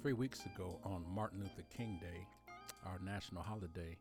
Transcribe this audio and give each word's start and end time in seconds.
three 0.00 0.12
weeks 0.12 0.46
ago 0.46 0.78
on 0.84 1.04
Martin 1.12 1.40
Luther 1.40 1.64
King 1.76 1.98
Day, 2.00 2.24
our 2.86 3.00
national 3.04 3.42
holiday, 3.42 3.96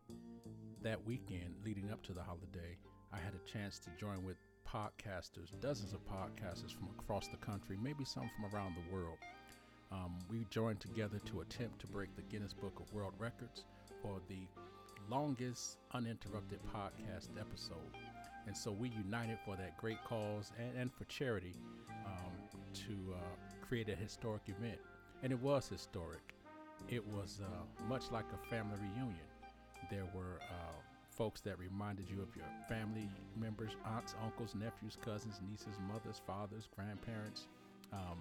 that 0.83 1.03
weekend 1.07 1.55
leading 1.65 1.91
up 1.91 2.03
to 2.03 2.13
the 2.13 2.21
holiday, 2.21 2.77
I 3.11 3.17
had 3.17 3.33
a 3.33 3.51
chance 3.51 3.79
to 3.79 3.89
join 3.99 4.23
with 4.23 4.37
podcasters, 4.71 5.59
dozens 5.59 5.93
of 5.93 5.99
podcasters 6.05 6.71
from 6.71 6.89
across 6.99 7.27
the 7.29 7.37
country, 7.37 7.79
maybe 7.81 8.05
some 8.05 8.29
from 8.35 8.53
around 8.53 8.75
the 8.75 8.93
world. 8.93 9.17
Um, 9.91 10.19
we 10.29 10.45
joined 10.51 10.79
together 10.79 11.17
to 11.25 11.41
attempt 11.41 11.79
to 11.81 11.87
break 11.87 12.15
the 12.15 12.21
Guinness 12.23 12.53
Book 12.53 12.79
of 12.79 12.93
World 12.93 13.13
Records 13.17 13.63
for 14.03 14.21
the 14.29 14.47
longest 15.09 15.79
uninterrupted 15.93 16.59
podcast 16.75 17.29
episode. 17.39 17.97
And 18.45 18.55
so 18.55 18.71
we 18.71 18.89
united 18.89 19.39
for 19.43 19.55
that 19.55 19.77
great 19.77 20.03
cause 20.03 20.51
and, 20.59 20.77
and 20.77 20.93
for 20.93 21.05
charity 21.05 21.55
um, 22.05 22.33
to 22.85 23.15
uh, 23.15 23.65
create 23.67 23.89
a 23.89 23.95
historic 23.95 24.43
event. 24.45 24.77
And 25.23 25.31
it 25.31 25.39
was 25.39 25.67
historic. 25.67 26.35
It 26.89 27.05
was 27.07 27.39
uh, 27.43 27.87
much 27.89 28.11
like 28.11 28.25
a 28.33 28.49
family 28.49 28.77
reunion. 28.79 29.27
There 29.89 30.05
were 30.13 30.39
uh, 30.49 30.77
folks 31.09 31.41
that 31.41 31.57
reminded 31.57 32.09
you 32.09 32.21
of 32.21 32.35
your 32.35 32.45
family 32.69 33.09
members, 33.35 33.71
aunts, 33.95 34.13
uncles, 34.23 34.53
nephews, 34.53 34.97
cousins, 35.03 35.39
nieces, 35.49 35.75
mothers, 35.87 36.21
fathers, 36.25 36.67
grandparents 36.75 37.47
um, 37.91 38.17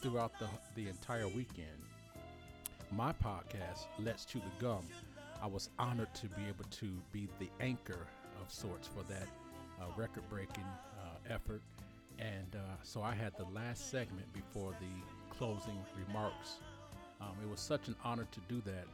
throughout 0.00 0.32
the, 0.38 0.48
the 0.74 0.88
entire 0.88 1.28
weekend. 1.28 1.68
My 2.90 3.12
podcast, 3.12 3.86
Let's 3.98 4.26
Chew 4.26 4.40
the 4.40 4.64
Gum, 4.64 4.84
I 5.42 5.46
was 5.46 5.70
honored 5.78 6.12
to 6.14 6.26
be 6.28 6.42
able 6.48 6.64
to 6.70 6.86
be 7.10 7.26
the 7.38 7.48
anchor 7.60 8.06
of 8.40 8.52
sorts 8.52 8.86
for 8.86 9.02
that 9.04 9.26
uh, 9.80 9.86
record 9.96 10.28
breaking 10.28 10.66
uh, 11.00 11.34
effort. 11.34 11.62
And 12.18 12.54
uh, 12.54 12.58
so 12.82 13.02
I 13.02 13.14
had 13.14 13.32
the 13.38 13.46
last 13.54 13.90
segment 13.90 14.30
before 14.34 14.74
the 14.78 15.21
closing 15.38 15.78
remarks. 16.06 16.58
Um, 17.20 17.34
it 17.42 17.48
was 17.48 17.60
such 17.60 17.88
an 17.88 17.96
honor 18.04 18.26
to 18.30 18.40
do 18.48 18.60
that. 18.66 18.84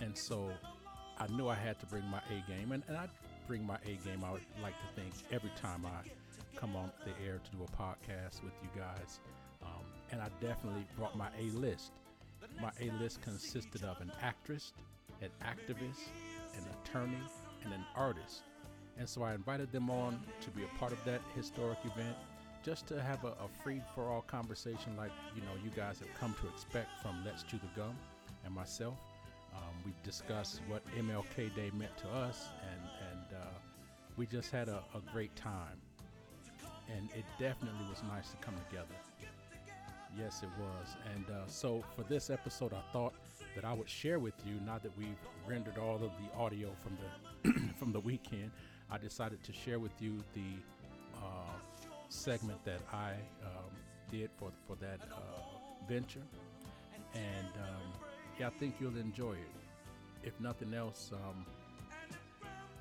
And 0.00 0.16
so 0.16 0.50
I 1.18 1.26
knew 1.28 1.48
I 1.48 1.54
had 1.54 1.78
to 1.80 1.86
bring 1.86 2.04
my 2.06 2.20
A 2.30 2.50
game, 2.50 2.72
and, 2.72 2.82
and 2.88 2.96
I 2.96 3.06
bring 3.46 3.64
my 3.64 3.76
A 3.84 3.98
game. 4.04 4.24
I 4.24 4.32
would 4.32 4.42
like 4.62 4.74
to 4.74 5.00
think 5.00 5.12
every 5.30 5.50
time 5.60 5.84
I 5.84 6.08
come 6.58 6.76
on 6.76 6.90
the 7.04 7.12
air 7.26 7.40
to 7.44 7.50
do 7.56 7.64
a 7.64 7.82
podcast 7.82 8.42
with 8.42 8.52
you 8.62 8.68
guys, 8.74 9.20
um, 9.62 9.84
and 10.10 10.20
I 10.20 10.28
definitely 10.40 10.86
brought 10.96 11.16
my 11.16 11.28
A 11.38 11.56
list. 11.56 11.92
My 12.60 12.70
A 12.80 12.90
list 13.00 13.22
consisted 13.22 13.84
of 13.84 14.00
an 14.00 14.10
actress, 14.22 14.72
an 15.20 15.30
activist, 15.42 16.08
an 16.56 16.64
attorney, 16.82 17.22
and 17.64 17.72
an 17.72 17.84
artist. 17.94 18.42
And 18.98 19.08
so 19.08 19.22
I 19.22 19.34
invited 19.34 19.72
them 19.72 19.90
on 19.90 20.20
to 20.40 20.50
be 20.50 20.62
a 20.62 20.78
part 20.78 20.92
of 20.92 21.02
that 21.04 21.20
historic 21.34 21.78
event, 21.84 22.16
just 22.62 22.86
to 22.88 23.00
have 23.00 23.24
a, 23.24 23.28
a 23.28 23.48
free 23.62 23.80
for 23.94 24.04
all 24.04 24.22
conversation 24.22 24.96
like 24.96 25.10
you 25.34 25.42
know 25.42 25.52
you 25.64 25.70
guys 25.70 25.98
have 25.98 26.08
come 26.18 26.34
to 26.40 26.48
expect 26.48 26.88
from 27.02 27.22
Let's 27.24 27.42
Chew 27.42 27.58
the 27.58 27.80
Gum 27.80 27.96
and 28.44 28.54
myself. 28.54 28.98
Um, 29.54 29.74
we 29.84 29.92
discussed 30.04 30.60
what 30.68 30.82
MLK 30.96 31.54
Day 31.54 31.70
meant 31.76 31.96
to 31.98 32.08
us, 32.08 32.48
and 32.62 32.80
and 33.10 33.40
uh, 33.40 33.46
we 34.16 34.26
just 34.26 34.50
had 34.50 34.68
a, 34.68 34.82
a, 34.94 35.12
great 35.12 35.34
time. 35.34 35.80
And 36.94 37.08
it 37.16 37.24
definitely 37.38 37.86
was 37.88 38.02
nice 38.08 38.30
to 38.30 38.36
come 38.38 38.54
together. 38.68 38.94
Yes, 40.18 40.42
it 40.42 40.48
was. 40.58 40.96
And 41.14 41.24
uh, 41.30 41.46
so 41.46 41.84
for 41.94 42.02
this 42.02 42.30
episode, 42.30 42.72
I 42.72 42.82
thought 42.92 43.14
that 43.54 43.64
I 43.64 43.72
would 43.72 43.88
share 43.88 44.18
with 44.18 44.34
you. 44.44 44.54
Now 44.66 44.78
that 44.78 44.96
we've 44.98 45.20
rendered 45.46 45.78
all 45.78 45.96
of 45.96 46.00
the 46.00 46.38
audio 46.38 46.70
from 46.82 46.98
the 47.00 47.70
from 47.78 47.92
the 47.92 48.00
weekend, 48.00 48.50
I 48.90 48.98
decided 48.98 49.42
to 49.44 49.52
share 49.52 49.78
with 49.78 49.92
you 50.00 50.18
the 50.34 51.16
uh, 51.16 51.58
segment 52.10 52.62
that 52.64 52.80
I 52.92 53.12
um, 53.42 53.70
did 54.10 54.30
for 54.38 54.52
for 54.66 54.76
that 54.76 55.00
uh, 55.10 55.88
venture, 55.88 56.26
and. 57.14 57.48
Um, 57.56 58.00
yeah, 58.40 58.46
I 58.46 58.50
think 58.58 58.76
you'll 58.80 58.96
enjoy 58.96 59.32
it. 59.32 59.52
If 60.24 60.32
nothing 60.40 60.72
else, 60.72 61.10
um, 61.12 61.44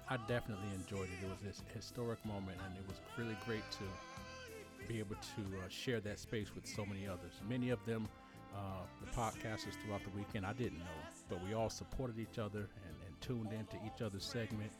I 0.10 0.16
definitely 0.26 0.70
enjoyed 0.74 1.10
it. 1.10 1.26
It 1.26 1.30
was 1.30 1.42
this 1.44 1.62
historic 1.76 2.26
moment, 2.26 2.58
and 2.66 2.78
it 2.78 2.84
was 2.88 3.02
really 3.18 3.36
great 3.46 3.70
to 3.72 4.88
be 4.88 5.00
able 5.00 5.16
to 5.16 5.58
uh, 5.58 5.68
share 5.68 6.00
that 6.00 6.18
space 6.18 6.56
with 6.56 6.66
so 6.66 6.86
many 6.86 7.10
others. 7.10 7.34
Many 7.50 7.72
of 7.72 7.86
them, 7.86 8.08
uh, 8.56 8.84
the 9.02 9.12
podcasters 9.12 9.76
throughout 9.84 10.02
the 10.06 10.18
weekend, 10.18 10.46
I 10.46 10.54
didn't 10.54 10.80
know, 10.80 11.00
but 11.30 11.44
we 11.46 11.54
all 11.54 11.70
supported 11.70 12.20
each 12.20 12.40
other 12.40 12.60
and, 12.60 12.96
and 13.06 13.22
tuned 13.22 13.52
into 13.52 13.76
each 13.86 14.02
other's 14.02 14.24
segment 14.24 14.72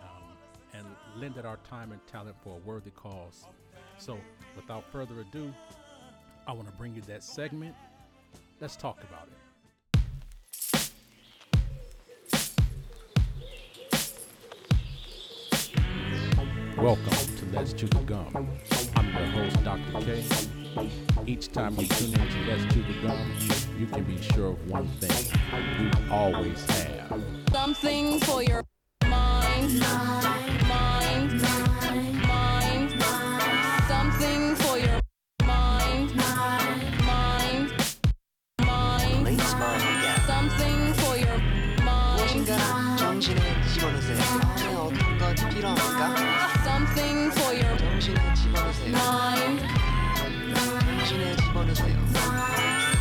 um, 0.00 0.36
and 0.74 0.84
lended 1.16 1.46
our 1.46 1.58
time 1.58 1.92
and 1.92 2.04
talent 2.08 2.34
for 2.42 2.56
a 2.56 2.68
worthy 2.68 2.90
cause. 2.90 3.46
So, 3.98 4.18
without 4.56 4.84
further 4.90 5.20
ado, 5.20 5.52
I 6.46 6.52
want 6.52 6.68
to 6.68 6.74
bring 6.74 6.94
you 6.94 7.00
that 7.02 7.22
segment. 7.22 7.74
Let's 8.60 8.76
talk 8.76 8.98
about 9.02 9.28
it. 9.28 9.34
Welcome 16.76 17.04
to 17.04 17.46
Let's 17.52 17.72
Chew 17.72 17.86
the 17.86 18.00
Gum. 18.00 18.50
I'm 18.96 19.06
your 19.08 19.26
host, 19.26 19.64
Dr. 19.64 20.00
K. 20.00 20.24
Each 21.26 21.50
time 21.50 21.76
you 21.78 21.86
tune 21.86 22.12
in 22.12 22.28
to 22.28 22.38
Let's 22.46 22.74
Chew 22.74 22.82
the 22.82 23.06
Gum, 23.06 23.32
you 23.78 23.86
can 23.86 24.04
be 24.04 24.20
sure 24.20 24.48
of 24.48 24.70
one 24.70 24.88
thing. 25.00 25.32
We 25.80 26.10
always 26.10 26.62
have 26.70 27.22
something 27.52 28.20
for 28.20 28.42
your 28.42 28.64
mind, 29.06 29.82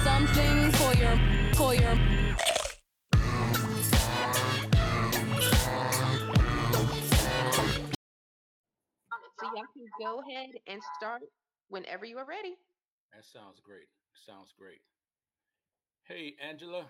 Something 0.03 0.71
for 0.71 0.93
your, 0.95 1.19
for 1.55 1.75
your. 1.75 1.95
So 9.39 9.45
y'all 9.53 9.65
can 9.73 9.87
go 9.99 10.21
ahead 10.21 10.51
and 10.67 10.81
start 10.97 11.21
whenever 11.67 12.05
you 12.05 12.17
are 12.17 12.25
ready. 12.25 12.55
That 13.13 13.25
sounds 13.25 13.59
great. 13.59 13.89
Sounds 14.13 14.53
great. 14.57 14.81
Hey, 16.03 16.35
Angela, 16.41 16.85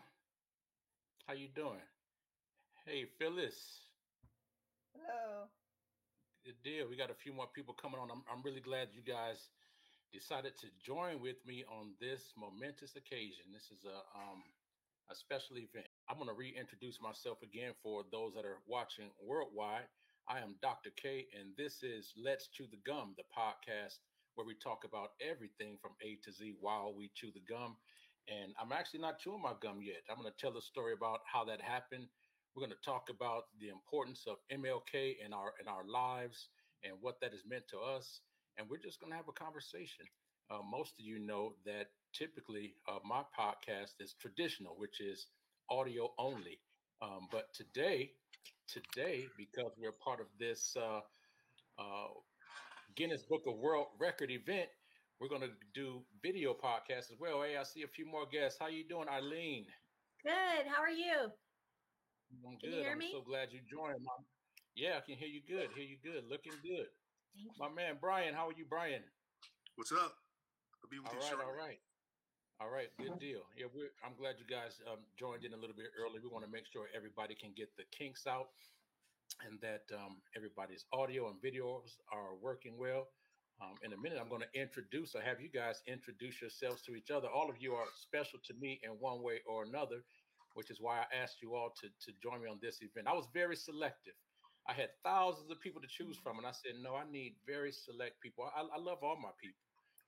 how 1.26 1.34
you 1.34 1.48
doing? 1.56 1.82
Hey, 2.86 3.06
Phyllis. 3.18 3.88
Hello. 4.94 5.48
Deal. 6.52 6.90
We 6.90 6.98
got 6.98 7.10
a 7.10 7.16
few 7.16 7.32
more 7.32 7.48
people 7.48 7.74
coming 7.74 8.00
on. 8.00 8.12
I'm, 8.12 8.24
I'm 8.28 8.44
really 8.44 8.60
glad 8.60 8.90
you 8.92 9.02
guys 9.02 9.48
decided 10.12 10.58
to 10.60 10.68
join 10.84 11.22
with 11.22 11.40
me 11.48 11.64
on 11.72 11.96
this 12.02 12.34
momentous 12.36 12.96
occasion. 12.98 13.48
This 13.54 13.72
is 13.72 13.86
a 13.88 14.04
um, 14.12 14.44
a 15.12 15.16
special 15.16 15.58
event. 15.58 15.88
I'm 16.10 16.18
going 16.18 16.28
to 16.28 16.36
reintroduce 16.36 17.00
myself 17.02 17.40
again 17.44 17.72
for 17.82 18.04
those 18.12 18.34
that 18.36 18.46
are 18.46 18.60
watching 18.68 19.12
worldwide. 19.24 19.88
I 20.28 20.40
am 20.40 20.56
Dr. 20.62 20.92
K, 20.96 21.28
and 21.38 21.52
this 21.58 21.84
is 21.84 22.14
Let's 22.16 22.48
Chew 22.48 22.68
the 22.72 22.80
Gum, 22.86 23.16
the 23.16 23.28
podcast 23.32 24.00
where 24.36 24.48
we 24.48 24.56
talk 24.56 24.84
about 24.84 25.12
everything 25.22 25.78
from 25.82 25.92
A 26.02 26.18
to 26.24 26.32
Z 26.32 26.56
while 26.60 26.94
we 26.96 27.12
chew 27.16 27.32
the 27.34 27.44
gum. 27.48 27.76
And 28.28 28.54
I'm 28.60 28.72
actually 28.72 29.02
not 29.02 29.20
chewing 29.20 29.42
my 29.42 29.54
gum 29.62 29.80
yet. 29.82 30.04
I'm 30.10 30.18
going 30.18 30.32
to 30.32 30.38
tell 30.40 30.54
the 30.54 30.62
story 30.62 30.94
about 30.94 31.20
how 31.32 31.44
that 31.46 31.62
happened. 31.62 32.08
We're 32.56 32.62
going 32.62 32.78
to 32.78 32.86
talk 32.86 33.10
about 33.10 33.46
the 33.60 33.70
importance 33.70 34.26
of 34.28 34.38
MLK 34.52 35.16
in 35.26 35.34
our 35.34 35.54
in 35.60 35.68
our 35.68 35.86
lives 35.86 36.50
and 36.84 36.94
what 37.02 37.20
that 37.22 37.32
has 37.32 37.42
meant 37.48 37.68
to 37.70 37.80
us. 37.80 38.22
And 38.58 38.70
we're 38.70 38.78
just 38.78 39.00
going 39.00 39.12
to 39.12 39.18
have 39.18 39.28
a 39.28 39.34
conversation. 39.34 40.06
Uh, 40.52 40.60
most 40.70 40.94
of 41.00 41.06
you 41.06 41.20
know 41.20 41.54
that 41.66 41.88
typically 42.14 42.76
uh, 42.88 43.00
my 43.04 43.24
podcast 43.38 43.98
is 44.00 44.14
traditional, 44.22 44.76
which 44.78 45.02
is 45.02 45.28
audio 45.70 46.14
only. 46.20 46.60
Um, 47.02 47.28
but 47.32 47.54
today, 47.54 48.12
today, 48.68 49.26
because 49.38 49.72
we're 49.78 49.94
part 50.04 50.20
of 50.20 50.28
this 50.40 50.76
uh, 50.78 51.00
uh, 51.80 52.08
Guinness 52.96 53.24
Book 53.24 53.44
of 53.48 53.58
World 53.58 53.88
Record 54.00 54.30
event, 54.30 54.70
we're 55.20 55.30
going 55.30 55.42
to 55.42 55.52
do 55.74 56.02
video 56.22 56.54
podcasts 56.54 57.12
as 57.12 57.18
well. 57.20 57.42
Hey, 57.42 57.58
I 57.58 57.64
see 57.64 57.84
a 57.84 57.88
few 57.88 58.06
more 58.06 58.26
guests. 58.32 58.60
How 58.60 58.68
you 58.68 58.88
doing, 58.88 59.08
Eileen? 59.10 59.66
Good. 60.24 60.68
How 60.68 60.82
are 60.82 60.92
you? 60.92 61.32
I'm 62.42 62.58
Can 62.60 62.70
good. 62.70 62.78
you 62.78 62.84
hear 62.84 62.92
I'm 62.94 63.00
me? 63.00 63.12
so 63.12 63.22
glad 63.22 63.50
you 63.52 63.60
joined. 63.70 64.02
My, 64.04 64.18
yeah, 64.76 64.98
I 64.98 65.02
can 65.02 65.18
hear 65.18 65.28
you 65.30 65.42
good. 65.46 65.70
Hear 65.76 65.86
you 65.86 65.98
good. 66.02 66.26
Looking 66.30 66.54
good. 66.64 66.88
Thank 67.36 67.58
My 67.60 67.70
man, 67.70 67.98
Brian. 68.02 68.34
How 68.34 68.48
are 68.50 68.58
you, 68.58 68.66
Brian? 68.66 69.02
What's 69.76 69.92
up? 69.92 70.14
I'll 70.84 70.90
be 70.90 71.00
with 71.00 71.08
All 71.10 71.14
you 71.16 71.20
right, 71.22 71.30
shortly. 71.30 71.46
all 71.46 71.58
right. 71.58 71.80
All 72.62 72.70
right, 72.70 72.88
good 72.98 73.20
deal. 73.20 73.42
Yeah, 73.58 73.66
we're, 73.74 73.92
I'm 74.06 74.16
glad 74.16 74.36
you 74.40 74.46
guys 74.46 74.80
um, 74.88 75.00
joined 75.18 75.44
in 75.44 75.54
a 75.54 75.58
little 75.58 75.76
bit 75.76 75.88
early. 76.00 76.20
We 76.22 76.30
want 76.30 76.46
to 76.46 76.52
make 76.52 76.64
sure 76.72 76.88
everybody 76.96 77.36
can 77.36 77.52
get 77.58 77.76
the 77.76 77.84
kinks 77.92 78.26
out 78.28 78.50
and 79.46 79.60
that 79.62 79.84
um, 79.94 80.22
everybody's 80.38 80.86
audio 80.94 81.28
and 81.28 81.42
videos 81.42 81.98
are 82.14 82.36
working 82.42 82.78
well. 82.78 83.10
Um, 83.62 83.76
in 83.84 83.92
a 83.94 83.98
minute, 83.98 84.18
I'm 84.22 84.30
going 84.30 84.44
to 84.46 84.60
introduce 84.60 85.16
or 85.16 85.22
have 85.22 85.42
you 85.42 85.50
guys 85.50 85.82
introduce 85.88 86.42
yourselves 86.42 86.82
to 86.84 86.96
each 86.96 87.12
other. 87.12 87.28
All 87.28 87.50
of 87.50 87.58
you 87.60 87.74
are 87.74 87.86
special 87.96 88.40
to 88.46 88.54
me 88.54 88.80
in 88.84 88.92
one 88.92 89.22
way 89.22 89.42
or 89.48 89.64
another, 89.64 90.06
which 90.54 90.70
is 90.70 90.80
why 90.80 91.00
I 91.02 91.06
asked 91.16 91.42
you 91.42 91.56
all 91.56 91.74
to, 91.82 91.88
to 91.88 92.12
join 92.22 92.42
me 92.42 92.50
on 92.50 92.60
this 92.62 92.82
event. 92.82 93.08
I 93.08 93.14
was 93.14 93.28
very 93.34 93.56
selective. 93.56 94.14
I 94.68 94.74
had 94.74 94.90
thousands 95.04 95.52
of 95.52 95.60
people 95.60 95.82
to 95.82 95.92
choose 95.92 96.18
from, 96.18 96.38
and 96.38 96.48
I 96.48 96.52
said, 96.52 96.80
no, 96.82 96.96
I 96.96 97.04
need 97.12 97.36
very 97.46 97.72
select 97.72 98.22
people. 98.22 98.48
I, 98.48 98.62
I 98.62 98.80
love 98.80 99.00
all 99.04 99.20
my 99.20 99.36
people. 99.42 99.60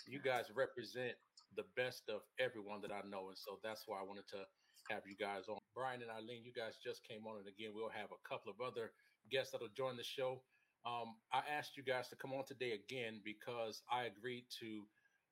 You 0.07 0.21
guys 0.23 0.45
represent 0.55 1.15
the 1.57 1.65
best 1.75 2.07
of 2.07 2.21
everyone 2.39 2.81
that 2.81 2.91
I 2.91 3.03
know, 3.09 3.27
and 3.29 3.37
so 3.37 3.59
that's 3.63 3.83
why 3.85 3.99
I 3.99 4.07
wanted 4.07 4.27
to 4.31 4.47
have 4.89 5.03
you 5.07 5.15
guys 5.17 5.49
on. 5.49 5.57
Brian 5.73 6.01
and 6.01 6.11
Eileen, 6.11 6.45
you 6.45 6.53
guys 6.53 6.77
just 6.79 7.03
came 7.03 7.27
on, 7.27 7.39
and 7.39 7.47
again, 7.47 7.71
we'll 7.73 7.91
have 7.91 8.11
a 8.15 8.21
couple 8.27 8.51
of 8.51 8.61
other 8.61 8.91
guests 9.31 9.51
that'll 9.51 9.73
join 9.75 9.97
the 9.97 10.03
show. 10.07 10.41
Um, 10.85 11.17
I 11.33 11.41
asked 11.49 11.75
you 11.75 11.83
guys 11.83 12.07
to 12.09 12.15
come 12.15 12.31
on 12.31 12.45
today 12.45 12.77
again 12.77 13.19
because 13.25 13.81
I 13.91 14.05
agreed 14.05 14.45
to 14.61 14.85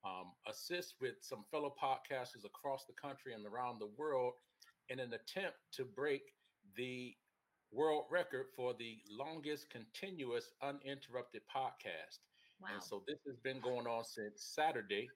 um, 0.04 0.34
assist 0.50 0.94
with 1.00 1.14
some 1.22 1.44
fellow 1.50 1.72
podcasters 1.80 2.44
across 2.44 2.84
the 2.84 2.92
country 2.92 3.32
and 3.32 3.46
around 3.46 3.78
the 3.78 3.90
world 3.96 4.34
in 4.88 5.00
an 5.00 5.12
attempt 5.14 5.56
to 5.72 5.84
break 5.84 6.22
the 6.76 7.14
world 7.72 8.04
record 8.10 8.46
for 8.56 8.74
the 8.78 8.98
longest 9.10 9.66
continuous 9.70 10.50
uninterrupted 10.62 11.42
podcast. 11.54 12.18
Wow. 12.60 12.68
And 12.72 12.82
so 12.82 13.02
this 13.06 13.18
has 13.26 13.36
been 13.42 13.60
going 13.60 13.86
on 13.86 14.04
since 14.04 14.54
Saturday. 14.54 15.08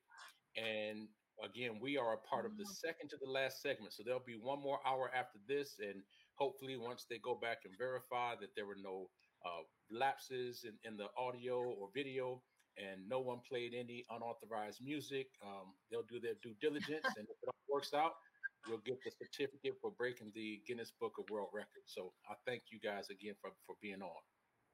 And 0.57 1.09
again, 1.45 1.79
we 1.81 1.97
are 1.97 2.15
a 2.15 2.19
part 2.19 2.47
of 2.47 2.57
the 2.57 2.67
second 2.67 3.11
to 3.11 3.17
the 3.23 3.31
last 3.31 3.63
segment. 3.63 3.93
So 3.93 4.03
there'll 4.05 4.21
be 4.27 4.39
one 4.41 4.61
more 4.61 4.81
hour 4.87 5.11
after 5.15 5.39
this. 5.47 5.77
And 5.81 6.03
hopefully, 6.35 6.77
once 6.77 7.07
they 7.09 7.19
go 7.19 7.39
back 7.41 7.59
and 7.65 7.75
verify 7.79 8.35
that 8.41 8.51
there 8.57 8.67
were 8.67 8.81
no 8.83 9.09
uh, 9.47 9.63
lapses 9.91 10.65
in, 10.65 10.75
in 10.91 10.97
the 10.97 11.07
audio 11.17 11.63
or 11.63 11.89
video 11.95 12.43
and 12.77 13.09
no 13.09 13.19
one 13.19 13.41
played 13.49 13.73
any 13.75 14.05
unauthorized 14.11 14.81
music, 14.83 15.27
um, 15.45 15.75
they'll 15.91 16.07
do 16.09 16.21
their 16.21 16.35
due 16.43 16.55
diligence. 16.61 17.07
and 17.17 17.27
if 17.27 17.37
it 17.43 17.49
all 17.49 17.75
works 17.75 17.95
out, 17.95 18.15
we'll 18.69 18.85
get 18.85 19.03
the 19.05 19.11
certificate 19.11 19.75
for 19.81 19.91
breaking 19.97 20.33
the 20.35 20.61
Guinness 20.67 20.93
Book 21.01 21.17
of 21.19 21.25
World 21.31 21.49
Records. 21.53 21.89
So 21.89 22.13
I 22.29 22.35
thank 22.47 22.69
you 22.71 22.79
guys 22.79 23.09
again 23.11 23.35
for, 23.41 23.51
for 23.67 23.75
being 23.81 24.03
on. 24.03 24.23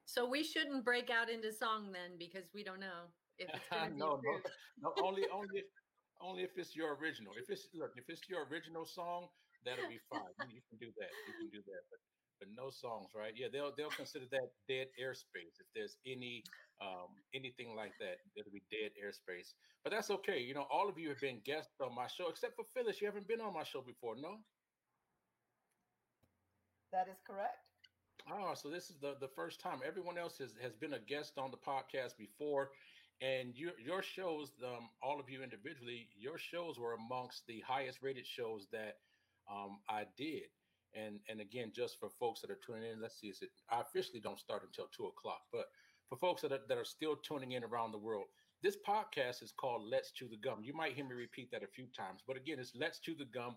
So 0.05 0.27
we 0.27 0.43
shouldn't 0.43 0.85
break 0.85 1.09
out 1.09 1.29
into 1.29 1.51
song 1.51 1.91
then 1.91 2.19
because 2.19 2.45
we 2.53 2.63
don't 2.63 2.79
know 2.79 3.09
if 3.39 3.49
it's 3.49 3.69
going 3.71 3.89
to 3.89 3.95
be 3.95 3.99
no, 3.99 4.21
no, 4.21 4.33
no, 4.83 4.89
only, 5.01 5.25
only, 5.33 5.65
if, 5.65 5.67
only 6.21 6.43
if 6.43 6.53
it's 6.57 6.75
your 6.75 6.95
original. 7.01 7.33
If 7.39 7.49
it's 7.49 7.67
look, 7.73 7.91
if 7.97 8.05
it's 8.07 8.29
your 8.29 8.45
original 8.51 8.85
song, 8.85 9.27
that'll 9.65 9.89
be 9.89 9.99
fine. 10.11 10.29
You, 10.45 10.61
you 10.61 10.63
can 10.69 10.77
do 10.77 10.93
that. 11.01 11.09
You 11.25 11.33
can 11.41 11.49
do 11.49 11.63
that. 11.65 11.81
But 11.89 11.99
but 12.39 12.51
no 12.51 12.69
songs, 12.69 13.15
right? 13.15 13.31
Yeah, 13.35 13.47
they'll 13.51 13.71
they'll 13.77 13.93
consider 13.95 14.25
that 14.31 14.51
dead 14.67 14.87
airspace. 14.99 15.55
If 15.59 15.67
there's 15.73 15.97
any 16.05 16.43
um 16.81 17.15
anything 17.33 17.75
like 17.75 17.93
that, 17.99 18.17
it'll 18.35 18.51
be 18.51 18.63
dead 18.71 18.91
airspace. 18.99 19.53
But 19.83 19.91
that's 19.91 20.11
okay. 20.11 20.39
You 20.39 20.53
know, 20.53 20.67
all 20.71 20.89
of 20.89 20.97
you 20.97 21.09
have 21.09 21.21
been 21.21 21.41
guests 21.45 21.79
on 21.81 21.95
my 21.95 22.07
show, 22.07 22.29
except 22.29 22.55
for 22.55 22.65
Phyllis. 22.73 23.01
You 23.01 23.07
haven't 23.07 23.27
been 23.27 23.41
on 23.41 23.53
my 23.53 23.63
show 23.63 23.81
before, 23.81 24.15
no? 24.15 24.39
That 26.91 27.07
is 27.09 27.19
correct. 27.25 27.65
Oh, 28.31 28.53
so 28.55 28.69
this 28.69 28.89
is 28.89 28.97
the, 28.99 29.15
the 29.19 29.27
first 29.27 29.59
time. 29.61 29.79
Everyone 29.85 30.17
else 30.17 30.37
has, 30.39 30.53
has 30.61 30.73
been 30.75 30.93
a 30.93 30.99
guest 30.99 31.33
on 31.37 31.51
the 31.51 31.57
podcast 31.57 32.17
before. 32.17 32.71
And 33.21 33.55
your 33.55 33.71
your 33.79 34.01
shows, 34.01 34.51
um, 34.63 34.89
all 35.01 35.19
of 35.19 35.29
you 35.29 35.41
individually, 35.41 36.09
your 36.17 36.37
shows 36.37 36.77
were 36.77 36.93
amongst 36.93 37.47
the 37.47 37.61
highest 37.61 38.01
rated 38.01 38.25
shows 38.27 38.67
that 38.71 38.97
um, 39.49 39.79
I 39.89 40.05
did. 40.17 40.43
And 40.93 41.19
and 41.29 41.39
again, 41.39 41.71
just 41.73 41.99
for 41.99 42.09
folks 42.09 42.41
that 42.41 42.51
are 42.51 42.59
tuning 42.65 42.91
in, 42.91 43.01
let's 43.01 43.19
see, 43.19 43.27
is 43.27 43.41
it 43.41 43.51
I 43.69 43.81
officially 43.81 44.19
don't 44.19 44.39
start 44.39 44.63
until 44.63 44.87
two 44.95 45.05
o'clock, 45.05 45.41
but 45.51 45.67
for 46.09 46.17
folks 46.17 46.41
that 46.41 46.51
are, 46.51 46.59
that 46.67 46.77
are 46.77 46.85
still 46.85 47.15
tuning 47.15 47.53
in 47.53 47.63
around 47.63 47.91
the 47.91 47.97
world, 47.97 48.25
this 48.63 48.77
podcast 48.87 49.43
is 49.43 49.53
called 49.59 49.87
Let's 49.89 50.11
Chew 50.11 50.27
the 50.27 50.37
Gum. 50.37 50.59
You 50.63 50.73
might 50.73 50.93
hear 50.93 51.05
me 51.05 51.13
repeat 51.15 51.51
that 51.51 51.63
a 51.63 51.67
few 51.67 51.85
times, 51.95 52.21
but 52.27 52.37
again, 52.37 52.57
it's 52.59 52.73
Let's 52.75 52.99
Chew 52.99 53.15
the 53.15 53.25
Gum. 53.25 53.55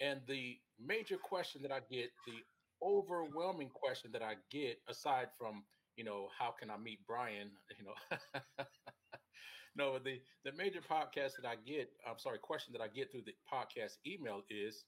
And 0.00 0.20
the 0.28 0.56
major 0.78 1.16
question 1.16 1.62
that 1.62 1.72
I 1.72 1.80
get, 1.90 2.10
the 2.26 2.38
overwhelming 2.82 3.70
question 3.70 4.10
that 4.12 4.22
I 4.22 4.34
get, 4.50 4.78
aside 4.88 5.28
from 5.38 5.64
you 5.96 6.04
know 6.04 6.28
how 6.38 6.54
can 6.58 6.70
I 6.70 6.76
meet 6.76 7.00
Brian, 7.06 7.50
you 7.78 7.84
know, 7.84 8.64
no, 9.76 9.92
but 9.92 10.04
the 10.04 10.20
the 10.44 10.52
major 10.52 10.80
podcast 10.80 11.32
that 11.40 11.48
I 11.48 11.56
get, 11.66 11.88
I'm 12.06 12.18
sorry, 12.18 12.38
question 12.38 12.72
that 12.74 12.82
I 12.82 12.88
get 12.88 13.10
through 13.10 13.22
the 13.26 13.34
podcast 13.50 13.92
email 14.06 14.42
is, 14.50 14.84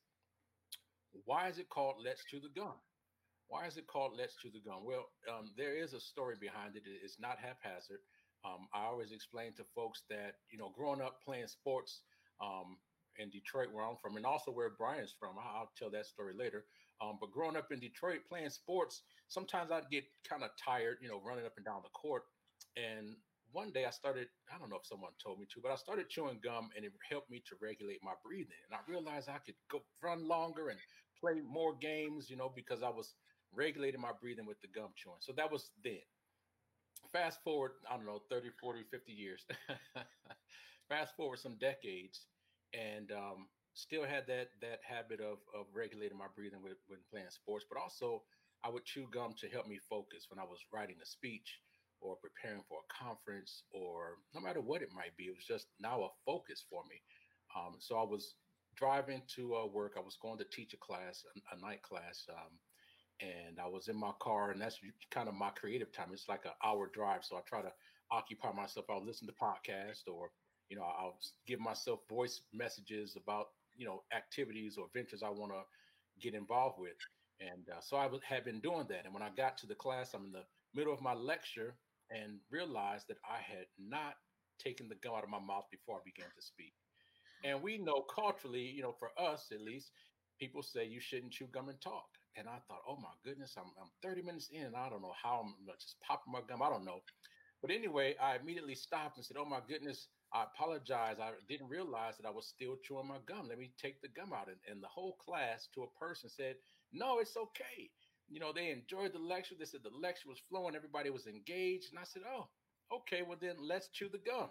why 1.25 1.49
is 1.49 1.59
it 1.59 1.71
called 1.71 1.97
Let's 2.05 2.25
Chew 2.25 2.41
the 2.41 2.61
Gum? 2.61 2.75
Why 3.49 3.67
is 3.67 3.77
it 3.77 3.87
called 3.87 4.13
Let's 4.17 4.37
Chew 4.37 4.51
the 4.53 4.61
Gum? 4.61 4.85
Well, 4.85 5.09
um, 5.29 5.51
there 5.57 5.75
is 5.77 5.95
a 5.95 6.01
story 6.01 6.37
behind 6.41 6.77
it. 6.77 6.83
It's 6.85 7.19
not 7.19 7.39
haphazard. 7.39 8.01
Um, 8.45 8.69
I 8.73 8.85
always 8.85 9.11
explain 9.11 9.53
to 9.57 9.65
folks 9.75 10.03
that 10.11 10.37
you 10.51 10.59
know, 10.59 10.73
growing 10.77 11.01
up 11.01 11.21
playing 11.25 11.49
sports. 11.49 12.03
Um, 12.41 12.79
in 13.19 13.31
Detroit, 13.31 13.69
where 13.73 13.85
I'm 13.85 13.97
from, 14.01 14.17
and 14.17 14.25
also 14.25 14.51
where 14.51 14.71
Brian's 14.71 15.15
from. 15.19 15.35
I'll, 15.39 15.71
tell 15.77 15.91
that 15.91 16.07
story 16.07 16.35
later. 16.39 16.65
Um, 17.03 17.19
but 17.21 17.31
growing 17.31 17.57
up 17.57 17.71
in 17.71 17.81
Detroit, 17.81 18.21
playing 18.29 18.51
sports, 18.51 19.03
sometimes 19.29 19.71
I'd 19.71 19.91
get 19.91 20.05
kind 20.29 20.43
of 20.43 20.51
tired, 20.65 20.99
you 21.01 21.09
know, 21.09 21.21
running 21.25 21.47
up 21.47 21.55
and 21.57 21.65
down 21.65 21.83
the 21.83 21.91
court. 21.91 22.23
And 22.77 23.15
one 23.53 23.71
day 23.71 23.87
I 23.87 23.91
started, 23.91 24.29
I 24.53 24.59
don't 24.59 24.71
know 24.71 24.77
if 24.77 24.87
someone 24.87 25.13
told 25.23 25.39
me 25.39 25.47
to, 25.55 25.61
but 25.63 25.73
I 25.73 25.77
started 25.77 26.09
chewing 26.09 26.41
gum 26.43 26.71
and 26.77 26.85
it 26.85 26.93
helped 27.09 27.31
me 27.31 27.43
to 27.49 27.57
regulate 27.63 27.99
my 28.03 28.13
breathing. 28.25 28.59
And 28.71 28.75
I 28.75 28.91
realized 28.91 29.29
I 29.29 29.39
could 29.45 29.55
go 29.71 29.83
run 30.03 30.27
longer 30.27 30.69
and 30.69 30.79
play 31.21 31.41
more 31.41 31.75
games, 31.81 32.29
you 32.29 32.37
know, 32.37 32.53
because 32.55 32.83
I 32.83 32.91
was 32.91 33.15
regulating 33.55 34.01
my 34.01 34.13
breathing 34.21 34.47
with 34.47 34.61
the 34.61 34.69
gum 34.69 34.91
chewing. 34.97 35.19
So 35.21 35.33
that 35.33 35.51
was 35.51 35.71
then. 35.83 36.05
Fast 37.13 37.39
forward, 37.43 37.73
I 37.91 37.97
don't 37.97 38.07
know, 38.07 38.21
30, 38.31 38.51
40, 38.61 38.85
50 38.91 39.13
years. 39.13 39.47
Fast 40.89 41.17
forward 41.17 41.39
some 41.39 41.57
decades 41.59 42.27
and 42.75 43.11
um, 43.13 43.49
still 43.75 44.05
had 44.05 44.27
that 44.27 44.49
that 44.61 44.81
habit 44.83 45.21
of 45.21 45.39
of 45.55 45.67
regulating 45.73 46.19
my 46.19 46.27
breathing 46.35 46.63
with, 46.63 46.77
when 46.89 47.01
playing 47.11 47.31
sports, 47.31 47.65
but 47.69 47.81
also 47.81 48.23
I 48.65 48.69
would 48.69 48.85
chew 48.85 49.07
gum 49.13 49.35
to 49.39 49.49
help 49.49 49.67
me 49.67 49.79
focus 49.89 50.27
when 50.29 50.39
I 50.39 50.45
was 50.45 50.59
writing 50.73 50.97
a 51.03 51.07
speech 51.07 51.61
or 52.01 52.17
preparing 52.17 52.63
for 52.69 52.81
a 52.83 53.05
conference 53.05 53.63
or 53.71 54.19
no 54.35 54.41
matter 54.41 54.61
what 54.61 54.83
it 54.83 54.91
might 54.95 55.17
be. 55.17 55.25
It 55.25 55.37
was 55.37 55.47
just 55.47 55.67
now 55.81 56.03
a 56.03 56.09
focus 56.27 56.65
for 56.69 56.83
me. 56.91 57.01
Um, 57.57 57.77
so 57.79 57.97
I 57.97 58.05
was 58.05 58.35
driving 58.77 59.23
to 59.37 59.55
uh, 59.57 59.67
work. 59.67 59.95
I 59.97 60.01
was 60.01 60.19
going 60.21 60.39
to 60.39 60.47
teach 60.51 60.75
a 60.75 60.77
class, 60.79 61.25
a, 61.27 61.57
a 61.57 61.61
night 61.61 61.83
class, 61.83 62.27
um, 62.31 62.59
and 63.21 63.59
I 63.59 63.67
was 63.67 63.89
in 63.89 63.97
my 63.97 64.13
car, 64.21 64.51
and 64.51 64.61
that's 64.61 64.81
kind 65.11 65.29
of 65.29 65.35
my 65.35 65.51
creative 65.51 65.93
time. 65.93 66.13
It's 66.13 66.29
like 66.29 66.45
an 66.45 66.53
hour 66.63 66.89
drive, 66.89 67.25
so 67.25 67.37
I 67.37 67.41
try 67.41 67.63
to 67.63 67.73
occupy 68.11 68.53
myself. 68.53 68.87
I'll 68.91 69.05
listen 69.05 69.29
to 69.29 69.35
podcasts 69.35 70.07
or 70.09 70.31
you 70.69 70.77
know 70.77 70.83
i'll 70.83 71.19
give 71.47 71.61
myself 71.61 72.01
voice 72.09 72.43
messages 72.53 73.17
about 73.17 73.49
you 73.77 73.87
know 73.87 74.05
activities 74.13 74.77
or 74.79 74.89
ventures 74.93 75.23
i 75.23 75.31
want 75.31 75.53
to 75.53 75.63
get 76.21 76.35
involved 76.35 76.79
with 76.79 76.97
and 77.41 77.69
uh, 77.71 77.81
so 77.81 77.97
i 77.97 78.05
w- 78.05 78.23
had 78.25 78.45
been 78.45 78.61
doing 78.61 78.87
that 78.89 79.05
and 79.05 79.15
when 79.15 79.23
i 79.23 79.31
got 79.31 79.57
to 79.59 79.67
the 79.67 79.75
class 79.75 80.15
i'm 80.15 80.25
in 80.27 80.33
the 80.33 80.45
middle 80.75 80.93
of 80.93 81.01
my 81.01 81.15
lecture 81.15 81.79
and 82.11 82.41
realized 82.51 83.09
that 83.09 83.19
i 83.29 83.39
had 83.39 83.67
not 83.79 84.17
taken 84.59 84.89
the 84.89 84.97
gum 84.97 85.15
out 85.15 85.25
of 85.25 85.31
my 85.31 85.39
mouth 85.41 85.67
before 85.71 85.97
i 85.97 86.03
began 86.05 86.31
to 86.35 86.43
speak 86.43 86.75
and 87.45 87.63
we 87.63 87.79
know 87.79 88.03
culturally 88.03 88.63
you 88.63 88.83
know 88.83 88.93
for 88.93 89.11
us 89.19 89.53
at 89.53 89.61
least 89.61 89.93
people 90.39 90.63
say 90.63 90.85
you 90.85 91.01
shouldn't 91.01 91.33
chew 91.33 91.47
gum 91.47 91.69
and 91.69 91.81
talk 91.81 92.18
and 92.37 92.49
i 92.49 92.59
thought 92.69 92.83
oh 92.89 92.97
my 92.97 93.15
goodness 93.25 93.55
i'm, 93.57 93.71
I'm 93.81 93.91
30 94.03 94.23
minutes 94.23 94.49
in 94.53 94.75
i 94.77 94.89
don't 94.89 95.03
know 95.03 95.15
how 95.21 95.45
i'm 95.45 95.55
just 95.79 95.97
popping 96.07 96.33
my 96.33 96.41
gum 96.49 96.63
i 96.63 96.69
don't 96.69 96.85
know 96.85 97.01
but 97.63 97.71
anyway 97.71 98.17
i 98.23 98.37
immediately 98.37 98.75
stopped 98.75 99.17
and 99.17 99.25
said 99.25 99.37
oh 99.39 99.45
my 99.45 99.61
goodness 99.69 100.09
I 100.33 100.45
apologize. 100.45 101.17
I 101.21 101.31
didn't 101.49 101.69
realize 101.69 102.17
that 102.19 102.27
I 102.27 102.31
was 102.31 102.47
still 102.47 102.77
chewing 102.85 103.09
my 103.09 103.17
gum. 103.27 103.49
Let 103.49 103.59
me 103.59 103.71
take 103.81 104.01
the 104.03 104.09
gum 104.09 104.33
out. 104.33 104.49
And, 104.49 104.59
and 104.71 104.83
the 104.83 104.89
whole 104.89 105.17
class 105.25 105.69
to 105.75 105.85
a 105.85 105.99
person 105.99 106.29
said, 106.29 106.57
No, 106.93 107.19
it's 107.19 107.37
okay. 107.37 107.91
You 108.29 108.41
know, 108.41 108.53
they 108.53 108.71
enjoyed 108.71 109.15
the 109.15 109.19
lecture. 109.19 109.55
They 109.59 109.65
said 109.65 109.81
the 109.83 109.99
lecture 109.99 110.29
was 110.29 110.43
flowing, 110.51 110.77
everybody 110.77 111.09
was 111.09 111.27
engaged. 111.27 111.87
And 111.91 111.99
I 111.99 112.05
said, 112.05 112.23
Oh, 112.29 112.49
okay, 112.93 113.23
well, 113.23 113.39
then 113.41 113.57
let's 113.61 113.89
chew 113.89 114.09
the 114.11 114.19
gum. 114.19 114.51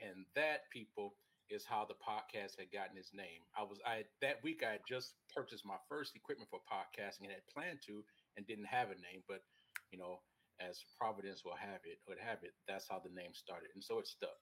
And 0.00 0.24
that, 0.36 0.70
people, 0.72 1.14
is 1.50 1.64
how 1.64 1.84
the 1.84 1.94
podcast 1.94 2.58
had 2.58 2.72
gotten 2.72 2.96
its 2.96 3.12
name. 3.12 3.44
I 3.56 3.62
was 3.62 3.78
I 3.86 4.04
that 4.22 4.42
week 4.42 4.62
I 4.66 4.72
had 4.72 4.86
just 4.88 5.14
purchased 5.34 5.64
my 5.64 5.78
first 5.88 6.16
equipment 6.16 6.50
for 6.50 6.60
podcasting 6.64 7.28
and 7.28 7.36
had 7.36 7.46
planned 7.52 7.80
to 7.86 8.04
and 8.36 8.46
didn't 8.46 8.66
have 8.66 8.88
a 8.88 8.98
name, 9.00 9.22
but 9.28 9.42
you 9.92 9.98
know, 9.98 10.20
as 10.60 10.84
Providence 10.98 11.44
will 11.44 11.56
have 11.58 11.80
it, 11.84 11.98
would 12.08 12.18
have 12.18 12.38
it. 12.42 12.54
That's 12.68 12.86
how 12.88 13.00
the 13.00 13.14
name 13.14 13.34
started, 13.34 13.70
and 13.74 13.82
so 13.82 13.98
it 13.98 14.06
stuck. 14.06 14.40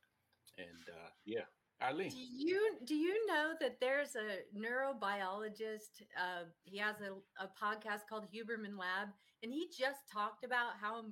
And 0.58 0.84
uh, 0.88 1.10
yeah, 1.24 1.48
Eileen. 1.82 2.10
Do 2.10 2.16
you 2.18 2.76
do 2.84 2.94
you 2.94 3.26
know 3.26 3.52
that 3.60 3.80
there's 3.80 4.14
a 4.16 4.44
neurobiologist? 4.56 6.02
Uh, 6.16 6.44
he 6.64 6.78
has 6.78 6.96
a, 7.00 7.12
a 7.42 7.48
podcast 7.48 8.02
called 8.08 8.26
Huberman 8.32 8.78
Lab, 8.78 9.08
and 9.42 9.52
he 9.52 9.68
just 9.68 10.00
talked 10.12 10.44
about 10.44 10.78
how 10.80 11.02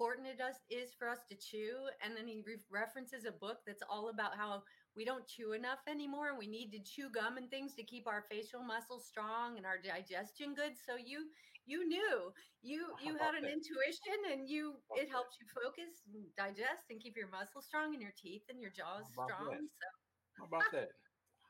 important 0.00 0.26
it 0.26 0.40
is 0.74 0.90
for 0.98 1.08
us 1.08 1.20
to 1.28 1.36
chew. 1.36 1.76
And 2.04 2.16
then 2.16 2.26
he 2.26 2.42
re- 2.46 2.56
references 2.70 3.24
a 3.26 3.32
book 3.32 3.58
that's 3.66 3.82
all 3.88 4.08
about 4.08 4.36
how 4.36 4.62
we 4.96 5.04
don't 5.04 5.26
chew 5.26 5.52
enough 5.52 5.80
anymore 5.88 6.28
and 6.30 6.38
we 6.38 6.46
need 6.46 6.70
to 6.72 6.78
chew 6.82 7.08
gum 7.10 7.36
and 7.36 7.50
things 7.50 7.74
to 7.74 7.82
keep 7.84 8.06
our 8.06 8.22
facial 8.30 8.62
muscles 8.62 9.06
strong 9.06 9.56
and 9.56 9.66
our 9.66 9.78
digestion 9.78 10.54
good 10.54 10.72
so 10.76 10.96
you 10.96 11.28
you 11.66 11.86
knew 11.86 12.32
you 12.62 12.94
you 13.02 13.16
had 13.16 13.34
an 13.34 13.44
that? 13.44 13.52
intuition 13.52 14.18
and 14.32 14.48
you 14.48 14.74
it 14.96 15.08
helps 15.08 15.36
you 15.40 15.46
focus 15.48 16.02
and 16.12 16.24
digest 16.36 16.90
and 16.90 17.00
keep 17.00 17.16
your 17.16 17.28
muscles 17.28 17.66
strong 17.66 17.92
and 17.94 18.02
your 18.02 18.12
teeth 18.16 18.42
and 18.48 18.60
your 18.60 18.70
jaws 18.70 19.06
strong 19.12 19.50
that? 19.50 19.60
so, 19.60 19.88
How 20.38 20.44
about 20.46 20.70
that? 20.72 20.88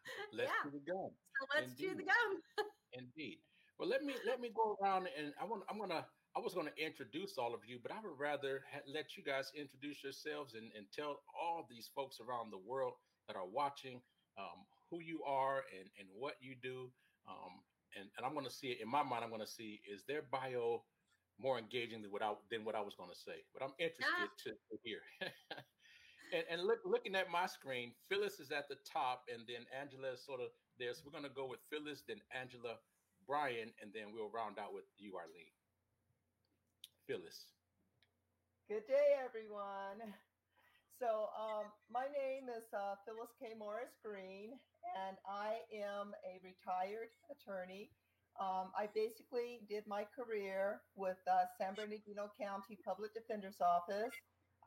Let's 0.32 0.50
Yeah. 0.50 0.62
do 0.64 0.70
the 0.70 0.80
gum. 0.92 1.10
so 1.38 1.46
let's 1.54 1.74
chew 1.78 1.94
the 1.94 2.04
gum 2.04 2.30
Indeed. 2.92 3.38
Well, 3.78 3.88
let 3.88 4.02
me 4.02 4.14
let 4.24 4.40
me 4.40 4.50
go 4.54 4.76
around 4.82 5.08
and 5.16 5.32
I 5.40 5.44
want 5.44 5.64
I'm 5.70 5.78
gonna 5.78 6.06
I 6.36 6.40
was 6.40 6.54
gonna 6.54 6.74
introduce 6.76 7.38
all 7.38 7.54
of 7.54 7.64
you, 7.64 7.78
but 7.82 7.92
I 7.92 8.00
would 8.00 8.18
rather 8.18 8.62
ha- 8.70 8.82
let 8.86 9.16
you 9.16 9.22
guys 9.22 9.50
introduce 9.54 10.02
yourselves 10.02 10.54
and, 10.54 10.70
and 10.76 10.86
tell 10.92 11.22
all 11.34 11.66
these 11.68 11.88
folks 11.94 12.20
around 12.20 12.50
the 12.50 12.58
world 12.58 12.94
that 13.30 13.38
are 13.38 13.46
watching 13.46 14.02
um, 14.36 14.66
who 14.90 14.98
you 14.98 15.22
are 15.22 15.62
and 15.70 15.86
and 15.98 16.08
what 16.18 16.34
you 16.40 16.56
do. 16.60 16.90
Um, 17.30 17.62
and 17.94 18.10
and 18.16 18.26
I'm 18.26 18.34
gonna 18.34 18.50
see 18.50 18.74
it 18.74 18.82
in 18.82 18.90
my 18.90 19.02
mind. 19.02 19.22
I'm 19.22 19.30
gonna 19.30 19.46
see 19.46 19.80
is 19.86 20.02
their 20.02 20.22
bio 20.22 20.82
more 21.38 21.58
engaging 21.58 22.02
than 22.02 22.10
what 22.10 22.22
I 22.22 22.34
than 22.50 22.64
what 22.64 22.74
I 22.74 22.80
was 22.80 22.94
gonna 22.98 23.14
say, 23.14 23.46
but 23.54 23.62
I'm 23.62 23.74
interested 23.78 24.30
to, 24.44 24.50
to 24.50 24.74
hear. 24.82 24.98
and 26.34 26.42
and 26.50 26.66
look, 26.66 26.80
looking 26.84 27.14
at 27.14 27.30
my 27.30 27.46
screen, 27.46 27.92
Phyllis 28.08 28.40
is 28.40 28.50
at 28.50 28.68
the 28.68 28.76
top, 28.82 29.22
and 29.32 29.46
then 29.46 29.62
Angela 29.70 30.12
is 30.12 30.26
sort 30.26 30.40
of 30.40 30.48
there. 30.78 30.92
So 30.94 31.02
we're 31.06 31.14
gonna 31.14 31.32
go 31.32 31.46
with 31.46 31.60
Phyllis, 31.70 32.02
then 32.06 32.18
Angela, 32.34 32.82
Brian, 33.26 33.70
and 33.80 33.94
then 33.94 34.10
we'll 34.12 34.30
round 34.30 34.58
out 34.58 34.74
with 34.74 34.90
you, 34.98 35.14
Arlene. 35.14 35.54
Phyllis. 37.06 37.46
Good 38.68 38.86
day, 38.86 39.18
everyone. 39.18 40.14
So, 41.00 41.32
um, 41.32 41.72
my 41.88 42.12
name 42.12 42.52
is 42.52 42.68
uh, 42.76 42.92
Phyllis 43.08 43.32
K. 43.40 43.56
Morris 43.56 43.96
Green, 44.04 44.52
and 45.00 45.16
I 45.24 45.64
am 45.72 46.12
a 46.28 46.36
retired 46.44 47.08
attorney. 47.32 47.88
Um, 48.36 48.68
I 48.76 48.84
basically 48.92 49.64
did 49.64 49.88
my 49.88 50.04
career 50.12 50.84
with 50.94 51.16
uh, 51.24 51.48
San 51.56 51.72
Bernardino 51.72 52.28
County 52.36 52.76
Public 52.84 53.16
Defender's 53.16 53.64
Office. 53.64 54.12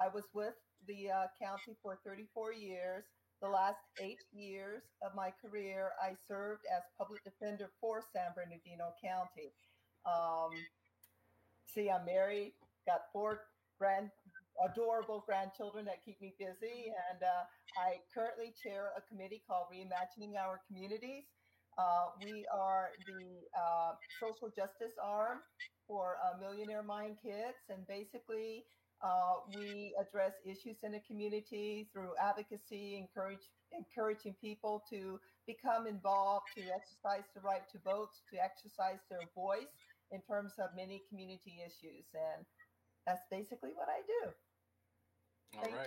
I 0.01 0.09
was 0.09 0.25
with 0.33 0.57
the 0.89 1.13
uh, 1.13 1.29
county 1.37 1.77
for 1.83 2.01
34 2.03 2.53
years. 2.53 3.05
The 3.39 3.49
last 3.49 3.85
eight 4.01 4.25
years 4.33 4.81
of 5.05 5.13
my 5.13 5.29
career, 5.37 5.91
I 6.01 6.17
served 6.27 6.65
as 6.65 6.81
public 6.97 7.21
defender 7.23 7.69
for 7.79 8.01
San 8.09 8.33
Bernardino 8.33 8.89
County. 8.97 9.53
Um, 10.09 10.49
see, 11.69 11.91
I'm 11.93 12.05
married, 12.09 12.57
got 12.87 13.13
four 13.13 13.41
grand, 13.77 14.09
adorable 14.61 15.23
grandchildren 15.25 15.85
that 15.85 16.03
keep 16.05 16.21
me 16.21 16.33
busy, 16.37 16.91
and 17.09 17.23
uh, 17.23 17.43
I 17.79 18.01
currently 18.13 18.53
chair 18.61 18.93
a 18.97 19.01
committee 19.01 19.41
called 19.47 19.67
Reimagining 19.73 20.37
Our 20.37 20.61
Communities. 20.67 21.25
Uh, 21.77 22.13
we 22.21 22.45
are 22.53 22.89
the 23.07 23.49
uh, 23.57 23.93
social 24.21 24.49
justice 24.53 24.93
arm 25.01 25.39
for 25.87 26.17
uh, 26.21 26.37
Millionaire 26.39 26.83
Mind 26.83 27.17
Kids, 27.23 27.57
and 27.69 27.81
basically 27.87 28.65
uh, 29.03 29.43
we 29.57 29.93
address 29.99 30.33
issues 30.45 30.77
in 30.83 30.93
the 30.93 31.01
community 31.07 31.89
through 31.91 32.11
advocacy, 32.21 32.95
encourage 32.97 33.43
encouraging 33.73 34.35
people 34.39 34.83
to 34.89 35.19
become 35.47 35.87
involved, 35.87 36.45
to 36.55 36.61
exercise 36.61 37.25
the 37.35 37.41
right 37.41 37.65
to 37.73 37.79
vote, 37.83 38.13
to 38.31 38.37
exercise 38.37 39.01
their 39.09 39.25
voice 39.35 39.73
in 40.11 40.21
terms 40.29 40.53
of 40.59 40.69
many 40.77 41.01
community 41.09 41.59
issues. 41.65 42.05
And 42.13 42.45
that's 43.05 43.23
basically 43.29 43.71
what 43.75 43.87
I 43.89 44.01
do. 44.07 44.31
All 45.57 45.77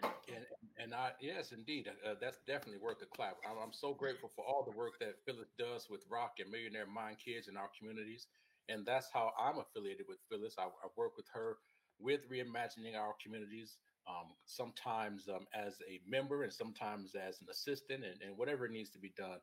Thank 0.00 0.14
you. 0.28 0.34
And, 0.34 0.44
and 0.78 0.94
I, 0.94 1.12
yes, 1.20 1.52
indeed, 1.52 1.88
uh, 1.88 2.14
that's 2.20 2.38
definitely 2.46 2.80
worth 2.82 3.00
a 3.02 3.06
clap. 3.06 3.36
I'm, 3.48 3.56
I'm 3.62 3.72
so 3.72 3.94
grateful 3.94 4.30
for 4.34 4.44
all 4.44 4.62
the 4.64 4.76
work 4.76 4.98
that 5.00 5.16
Phyllis 5.24 5.52
does 5.58 5.88
with 5.90 6.04
ROC 6.10 6.36
and 6.40 6.50
Millionaire 6.50 6.86
Mind 6.86 7.16
Kids 7.24 7.48
in 7.48 7.56
our 7.56 7.70
communities. 7.78 8.26
And 8.68 8.84
that's 8.84 9.08
how 9.12 9.32
I'm 9.38 9.58
affiliated 9.58 10.06
with 10.08 10.18
Phyllis. 10.28 10.56
I, 10.58 10.64
I 10.64 10.88
work 10.96 11.16
with 11.16 11.26
her 11.32 11.56
with 11.98 12.28
reimagining 12.28 12.94
our 12.94 13.14
communities, 13.22 13.78
um, 14.08 14.34
sometimes 14.44 15.28
um, 15.28 15.46
as 15.54 15.78
a 15.88 16.00
member 16.06 16.42
and 16.42 16.52
sometimes 16.52 17.14
as 17.14 17.40
an 17.40 17.46
assistant, 17.50 18.04
and, 18.04 18.20
and 18.20 18.36
whatever 18.36 18.68
needs 18.68 18.90
to 18.90 18.98
be 18.98 19.12
done. 19.16 19.38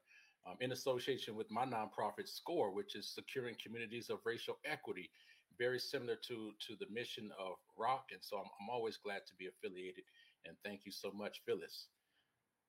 Um, 0.45 0.57
in 0.59 0.73
association 0.73 1.35
with 1.35 1.49
my 1.49 1.65
nonprofit 1.65 2.27
SCORE, 2.27 2.75
which 2.75 2.95
is 2.95 3.13
securing 3.15 3.55
communities 3.63 4.09
of 4.09 4.19
racial 4.25 4.57
equity, 4.65 5.09
very 5.57 5.79
similar 5.79 6.15
to 6.27 6.51
to 6.67 6.75
the 6.79 6.87
mission 6.91 7.31
of 7.39 7.55
ROC, 7.77 8.09
and 8.11 8.21
so 8.21 8.37
I'm, 8.37 8.49
I'm 8.61 8.69
always 8.69 8.97
glad 8.97 9.21
to 9.27 9.35
be 9.35 9.47
affiliated. 9.47 10.03
And 10.45 10.55
thank 10.63 10.85
you 10.85 10.91
so 10.91 11.11
much, 11.11 11.41
Phyllis. 11.45 11.87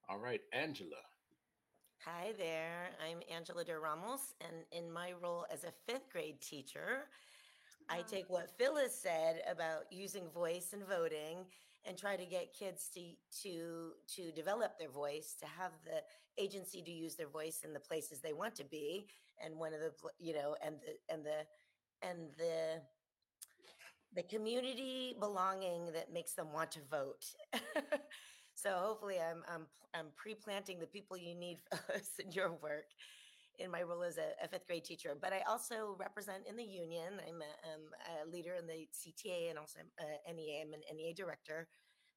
All 0.08 0.18
right, 0.18 0.40
Angela. 0.52 1.02
Hi 2.04 2.32
there, 2.36 2.90
I'm 3.02 3.20
Angela 3.34 3.64
Der 3.64 3.80
Ramos, 3.80 4.34
and 4.40 4.64
in 4.72 4.92
my 4.92 5.12
role 5.22 5.46
as 5.50 5.64
a 5.64 5.72
fifth 5.86 6.10
grade 6.12 6.40
teacher, 6.42 7.08
I 7.88 8.00
ah. 8.00 8.06
take 8.06 8.28
what 8.28 8.50
Phyllis 8.58 8.94
said 8.94 9.40
about 9.50 9.90
using 9.90 10.28
voice 10.28 10.74
and 10.74 10.86
voting 10.86 11.46
and 11.86 11.96
try 11.96 12.16
to 12.16 12.26
get 12.26 12.52
kids 12.52 12.90
to 12.94 13.00
to 13.42 13.92
to 14.16 14.32
develop 14.32 14.78
their 14.78 14.90
voice, 14.90 15.34
to 15.40 15.46
have 15.46 15.72
the 15.84 16.02
agency 16.42 16.82
to 16.82 16.90
use 16.90 17.14
their 17.14 17.28
voice 17.28 17.60
in 17.64 17.72
the 17.72 17.80
places 17.80 18.20
they 18.20 18.32
want 18.32 18.54
to 18.56 18.64
be, 18.64 19.06
and 19.42 19.56
one 19.56 19.72
of 19.72 19.80
the 19.80 19.92
you 20.18 20.34
know, 20.34 20.56
and 20.64 20.76
the 20.80 21.14
and 21.14 21.24
the 21.24 21.46
and 22.08 22.28
the 22.38 22.82
the 24.14 24.22
community 24.22 25.16
belonging 25.18 25.86
that 25.92 26.12
makes 26.12 26.34
them 26.34 26.52
want 26.52 26.70
to 26.72 26.80
vote. 26.90 27.24
so 28.54 28.70
hopefully, 28.70 29.16
I'm 29.18 29.42
I'm 29.52 29.66
I'm 29.94 30.06
pre-planting 30.16 30.78
the 30.78 30.86
people 30.86 31.16
you 31.16 31.34
need 31.34 31.58
in 32.24 32.32
your 32.32 32.52
work 32.62 32.86
in 33.58 33.70
my 33.70 33.82
role 33.82 34.02
as 34.02 34.18
a, 34.18 34.44
a 34.44 34.48
fifth 34.48 34.66
grade 34.66 34.84
teacher. 34.84 35.16
But 35.20 35.32
I 35.32 35.42
also 35.48 35.96
represent 35.98 36.42
in 36.48 36.56
the 36.56 36.64
union. 36.64 37.20
I'm 37.26 37.40
a, 37.40 37.52
um, 37.72 38.26
a 38.26 38.28
leader 38.28 38.54
in 38.58 38.66
the 38.66 38.88
CTA 38.92 39.50
and 39.50 39.58
also 39.58 39.80
uh, 40.00 40.32
NEA. 40.32 40.62
I'm 40.62 40.72
an 40.72 40.80
NEA 40.96 41.14
director 41.14 41.68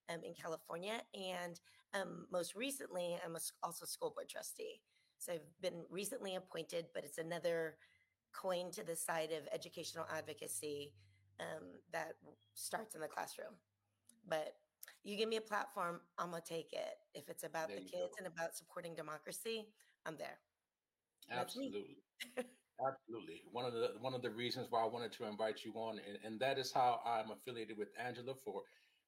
um, 0.10 0.20
in 0.24 0.34
California, 0.34 1.02
and 1.14 1.60
um, 1.94 2.26
most 2.32 2.56
recently, 2.56 3.18
I'm 3.24 3.36
a 3.36 3.40
also 3.64 3.86
school 3.86 4.14
board 4.16 4.30
trustee. 4.30 4.82
So 5.20 5.34
I've 5.34 5.62
been 5.62 5.84
recently 5.90 6.36
appointed, 6.36 6.86
but 6.94 7.04
it's 7.04 7.18
another 7.18 7.78
coin 8.34 8.72
to 8.72 8.84
the 8.84 8.96
side 8.96 9.32
of 9.32 9.48
educational 9.54 10.06
advocacy 10.16 10.94
um, 11.40 11.66
that 11.92 12.14
starts 12.54 12.96
in 12.96 13.02
the 13.02 13.08
classroom. 13.08 13.54
But 14.28 14.56
you 15.04 15.16
give 15.18 15.30
me 15.30 15.38
a 15.38 15.42
platform, 15.42 16.02
I'm 16.18 16.32
gonna 16.32 16.42
take 16.46 16.74
it. 16.74 16.98
If 17.14 17.30
it's 17.30 17.44
about 17.44 17.70
There 17.70 17.78
the 17.78 17.84
kids 17.84 18.16
go. 18.16 18.18
and 18.18 18.28
about 18.28 18.56
supporting 18.56 18.96
democracy, 18.96 19.68
I'm 20.06 20.18
there. 20.18 20.40
Absolutely. 21.32 21.98
Absolutely. 22.86 23.42
One 23.52 23.66
of 23.66 23.74
the 23.74 23.94
one 24.00 24.14
of 24.14 24.22
the 24.22 24.30
reasons 24.30 24.68
why 24.70 24.82
I 24.84 24.88
wanted 24.88 25.12
to 25.14 25.26
invite 25.26 25.66
you 25.66 25.74
on, 25.74 26.00
and, 26.08 26.18
and 26.24 26.40
that 26.40 26.60
is 26.60 26.72
how 26.72 27.00
I'm 27.06 27.32
affiliated 27.32 27.78
with 27.78 27.90
Angela. 27.98 28.36
For 28.36 28.62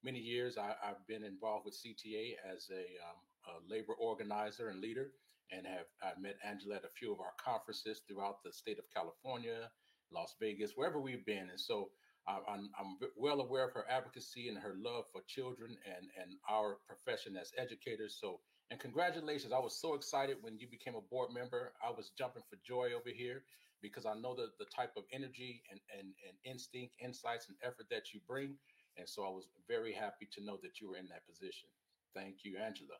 many 0.03 0.19
years, 0.19 0.57
I, 0.57 0.73
I've 0.83 1.05
been 1.07 1.23
involved 1.23 1.65
with 1.65 1.75
CTA 1.75 2.33
as 2.51 2.69
a, 2.71 2.81
um, 3.05 3.19
a 3.45 3.71
labor 3.71 3.93
organizer 3.93 4.69
and 4.69 4.81
leader, 4.81 5.11
and 5.51 5.65
have 5.65 5.85
I've 6.03 6.21
met 6.21 6.37
Angela 6.43 6.75
at 6.75 6.85
a 6.85 6.89
few 6.99 7.11
of 7.13 7.19
our 7.19 7.33
conferences 7.43 8.01
throughout 8.07 8.43
the 8.43 8.51
state 8.51 8.79
of 8.79 8.85
California, 8.93 9.69
Las 10.11 10.35
Vegas, 10.39 10.73
wherever 10.75 10.99
we've 10.99 11.25
been. 11.25 11.49
And 11.49 11.59
so 11.59 11.89
I- 12.27 12.41
I'm, 12.47 12.69
I'm 12.79 12.97
well 13.17 13.41
aware 13.41 13.65
of 13.67 13.73
her 13.73 13.85
advocacy 13.89 14.49
and 14.49 14.57
her 14.57 14.75
love 14.77 15.05
for 15.11 15.21
children 15.27 15.77
and, 15.85 16.07
and 16.21 16.33
our 16.49 16.77
profession 16.87 17.37
as 17.37 17.51
educators. 17.57 18.17
So 18.19 18.39
and 18.71 18.79
congratulations. 18.79 19.51
I 19.51 19.59
was 19.59 19.79
so 19.81 19.95
excited 19.95 20.37
when 20.41 20.59
you 20.59 20.67
became 20.69 20.95
a 20.95 21.01
board 21.01 21.31
member. 21.33 21.73
I 21.83 21.89
was 21.89 22.11
jumping 22.17 22.43
for 22.49 22.57
joy 22.65 22.89
over 22.95 23.09
here 23.09 23.43
because 23.81 24.05
I 24.05 24.13
know 24.13 24.35
the, 24.35 24.49
the 24.59 24.65
type 24.75 24.91
of 24.95 25.03
energy 25.11 25.63
and, 25.71 25.79
and, 25.97 26.13
and 26.27 26.37
instinct, 26.45 26.93
insights, 27.03 27.47
and 27.47 27.57
effort 27.63 27.87
that 27.89 28.13
you 28.13 28.19
bring. 28.27 28.55
And 28.97 29.09
so 29.09 29.23
I 29.23 29.29
was 29.29 29.47
very 29.67 29.93
happy 29.93 30.27
to 30.33 30.45
know 30.45 30.57
that 30.61 30.79
you 30.79 30.89
were 30.89 30.97
in 30.97 31.07
that 31.09 31.25
position. 31.25 31.69
Thank 32.13 32.43
you, 32.43 32.57
Angela. 32.57 32.99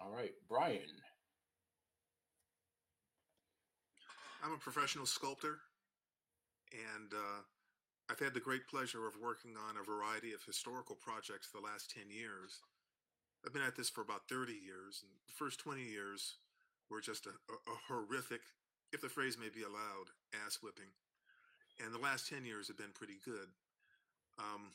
All 0.00 0.10
right, 0.10 0.34
Brian. 0.48 0.90
I'm 4.44 4.52
a 4.52 4.58
professional 4.58 5.06
sculptor, 5.06 5.58
and 6.72 7.12
uh, 7.12 7.40
I've 8.10 8.20
had 8.20 8.34
the 8.34 8.40
great 8.40 8.66
pleasure 8.68 9.06
of 9.06 9.14
working 9.20 9.56
on 9.56 9.76
a 9.76 9.84
variety 9.84 10.32
of 10.32 10.44
historical 10.44 10.94
projects 10.94 11.48
the 11.48 11.60
last 11.60 11.90
10 11.90 12.10
years. 12.10 12.60
I've 13.44 13.52
been 13.52 13.62
at 13.62 13.76
this 13.76 13.88
for 13.88 14.02
about 14.02 14.28
30 14.28 14.52
years, 14.52 15.02
and 15.02 15.10
the 15.26 15.32
first 15.34 15.60
20 15.60 15.82
years 15.82 16.36
were 16.90 17.00
just 17.00 17.26
a, 17.26 17.30
a, 17.30 17.56
a 17.72 17.76
horrific, 17.88 18.40
if 18.92 19.00
the 19.00 19.08
phrase 19.08 19.38
may 19.38 19.48
be 19.48 19.62
allowed, 19.62 20.12
ass 20.44 20.58
whipping. 20.62 20.90
And 21.82 21.92
the 21.92 21.98
last 21.98 22.28
10 22.28 22.44
years 22.44 22.68
have 22.68 22.78
been 22.78 22.94
pretty 22.94 23.18
good. 23.24 23.48
Um, 24.38 24.72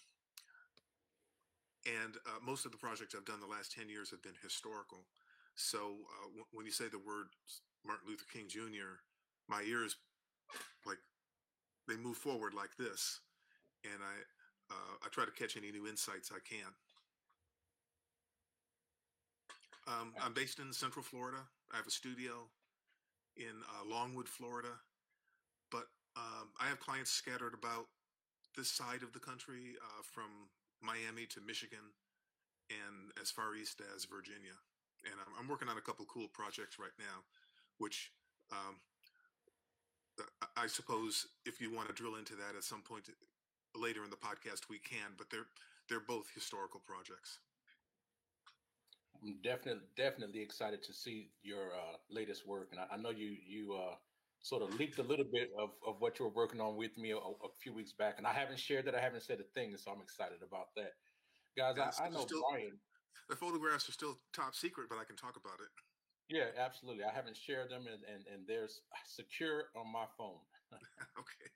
and 1.86 2.18
uh, 2.25 2.41
most 2.46 2.65
of 2.65 2.72
the 2.72 2.77
projects 2.77 3.15
I've 3.15 3.25
done 3.25 3.39
the 3.39 3.48
last 3.48 3.74
10 3.74 3.89
years 3.89 4.12
have 4.12 4.22
been 4.22 4.38
historical. 4.41 5.06
So 5.56 5.98
uh, 6.22 6.27
w- 6.30 6.50
when 6.51 6.65
you 6.65 6.72
say 6.72 6.86
the 6.89 7.01
word 7.01 7.34
Martin 7.86 8.08
Luther 8.08 8.25
King 8.32 8.46
Jr., 8.48 9.01
my 9.51 9.62
ears 9.67 9.98
like 10.86 10.98
they 11.88 11.98
move 11.98 12.15
forward 12.15 12.53
like 12.53 12.75
this, 12.79 13.20
and 13.84 14.01
I 14.01 14.15
uh, 14.74 14.96
I 15.03 15.10
try 15.10 15.25
to 15.25 15.31
catch 15.31 15.58
any 15.58 15.72
new 15.72 15.86
insights 15.86 16.31
I 16.31 16.39
can. 16.48 16.72
Um, 19.88 20.13
I'm 20.24 20.34
based 20.34 20.60
in 20.60 20.72
Central 20.72 21.03
Florida. 21.03 21.39
I 21.74 21.75
have 21.75 21.88
a 21.88 21.91
studio 21.91 22.48
in 23.36 23.60
uh, 23.67 23.84
Longwood, 23.89 24.29
Florida, 24.29 24.79
but 25.70 25.88
um, 26.15 26.55
I 26.60 26.67
have 26.67 26.79
clients 26.79 27.12
scattered 27.12 27.53
about 27.53 27.88
this 28.55 28.72
side 28.72 29.03
of 29.03 29.12
the 29.12 29.20
country, 29.20 29.75
uh, 29.81 30.03
from 30.03 30.51
Miami 30.81 31.25
to 31.31 31.41
Michigan, 31.41 31.96
and 32.70 33.12
as 33.22 33.31
far 33.31 33.55
east 33.55 33.81
as 33.96 34.05
Virginia. 34.05 34.55
And 35.03 35.15
I'm, 35.20 35.34
I'm 35.39 35.48
working 35.48 35.67
on 35.67 35.77
a 35.77 35.81
couple 35.81 36.05
cool 36.05 36.27
projects 36.31 36.77
right 36.77 36.96
now, 37.00 37.25
which 37.79 38.12
um, 38.51 38.79
I 40.57 40.67
suppose 40.67 41.27
if 41.45 41.61
you 41.61 41.73
want 41.73 41.87
to 41.87 41.93
drill 41.93 42.15
into 42.15 42.35
that 42.35 42.55
at 42.55 42.63
some 42.63 42.81
point 42.81 43.09
later 43.75 44.03
in 44.03 44.09
the 44.09 44.15
podcast, 44.17 44.69
we 44.69 44.79
can. 44.79 45.15
But 45.17 45.29
they're 45.29 45.47
they're 45.89 45.99
both 45.99 46.27
historical 46.33 46.81
projects. 46.85 47.39
I'm 49.23 49.37
definitely 49.43 49.83
definitely 49.95 50.41
excited 50.41 50.81
to 50.83 50.93
see 50.93 51.29
your 51.43 51.73
uh, 51.75 51.97
latest 52.09 52.47
work, 52.47 52.69
and 52.71 52.79
I, 52.79 52.95
I 52.95 52.97
know 52.97 53.11
you 53.11 53.35
you 53.47 53.73
uh, 53.73 53.95
sort 54.41 54.63
of 54.63 54.73
leaked 54.79 54.97
a 54.97 55.03
little 55.03 55.25
bit 55.31 55.49
of, 55.59 55.69
of 55.85 56.01
what 56.01 56.17
you 56.19 56.25
were 56.25 56.31
working 56.31 56.59
on 56.59 56.75
with 56.75 56.97
me 56.97 57.11
a, 57.11 57.17
a 57.17 57.49
few 57.61 57.73
weeks 57.73 57.93
back, 57.93 58.15
and 58.17 58.25
I 58.25 58.33
haven't 58.33 58.59
shared 58.59 58.85
that. 58.85 58.95
I 58.95 59.01
haven't 59.01 59.21
said 59.23 59.39
a 59.39 59.43
thing, 59.53 59.75
so 59.77 59.91
I'm 59.91 60.01
excited 60.01 60.39
about 60.41 60.73
that, 60.75 60.93
guys. 61.55 61.99
I, 61.99 62.05
I 62.05 62.09
know 62.09 62.25
still- 62.25 62.41
Brian. 62.51 62.79
The 63.29 63.35
photographs 63.37 63.87
are 63.87 63.93
still 63.93 64.17
top 64.33 64.55
secret, 64.55 64.87
but 64.89 64.97
I 64.97 65.05
can 65.05 65.15
talk 65.15 65.37
about 65.37 65.59
it. 65.61 65.69
Yeah, 66.31 66.47
absolutely. 66.57 67.03
I 67.03 67.11
haven't 67.13 67.35
shared 67.35 67.69
them, 67.69 67.91
and 67.91 68.01
and, 68.07 68.23
and 68.31 68.47
they're 68.47 68.69
secure 69.05 69.67
on 69.75 69.91
my 69.91 70.07
phone. 70.17 70.39
okay. 71.19 71.50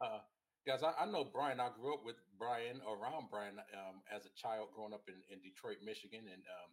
Uh, 0.00 0.20
guys, 0.66 0.82
I, 0.82 0.96
I 0.96 1.06
know 1.06 1.28
Brian. 1.28 1.60
I 1.60 1.68
grew 1.76 1.92
up 1.92 2.04
with 2.04 2.16
Brian, 2.38 2.80
around 2.88 3.28
Brian, 3.30 3.60
um, 3.76 4.00
as 4.08 4.24
a 4.24 4.32
child 4.32 4.72
growing 4.74 4.94
up 4.94 5.04
in, 5.12 5.20
in 5.28 5.44
Detroit, 5.44 5.84
Michigan, 5.84 6.24
and 6.24 6.42
um, 6.48 6.70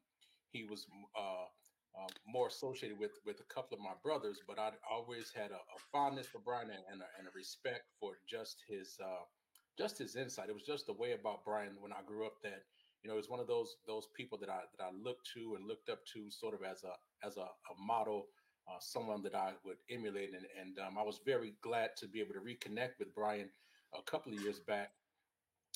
he 0.56 0.64
was 0.64 0.88
uh, 1.20 1.52
uh, 2.00 2.12
more 2.26 2.48
associated 2.48 2.98
with 2.98 3.20
with 3.28 3.42
a 3.44 3.54
couple 3.54 3.76
of 3.76 3.84
my 3.84 4.00
brothers. 4.02 4.40
But 4.48 4.58
I 4.58 4.72
always 4.90 5.32
had 5.36 5.52
a, 5.52 5.60
a 5.60 5.80
fondness 5.92 6.28
for 6.28 6.40
Brian 6.40 6.72
and, 6.72 6.84
and, 6.88 7.02
a, 7.04 7.10
and 7.20 7.28
a 7.28 7.34
respect 7.36 7.92
for 8.00 8.16
just 8.30 8.64
his 8.68 8.96
uh, 9.04 9.28
just 9.78 10.00
his 10.00 10.16
insight. 10.16 10.48
It 10.48 10.56
was 10.56 10.66
just 10.66 10.88
the 10.88 10.96
way 10.96 11.12
about 11.20 11.44
Brian 11.44 11.76
when 11.84 11.92
I 11.92 12.00
grew 12.08 12.26
up 12.26 12.40
that 12.48 12.64
you 13.04 13.12
know, 13.12 13.18
it's 13.18 13.30
one 13.30 13.40
of 13.40 13.48
those 13.48 13.76
those 13.88 14.08
people 14.16 14.38
that 14.40 14.50
I 14.50 14.64
that 14.80 14.84
I 14.84 14.92
looked 14.96 15.28
to 15.36 15.56
and 15.56 15.68
looked 15.68 15.90
up 15.90 16.00
to, 16.14 16.32
sort 16.32 16.54
of 16.56 16.64
as 16.64 16.84
a 16.84 16.96
as 17.26 17.38
a, 17.38 17.42
a 17.42 17.76
model, 17.80 18.28
uh, 18.68 18.80
someone 18.80 19.22
that 19.24 19.36
I 19.36 19.54
would 19.66 19.78
emulate. 19.90 20.34
And 20.34 20.46
and 20.60 20.80
um, 20.80 20.98
I 20.98 21.04
was 21.04 21.20
very 21.26 21.54
glad 21.62 21.92
to 21.98 22.08
be 22.08 22.20
able 22.20 22.34
to 22.34 22.40
reconnect 22.40 23.00
with 23.00 23.14
Brian 23.16 23.50
a 23.98 24.02
couple 24.10 24.34
of 24.34 24.40
years 24.42 24.60
back 24.60 24.92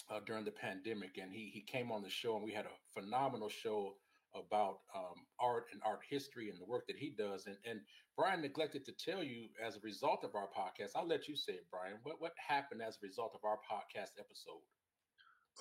uh, 0.09 0.19
during 0.25 0.45
the 0.45 0.51
pandemic, 0.51 1.17
and 1.21 1.31
he 1.31 1.49
he 1.53 1.61
came 1.61 1.91
on 1.91 2.01
the 2.01 2.09
show, 2.09 2.35
and 2.35 2.43
we 2.43 2.53
had 2.53 2.65
a 2.65 2.99
phenomenal 2.99 3.49
show 3.49 3.95
about 4.35 4.79
um, 4.93 5.15
art 5.39 5.67
and 5.71 5.81
art 5.85 6.01
history 6.07 6.49
and 6.49 6.59
the 6.59 6.65
work 6.65 6.85
that 6.87 6.97
he 6.97 7.13
does. 7.17 7.47
And 7.47 7.57
and 7.65 7.79
Brian 8.15 8.41
neglected 8.41 8.85
to 8.85 8.91
tell 8.93 9.23
you 9.23 9.47
as 9.65 9.75
a 9.75 9.79
result 9.81 10.23
of 10.23 10.35
our 10.35 10.47
podcast. 10.47 10.91
I'll 10.95 11.07
let 11.07 11.27
you 11.27 11.35
say 11.35 11.53
it, 11.53 11.65
Brian. 11.71 11.97
What 12.03 12.21
what 12.21 12.33
happened 12.35 12.81
as 12.81 12.97
a 13.01 13.05
result 13.05 13.31
of 13.35 13.43
our 13.43 13.57
podcast 13.57 14.19
episode? 14.19 14.63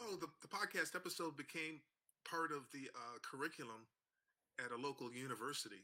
Oh, 0.00 0.16
the, 0.16 0.26
the 0.42 0.48
podcast 0.48 0.96
episode 0.96 1.36
became 1.36 1.80
part 2.28 2.50
of 2.50 2.66
the 2.72 2.90
uh, 2.94 3.18
curriculum 3.22 3.86
at 4.62 4.70
a 4.70 4.78
local 4.78 5.10
university 5.12 5.82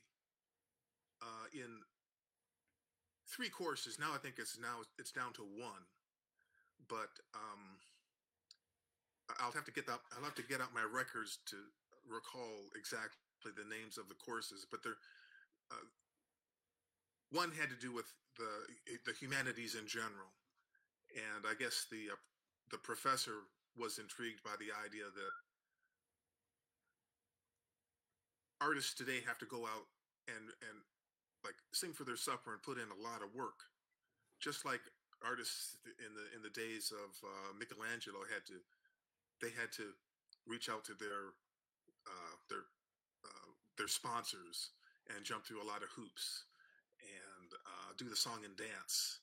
uh, 1.23 1.47
in 1.53 1.83
three 3.27 3.49
courses. 3.49 3.99
Now 3.99 4.13
I 4.15 4.19
think 4.19 4.37
it's 4.39 4.59
now 4.59 4.83
it's 4.99 5.13
down 5.13 5.33
to 5.35 5.43
one, 5.43 5.85
but 6.89 7.11
um, 7.35 7.79
I'll 9.39 9.53
have 9.53 9.65
to 9.67 9.73
get 9.73 9.87
that. 9.87 10.01
I'll 10.17 10.25
have 10.25 10.35
to 10.37 10.47
get 10.47 10.61
out 10.61 10.75
my 10.75 10.85
records 10.85 11.39
to 11.51 11.57
recall 12.09 12.67
exactly 12.75 13.55
the 13.55 13.69
names 13.69 13.99
of 13.99 14.09
the 14.09 14.19
courses. 14.19 14.67
But 14.71 14.83
they're 14.83 14.99
uh, 15.71 15.87
one 17.31 17.53
had 17.55 17.71
to 17.71 17.79
do 17.79 17.93
with 17.95 18.11
the 18.37 18.51
the 19.07 19.15
humanities 19.15 19.75
in 19.75 19.87
general, 19.87 20.35
and 21.15 21.47
I 21.47 21.55
guess 21.55 21.87
the 21.91 22.11
uh, 22.13 22.21
the 22.71 22.79
professor 22.79 23.47
was 23.79 23.99
intrigued 23.99 24.43
by 24.43 24.59
the 24.59 24.75
idea 24.75 25.07
that 25.07 25.35
artists 28.61 28.95
today 28.95 29.25
have 29.27 29.39
to 29.39 29.47
go 29.47 29.65
out 29.65 29.89
and 30.29 30.53
and 30.69 30.79
like 31.45 31.57
sing 31.73 31.93
for 31.93 32.05
their 32.05 32.21
supper 32.21 32.53
and 32.53 32.63
put 32.63 32.77
in 32.77 32.89
a 32.93 33.03
lot 33.03 33.25
of 33.25 33.35
work. 33.35 33.65
Just 34.41 34.65
like 34.65 34.81
artists 35.25 35.77
in 36.01 36.13
the 36.17 36.27
in 36.37 36.41
the 36.45 36.53
days 36.53 36.93
of 36.93 37.11
uh, 37.25 37.51
Michelangelo 37.59 38.25
had 38.29 38.45
to 38.47 38.61
they 39.41 39.53
had 39.57 39.73
to 39.73 39.97
reach 40.47 40.69
out 40.69 40.85
to 40.85 40.95
their 40.95 41.33
uh, 42.07 42.35
their 42.49 42.65
uh, 43.25 43.51
their 43.77 43.89
sponsors 43.89 44.77
and 45.15 45.25
jump 45.25 45.45
through 45.45 45.63
a 45.63 45.67
lot 45.67 45.83
of 45.83 45.89
hoops 45.97 46.45
and 47.01 47.51
uh, 47.67 47.91
do 47.97 48.09
the 48.09 48.17
song 48.17 48.45
and 48.45 48.57
dance. 48.57 49.21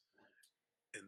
And 0.94 1.06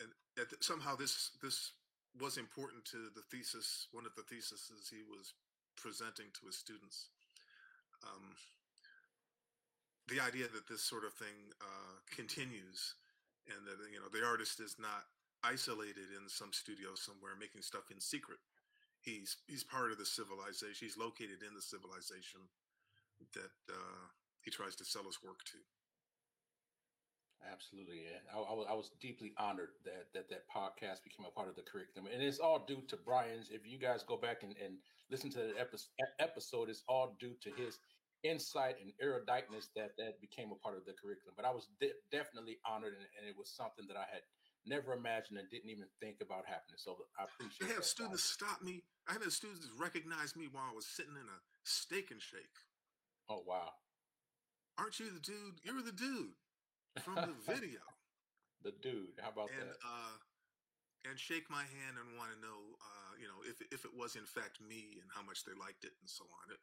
and 0.00 0.10
the, 0.36 0.46
somehow 0.60 0.94
this 0.94 1.34
this 1.42 1.72
was 2.20 2.38
important 2.38 2.84
to 2.86 3.10
the 3.14 3.26
thesis 3.30 3.88
one 3.90 4.06
of 4.06 4.14
the 4.14 4.22
theses 4.22 4.70
he 4.86 5.02
was 5.02 5.34
presenting 5.74 6.30
to 6.30 6.46
his 6.46 6.56
students 6.56 7.10
um, 8.04 8.36
the 10.08 10.20
idea 10.20 10.44
that 10.52 10.68
this 10.68 10.84
sort 10.84 11.04
of 11.04 11.12
thing 11.14 11.52
uh, 11.60 11.96
continues 12.12 12.94
and 13.48 13.64
that 13.64 13.80
you 13.92 14.00
know 14.00 14.08
the 14.12 14.24
artist 14.24 14.60
is 14.60 14.76
not 14.78 15.08
isolated 15.44 16.12
in 16.16 16.28
some 16.28 16.52
studio 16.52 16.96
somewhere 16.96 17.36
making 17.36 17.60
stuff 17.60 17.92
in 17.92 18.00
secret 18.00 18.40
he's 19.00 19.36
he's 19.46 19.64
part 19.64 19.92
of 19.92 19.98
the 19.98 20.08
civilization 20.08 20.80
he's 20.80 20.96
located 20.96 21.44
in 21.44 21.52
the 21.52 21.64
civilization 21.64 22.40
that 23.32 23.52
uh, 23.68 24.04
he 24.40 24.50
tries 24.50 24.76
to 24.76 24.84
sell 24.84 25.04
his 25.04 25.20
work 25.22 25.44
to 25.44 25.60
Absolutely, 27.52 28.00
yeah. 28.08 28.24
I, 28.32 28.38
I, 28.40 28.74
was, 28.74 28.90
deeply 29.00 29.34
honored 29.38 29.70
that, 29.84 30.08
that 30.14 30.30
that 30.30 30.48
podcast 30.48 31.04
became 31.04 31.26
a 31.26 31.30
part 31.30 31.48
of 31.48 31.56
the 31.56 31.62
curriculum, 31.62 32.08
and 32.12 32.22
it's 32.22 32.38
all 32.38 32.64
due 32.66 32.82
to 32.88 32.96
Brian's. 32.96 33.50
If 33.50 33.66
you 33.66 33.78
guys 33.78 34.02
go 34.02 34.16
back 34.16 34.42
and, 34.42 34.54
and 34.64 34.76
listen 35.10 35.30
to 35.30 35.38
the 35.38 35.52
episode, 36.18 36.68
it's 36.70 36.82
all 36.88 37.16
due 37.20 37.34
to 37.42 37.50
his 37.50 37.78
insight 38.24 38.76
and 38.80 38.90
eruditeness 38.98 39.68
that 39.76 39.94
that 40.00 40.20
became 40.20 40.50
a 40.50 40.58
part 40.58 40.76
of 40.76 40.84
the 40.88 40.96
curriculum. 40.96 41.36
But 41.36 41.44
I 41.44 41.52
was 41.52 41.68
de- 41.78 41.94
definitely 42.10 42.58
honored, 42.66 42.96
and, 42.96 43.06
and 43.20 43.28
it 43.28 43.36
was 43.36 43.52
something 43.52 43.84
that 43.86 43.96
I 44.00 44.08
had 44.10 44.24
never 44.66 44.96
imagined 44.96 45.38
and 45.38 45.46
didn't 45.52 45.68
even 45.70 45.86
think 46.00 46.24
about 46.24 46.48
happening. 46.48 46.80
So 46.80 46.96
I 47.20 47.28
appreciate. 47.28 47.70
I 47.70 47.74
have 47.76 47.84
students 47.84 48.24
stop 48.24 48.64
me. 48.64 48.82
I 49.06 49.12
have 49.12 49.22
had 49.22 49.32
students 49.32 49.68
recognize 49.78 50.34
me 50.34 50.48
while 50.50 50.64
I 50.66 50.74
was 50.74 50.88
sitting 50.88 51.14
in 51.14 51.28
a 51.28 51.38
steak 51.62 52.10
and 52.10 52.20
shake. 52.20 52.56
Oh 53.28 53.44
wow, 53.46 53.72
Aren't 54.78 54.98
you 54.98 55.06
the 55.12 55.20
dude? 55.20 55.60
You're 55.62 55.82
the 55.84 55.94
dude 55.94 56.34
from 57.04 57.14
the 57.16 57.36
video. 57.46 57.80
the 58.64 58.72
dude. 58.82 59.14
How 59.20 59.30
about 59.30 59.50
and 59.54 59.68
that? 59.70 59.78
uh, 59.84 60.16
and 61.08 61.20
shake 61.20 61.48
my 61.52 61.62
hand 61.62 62.00
and 62.00 62.16
want 62.16 62.32
to 62.32 62.38
know, 62.40 62.60
uh, 62.80 63.12
you 63.20 63.28
know, 63.28 63.44
if 63.44 63.60
if 63.70 63.84
it 63.84 63.92
was 63.94 64.16
in 64.16 64.26
fact 64.26 64.58
me 64.60 64.98
and 65.00 65.08
how 65.14 65.22
much 65.22 65.44
they 65.44 65.52
liked 65.54 65.84
it 65.84 65.92
and 66.00 66.08
so 66.08 66.24
on. 66.24 66.50
It 66.52 66.60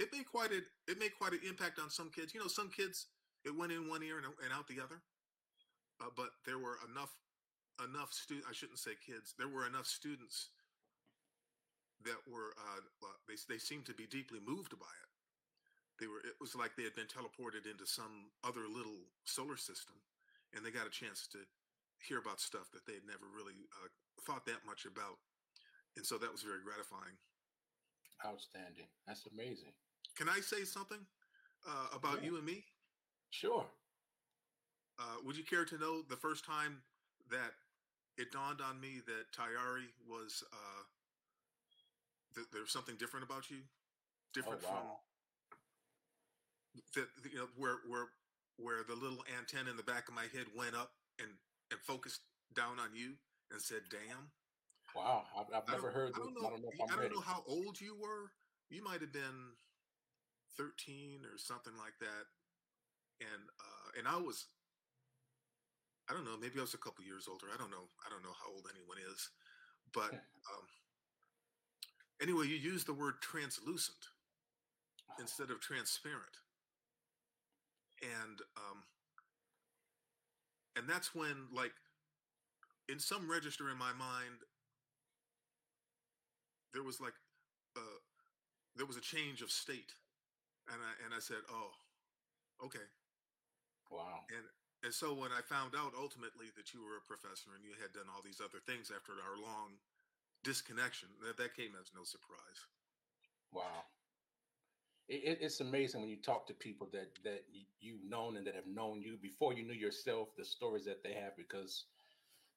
it 0.00 0.08
made 0.12 0.24
quite 0.24 0.50
a 0.50 0.64
it 0.90 0.98
made 0.98 1.12
quite 1.20 1.32
an 1.36 1.44
impact 1.46 1.78
on 1.78 1.90
some 1.90 2.10
kids. 2.10 2.32
You 2.32 2.40
know, 2.40 2.48
some 2.48 2.72
kids 2.72 3.06
it 3.44 3.52
went 3.56 3.72
in 3.72 3.88
one 3.88 4.02
ear 4.02 4.16
and, 4.16 4.26
and 4.42 4.52
out 4.52 4.66
the 4.66 4.80
other. 4.80 5.04
Uh, 6.00 6.08
but 6.16 6.32
there 6.48 6.58
were 6.58 6.80
enough 6.88 7.12
enough 7.84 8.12
students. 8.12 8.48
I 8.48 8.56
shouldn't 8.56 8.80
say 8.80 8.96
kids. 8.96 9.36
There 9.36 9.52
were 9.52 9.68
enough 9.68 9.86
students 9.86 10.48
that 12.04 12.16
were 12.24 12.56
uh, 12.56 12.80
they 13.28 13.36
they 13.44 13.60
seemed 13.60 13.84
to 13.86 13.94
be 13.94 14.08
deeply 14.08 14.40
moved 14.40 14.72
by 14.80 14.88
it. 15.04 15.10
They 16.00 16.08
were. 16.08 16.24
It 16.24 16.40
was 16.40 16.56
like 16.56 16.72
they 16.74 16.88
had 16.88 16.96
been 16.96 17.12
teleported 17.12 17.68
into 17.68 17.84
some 17.84 18.32
other 18.40 18.64
little 18.64 19.04
solar 19.28 19.60
system, 19.60 20.00
and 20.56 20.64
they 20.64 20.72
got 20.72 20.88
a 20.88 20.92
chance 20.92 21.28
to 21.36 21.44
hear 22.00 22.16
about 22.16 22.40
stuff 22.40 22.72
that 22.72 22.88
they 22.88 22.96
had 22.96 23.04
never 23.04 23.28
really 23.28 23.68
uh, 23.76 23.92
thought 24.24 24.48
that 24.48 24.64
much 24.64 24.88
about, 24.88 25.20
and 25.96 26.04
so 26.08 26.16
that 26.16 26.32
was 26.32 26.40
very 26.40 26.64
gratifying. 26.64 27.20
Outstanding. 28.24 28.88
That's 29.06 29.28
amazing. 29.32 29.76
Can 30.16 30.28
I 30.28 30.40
say 30.40 30.64
something 30.64 31.06
uh, 31.66 31.88
about 31.92 32.22
Yeah. 32.22 32.30
you 32.30 32.36
and 32.36 32.44
me? 32.44 32.64
Sure. 33.30 33.66
Uh, 34.98 35.16
would 35.24 35.36
you 35.36 35.44
care 35.44 35.64
to 35.64 35.78
know 35.78 36.02
the 36.02 36.16
first 36.16 36.44
time 36.44 36.82
that 37.30 37.52
it 38.18 38.30
dawned 38.32 38.60
on 38.60 38.80
me 38.80 39.00
that 39.06 39.32
Tayari 39.32 39.88
was 40.06 40.44
uh, 40.52 40.82
that 42.34 42.50
there 42.52 42.60
was 42.62 42.70
something 42.70 42.96
different 42.96 43.24
about 43.24 43.50
you, 43.50 43.58
different 44.34 44.62
Oh, 44.62 44.68
wow. 44.68 44.80
from 44.80 44.88
that 46.94 47.08
you 47.30 47.38
know 47.38 47.48
where 47.56 47.78
where 47.88 48.06
where 48.56 48.82
the 48.84 48.94
little 48.94 49.24
antenna 49.38 49.70
in 49.70 49.76
the 49.76 49.82
back 49.82 50.08
of 50.08 50.14
my 50.14 50.26
head 50.32 50.46
went 50.56 50.74
up 50.74 50.92
and 51.18 51.28
and 51.70 51.80
focused 51.80 52.20
down 52.54 52.78
on 52.78 52.94
you 52.94 53.14
and 53.50 53.60
said, 53.60 53.82
"Damn." 53.90 54.30
Wow. 54.94 55.24
I've, 55.36 55.46
I've 55.54 55.68
I 55.68 55.72
never 55.72 55.90
heard 55.90 56.12
I 56.14 56.18
don't 56.18 56.34
I 56.38 56.42
know. 56.42 56.50
don't 56.50 56.62
know 56.62 56.70
I 56.90 56.96
don't 56.96 57.14
know 57.14 57.20
how 57.20 57.42
old 57.46 57.80
you 57.80 57.94
were. 57.94 58.32
You 58.70 58.82
might 58.84 59.00
have 59.00 59.12
been 59.12 59.54
thirteen 60.56 61.22
or 61.26 61.38
something 61.38 61.74
like 61.76 61.98
that, 62.00 62.24
and 63.20 63.42
uh, 63.60 63.88
and 63.98 64.08
I 64.08 64.16
was. 64.20 64.46
I 66.08 66.12
don't 66.12 66.24
know. 66.24 66.36
Maybe 66.40 66.58
I 66.58 66.62
was 66.62 66.74
a 66.74 66.78
couple 66.78 67.04
years 67.04 67.28
older. 67.30 67.46
I 67.54 67.56
don't 67.56 67.70
know. 67.70 67.86
I 68.04 68.10
don't 68.10 68.24
know 68.24 68.34
how 68.34 68.50
old 68.50 68.66
anyone 68.66 68.98
is, 69.14 69.30
but 69.94 70.10
um, 70.12 70.66
anyway, 72.20 72.46
you 72.46 72.56
use 72.56 72.84
the 72.84 72.94
word 72.94 73.14
translucent, 73.20 74.08
instead 75.18 75.50
of 75.50 75.60
transparent. 75.60 76.38
And 78.02 78.40
um, 78.56 78.82
and 80.76 80.88
that's 80.88 81.14
when 81.14 81.46
like 81.54 81.72
in 82.88 82.98
some 82.98 83.30
register 83.30 83.70
in 83.70 83.78
my 83.78 83.92
mind 83.92 84.40
there 86.72 86.82
was 86.82 87.00
like 87.00 87.14
uh 87.76 87.98
there 88.76 88.86
was 88.86 88.96
a 88.96 89.00
change 89.00 89.42
of 89.42 89.50
state 89.50 89.92
and 90.72 90.82
i 90.82 90.92
and 91.04 91.14
i 91.14 91.18
said 91.18 91.42
oh 91.50 91.72
okay 92.64 92.86
Wow. 93.90 94.24
and 94.30 94.46
and 94.82 94.94
so 94.94 95.14
when 95.14 95.32
i 95.32 95.40
found 95.42 95.74
out 95.76 95.94
ultimately 95.94 96.50
that 96.56 96.72
you 96.72 96.82
were 96.84 96.96
a 96.96 97.00
professor 97.02 97.50
and 97.54 97.64
you 97.64 97.74
had 97.74 97.92
done 97.92 98.08
all 98.08 98.22
these 98.22 98.40
other 98.40 98.60
things 98.60 98.90
after 98.90 99.12
our 99.12 99.36
long 99.36 99.80
disconnection 100.42 101.10
that 101.22 101.36
that 101.36 101.54
came 101.54 101.74
as 101.76 101.92
no 101.94 102.04
surprise 102.04 102.66
Wow. 103.52 103.84
It, 105.08 105.24
it, 105.24 105.38
it's 105.42 105.60
amazing 105.60 106.00
when 106.00 106.10
you 106.10 106.20
talk 106.22 106.46
to 106.46 106.54
people 106.54 106.88
that 106.92 107.22
that 107.24 107.44
you've 107.80 108.04
known 108.04 108.36
and 108.36 108.46
that 108.46 108.54
have 108.54 108.66
known 108.66 109.02
you 109.02 109.18
before 109.18 109.52
you 109.54 109.62
knew 109.64 109.74
yourself, 109.74 110.36
the 110.36 110.44
stories 110.44 110.84
that 110.86 111.02
they 111.02 111.14
have, 111.14 111.36
because 111.36 111.86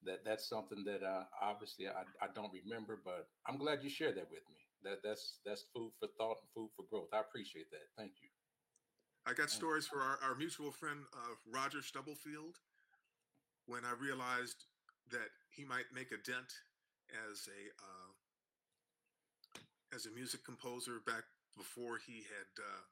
that 0.03 0.25
that's 0.25 0.47
something 0.47 0.83
that 0.85 1.03
uh, 1.03 1.25
obviously 1.41 1.89
I, 1.89 2.05
I 2.21 2.27
don't 2.33 2.53
remember, 2.53 2.97
but 2.97 3.29
I'm 3.45 3.57
glad 3.57 3.83
you 3.83 3.89
shared 3.89 4.17
that 4.17 4.31
with 4.31 4.49
me. 4.49 4.62
That 4.83 4.99
that's 5.03 5.39
that's 5.45 5.65
food 5.73 5.91
for 5.99 6.07
thought 6.17 6.37
and 6.41 6.49
food 6.53 6.69
for 6.75 6.83
growth. 6.89 7.09
I 7.13 7.19
appreciate 7.19 7.71
that. 7.71 7.87
Thank 7.97 8.13
you. 8.21 8.29
I 9.25 9.31
got 9.33 9.49
stories 9.49 9.87
for 9.87 10.01
our, 10.01 10.19
our 10.21 10.35
mutual 10.35 10.71
friend 10.71 10.99
uh, 11.13 11.35
Roger 11.47 11.81
Stubblefield 11.81 12.59
when 13.67 13.85
I 13.85 13.93
realized 13.95 14.65
that 15.11 15.31
he 15.49 15.63
might 15.63 15.85
make 15.93 16.11
a 16.11 16.17
dent 16.19 16.51
as 17.31 17.47
a 17.47 17.71
uh, 17.79 18.11
as 19.95 20.05
a 20.05 20.11
music 20.11 20.43
composer 20.43 20.99
back 21.05 21.23
before 21.55 21.99
he 22.05 22.25
had 22.27 22.49
uh, 22.59 22.83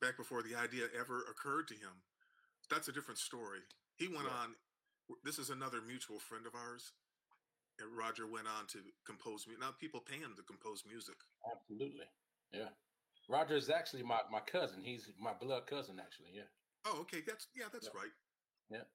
back 0.00 0.16
before 0.16 0.42
the 0.42 0.56
idea 0.56 0.88
ever 0.98 1.22
occurred 1.30 1.68
to 1.68 1.74
him. 1.74 2.02
That's 2.70 2.88
a 2.88 2.92
different 2.92 3.18
story. 3.18 3.60
He 3.96 4.08
went 4.08 4.26
Yeah. 4.26 4.34
on. 4.34 4.56
This 5.22 5.38
is 5.38 5.50
another 5.50 5.80
mutual 5.80 6.18
friend 6.18 6.46
of 6.46 6.54
ours. 6.56 6.92
And 7.78 7.92
Roger 7.96 8.26
went 8.26 8.48
on 8.48 8.66
to 8.72 8.80
compose 9.04 9.44
music. 9.46 9.60
Now 9.60 9.72
people 9.76 10.00
pay 10.00 10.16
him 10.16 10.32
to 10.36 10.42
compose 10.42 10.82
music. 10.88 11.16
Absolutely. 11.44 12.08
Yeah. 12.52 12.72
Roger 13.28 13.56
is 13.56 13.68
actually 13.68 14.02
my, 14.02 14.20
my 14.30 14.40
cousin. 14.40 14.80
He's 14.82 15.10
my 15.20 15.34
blood 15.34 15.66
cousin, 15.66 16.00
actually. 16.00 16.32
Yeah. 16.32 16.48
Oh, 16.86 17.00
okay. 17.02 17.20
That's 17.26 17.48
yeah, 17.54 17.66
that's 17.72 17.90
Yeah. 17.92 18.00
right. 18.00 18.14
Yeah. 18.70 18.86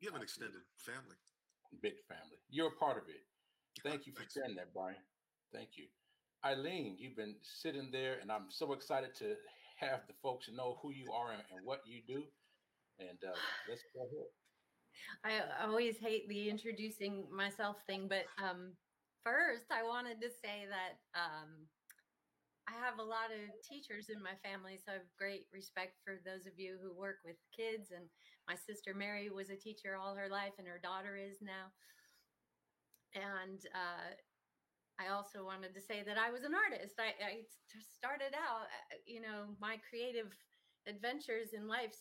You 0.00 0.10
have 0.10 0.16
an 0.16 0.22
extended 0.22 0.62
family. 0.76 1.16
Big 1.82 1.98
family. 2.06 2.38
You're 2.48 2.68
a 2.68 2.78
part 2.78 2.96
of 3.02 3.08
it. 3.08 3.24
Thank 3.82 4.06
you 4.06 4.12
for 4.12 4.20
Thanks. 4.22 4.34
sharing 4.34 4.54
that, 4.56 4.72
Brian. 4.72 5.02
Thank 5.52 5.76
you. 5.76 5.86
Eileen, 6.44 6.96
you've 6.98 7.16
been 7.16 7.34
sitting 7.42 7.90
there, 7.90 8.18
and 8.22 8.30
I'm 8.30 8.46
so 8.50 8.72
excited 8.72 9.14
to 9.18 9.34
have 9.80 10.06
the 10.06 10.14
folks 10.22 10.46
know 10.54 10.78
who 10.82 10.92
you 10.92 11.10
are 11.12 11.32
and, 11.32 11.42
and 11.50 11.66
what 11.66 11.80
you 11.86 12.00
do. 12.06 12.22
And 13.00 13.18
uh, 13.24 13.34
let's 13.68 13.82
go 13.94 14.06
ahead. 14.06 14.30
I 15.24 15.40
always 15.64 15.98
hate 15.98 16.28
the 16.28 16.48
introducing 16.48 17.24
myself 17.34 17.76
thing, 17.86 18.08
but 18.08 18.24
um, 18.42 18.72
first 19.24 19.70
I 19.70 19.82
wanted 19.82 20.20
to 20.20 20.28
say 20.28 20.66
that 20.68 20.98
um, 21.18 21.66
I 22.68 22.76
have 22.84 22.98
a 22.98 23.02
lot 23.02 23.32
of 23.32 23.48
teachers 23.64 24.12
in 24.12 24.22
my 24.22 24.36
family, 24.44 24.76
so 24.76 24.92
I 24.92 25.00
have 25.00 25.18
great 25.18 25.46
respect 25.52 25.96
for 26.04 26.20
those 26.24 26.44
of 26.44 26.58
you 26.60 26.76
who 26.82 26.92
work 26.92 27.24
with 27.24 27.36
kids. 27.56 27.90
And 27.96 28.04
my 28.46 28.54
sister 28.54 28.92
Mary 28.92 29.30
was 29.30 29.48
a 29.48 29.56
teacher 29.56 29.96
all 29.96 30.14
her 30.14 30.28
life, 30.28 30.52
and 30.58 30.68
her 30.68 30.80
daughter 30.82 31.16
is 31.16 31.40
now. 31.40 31.72
And 33.16 33.60
uh, 33.72 34.12
I 35.00 35.08
also 35.08 35.44
wanted 35.44 35.72
to 35.74 35.80
say 35.80 36.02
that 36.04 36.18
I 36.18 36.30
was 36.30 36.44
an 36.44 36.52
artist. 36.52 37.00
I 37.00 37.46
started 37.88 38.36
out, 38.36 38.68
uh, 38.68 39.00
you 39.06 39.20
know, 39.20 39.56
my 39.60 39.78
creative 39.88 40.28
adventures 40.86 41.54
in 41.56 41.66
life 41.66 41.96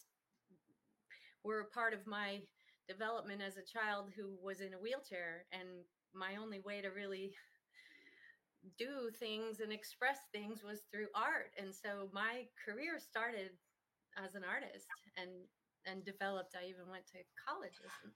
were 1.43 1.62
a 1.62 1.71
part 1.71 1.93
of 1.93 2.05
my 2.05 2.41
development 2.88 3.41
as 3.41 3.58
a 3.58 3.65
child 3.65 4.10
who 4.15 4.36
was 4.41 4.62
in 4.62 4.73
a 4.73 4.80
wheelchair 4.80 5.45
and 5.52 5.67
my 6.13 6.36
only 6.41 6.60
way 6.60 6.82
to 6.82 6.89
really 6.89 7.34
do 8.78 9.10
things 9.19 9.60
and 9.60 9.71
express 9.71 10.17
things 10.34 10.63
was 10.63 10.82
through 10.91 11.08
art. 11.15 11.52
And 11.58 11.73
so 11.73 12.10
my 12.13 12.47
career 12.58 13.00
started 13.00 13.52
as 14.17 14.36
an 14.36 14.43
artist 14.43 14.88
and 15.15 15.30
and 15.86 16.04
developed. 16.04 16.56
I 16.56 16.67
even 16.67 16.89
went 16.91 17.08
to 17.15 17.23
college 17.47 17.80
as 17.80 17.93
an, 18.04 18.12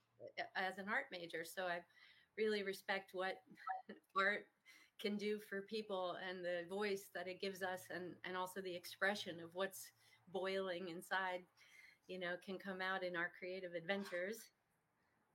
as 0.56 0.76
an 0.78 0.92
art 0.92 1.06
major. 1.10 1.44
So 1.44 1.64
i 1.64 1.80
really 2.38 2.62
respect 2.62 3.10
what 3.12 3.40
art 4.16 4.46
can 5.00 5.16
do 5.16 5.38
for 5.48 5.62
people 5.62 6.16
and 6.28 6.44
the 6.44 6.62
voice 6.68 7.10
that 7.14 7.28
it 7.28 7.40
gives 7.40 7.62
us 7.62 7.80
and 7.94 8.14
and 8.24 8.36
also 8.36 8.60
the 8.60 8.74
expression 8.74 9.36
of 9.42 9.50
what's 9.52 9.90
boiling 10.32 10.88
inside 10.88 11.40
you 12.06 12.18
know 12.18 12.34
can 12.44 12.56
come 12.56 12.80
out 12.80 13.02
in 13.02 13.16
our 13.16 13.30
creative 13.38 13.72
adventures 13.74 14.52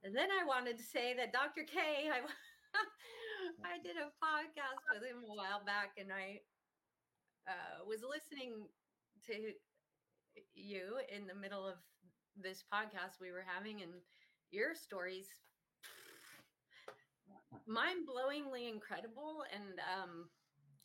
and 0.03 0.15
then 0.15 0.29
I 0.31 0.45
wanted 0.45 0.77
to 0.77 0.83
say 0.83 1.13
that 1.17 1.33
Dr. 1.33 1.63
K, 1.63 1.79
I, 2.13 2.21
I 3.63 3.77
did 3.83 3.97
a 3.97 4.13
podcast 4.23 4.81
with 4.93 5.03
him 5.03 5.23
a 5.23 5.35
while 5.35 5.63
back, 5.65 5.97
and 5.97 6.11
I 6.11 6.41
uh, 7.47 7.85
was 7.87 8.01
listening 8.03 8.67
to 9.27 9.53
you 10.53 10.99
in 11.13 11.27
the 11.27 11.35
middle 11.35 11.65
of 11.67 11.75
this 12.35 12.63
podcast 12.71 13.19
we 13.21 13.31
were 13.31 13.45
having, 13.45 13.81
and 13.81 13.91
your 14.51 14.75
stories 14.75 15.27
mind-blowingly 17.67 18.69
incredible. 18.69 19.43
And 19.53 19.79
um, 19.83 20.29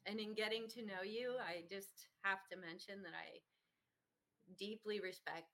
and 0.06 0.18
in 0.18 0.34
getting 0.34 0.66
to 0.74 0.82
know 0.82 1.02
you, 1.04 1.34
I 1.38 1.62
just 1.70 2.08
have 2.22 2.46
to 2.50 2.56
mention 2.58 3.02
that 3.02 3.14
I 3.14 3.38
deeply 4.58 5.00
respect 5.00 5.52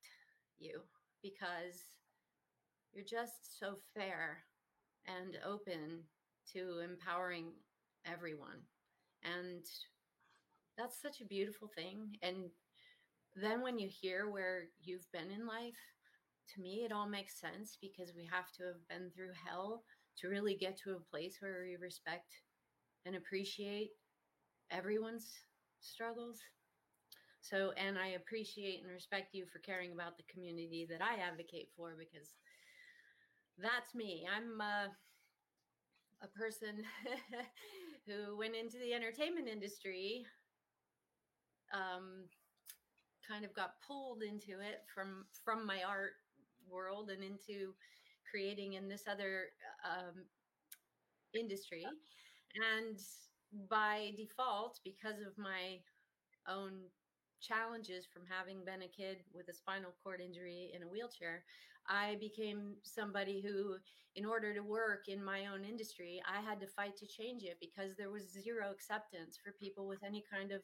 you 0.59 0.81
because 1.23 1.98
you're 2.93 3.05
just 3.05 3.59
so 3.59 3.77
fair 3.95 4.39
and 5.07 5.39
open 5.47 6.03
to 6.53 6.81
empowering 6.81 7.53
everyone. 8.07 8.61
And 9.23 9.65
that's 10.77 11.01
such 11.01 11.21
a 11.21 11.27
beautiful 11.27 11.69
thing. 11.77 12.17
And 12.23 12.51
then 13.37 13.63
when 13.63 13.79
you 13.79 13.89
hear 13.89 14.31
where 14.31 14.65
you've 14.81 15.11
been 15.13 15.31
in 15.31 15.47
life, 15.47 15.79
to 16.55 16.61
me, 16.61 16.85
it 16.85 16.93
all 16.93 17.09
makes 17.09 17.41
sense 17.41 17.77
because 17.81 18.15
we 18.17 18.25
have 18.25 18.51
to 18.57 18.65
have 18.65 18.89
been 18.89 19.11
through 19.11 19.33
hell 19.47 19.83
to 20.21 20.29
really 20.29 20.55
get 20.55 20.79
to 20.79 20.93
a 20.93 21.11
place 21.11 21.37
where 21.41 21.63
we 21.63 21.77
respect 21.77 22.33
and 23.05 23.15
appreciate 23.15 23.91
everyone's 24.71 25.31
struggles. 25.81 26.39
So, 27.41 27.73
and 27.77 27.99
I 27.99 28.09
appreciate 28.09 28.83
and 28.83 28.91
respect 28.91 29.35
you 29.35 29.47
for 29.47 29.59
caring 29.61 29.93
about 29.93 30.17
the 30.17 30.25
community 30.33 30.87
that 30.91 31.01
I 31.03 31.21
advocate 31.23 31.69
for 31.77 31.95
because 31.99 32.35
that's 33.61 33.95
me. 33.95 34.27
I'm 34.29 34.61
uh, 34.61 34.89
a 36.23 36.29
person 36.29 36.83
who 38.07 38.37
went 38.37 38.55
into 38.55 38.79
the 38.79 38.95
entertainment 38.95 39.49
industry, 39.49 40.25
um, 41.73 42.25
kind 43.27 43.45
of 43.45 43.55
got 43.55 43.75
pulled 43.87 44.23
into 44.23 44.61
it 44.61 44.83
from 44.95 45.27
from 45.45 45.67
my 45.67 45.83
art 45.83 46.13
world 46.69 47.11
and 47.11 47.23
into 47.23 47.75
creating 48.31 48.75
in 48.75 48.89
this 48.89 49.05
other 49.11 49.47
um, 49.85 50.25
industry, 51.39 51.85
and 52.75 52.99
by 53.69 54.13
default, 54.17 54.81
because 54.85 55.21
of 55.27 55.37
my 55.37 55.79
own 56.49 56.73
challenges 57.41 58.07
from 58.07 58.23
having 58.29 58.65
been 58.65 58.83
a 58.83 58.89
kid 58.89 59.19
with 59.33 59.49
a 59.49 59.55
spinal 59.55 59.95
cord 60.03 60.21
injury 60.21 60.71
in 60.75 60.83
a 60.83 60.89
wheelchair, 60.89 61.45
I 61.89 62.17
became 62.21 62.75
somebody 62.83 63.41
who, 63.41 63.77
in 64.15 64.27
order 64.27 64.53
to 64.53 64.61
work 64.61 65.09
in 65.09 65.25
my 65.25 65.47
own 65.47 65.65
industry, 65.65 66.21
I 66.29 66.41
had 66.41 66.61
to 66.61 66.67
fight 66.67 66.97
to 66.99 67.07
change 67.07 67.45
it 67.45 67.57
because 67.61 67.97
there 67.97 68.11
was 68.11 68.33
zero 68.33 68.71
acceptance 68.71 69.39
for 69.43 69.53
people 69.53 69.87
with 69.89 70.03
any 70.05 70.23
kind 70.31 70.53
of 70.53 70.61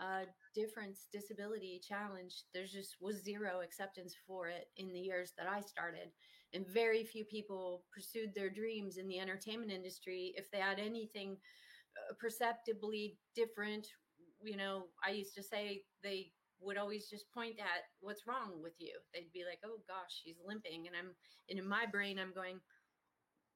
uh, 0.00 0.24
difference, 0.54 1.06
disability, 1.12 1.80
challenge. 1.86 2.44
There's 2.52 2.72
just 2.72 2.96
was 3.00 3.22
zero 3.22 3.60
acceptance 3.62 4.14
for 4.26 4.48
it 4.48 4.68
in 4.76 4.92
the 4.92 5.00
years 5.00 5.32
that 5.38 5.46
I 5.48 5.60
started. 5.60 6.10
And 6.54 6.66
very 6.66 7.04
few 7.04 7.24
people 7.24 7.84
pursued 7.92 8.34
their 8.34 8.50
dreams 8.50 8.96
in 8.98 9.08
the 9.08 9.18
entertainment 9.18 9.70
industry 9.70 10.34
if 10.36 10.50
they 10.50 10.58
had 10.58 10.78
anything 10.78 11.36
uh, 11.96 12.14
perceptibly 12.18 13.16
different 13.34 13.86
you 14.44 14.56
know, 14.56 14.86
I 15.06 15.10
used 15.10 15.34
to 15.36 15.42
say 15.42 15.84
they 16.02 16.32
would 16.60 16.78
always 16.78 17.10
just 17.10 17.30
point 17.32 17.58
at 17.58 17.90
what's 18.00 18.26
wrong 18.26 18.62
with 18.62 18.74
you. 18.78 18.94
They'd 19.12 19.32
be 19.32 19.44
like, 19.44 19.60
"Oh 19.64 19.82
gosh, 19.88 20.22
she's 20.22 20.38
limping," 20.44 20.86
and 20.86 20.96
I'm, 20.96 21.14
and 21.50 21.58
in 21.58 21.66
my 21.68 21.86
brain, 21.86 22.18
I'm 22.18 22.32
going, 22.32 22.60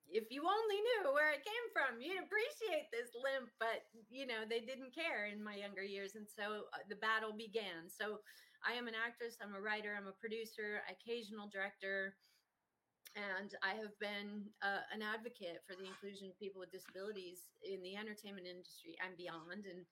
"If 0.09 0.31
you 0.31 0.43
only 0.43 0.81
knew 0.81 1.13
where 1.13 1.33
it 1.33 1.45
came 1.45 1.67
from, 1.73 2.01
you'd 2.01 2.23
appreciate 2.23 2.91
this 2.91 3.15
limp." 3.15 3.51
But 3.59 3.87
you 4.11 4.27
know, 4.27 4.43
they 4.49 4.61
didn't 4.61 4.95
care 4.95 5.27
in 5.27 5.43
my 5.43 5.55
younger 5.55 5.83
years, 5.85 6.15
and 6.17 6.27
so 6.27 6.67
uh, 6.75 6.83
the 6.89 6.97
battle 6.97 7.33
began. 7.33 7.89
So 7.89 8.21
I 8.67 8.75
am 8.75 8.89
an 8.89 8.99
actress. 8.99 9.39
I'm 9.43 9.55
a 9.55 9.61
writer. 9.61 9.95
I'm 9.95 10.09
a 10.09 10.19
producer, 10.19 10.83
occasional 10.91 11.49
director. 11.49 12.17
And 13.17 13.57
I 13.65 13.73
have 13.81 13.97
been 13.97 14.45
uh, 14.61 14.85
an 14.93 15.01
advocate 15.01 15.65
for 15.65 15.73
the 15.73 15.89
inclusion 15.89 16.29
of 16.29 16.37
people 16.37 16.61
with 16.61 16.75
disabilities 16.75 17.49
in 17.65 17.81
the 17.81 17.97
entertainment 17.97 18.45
industry 18.45 18.93
and 19.01 19.17
beyond. 19.17 19.65
And 19.65 19.89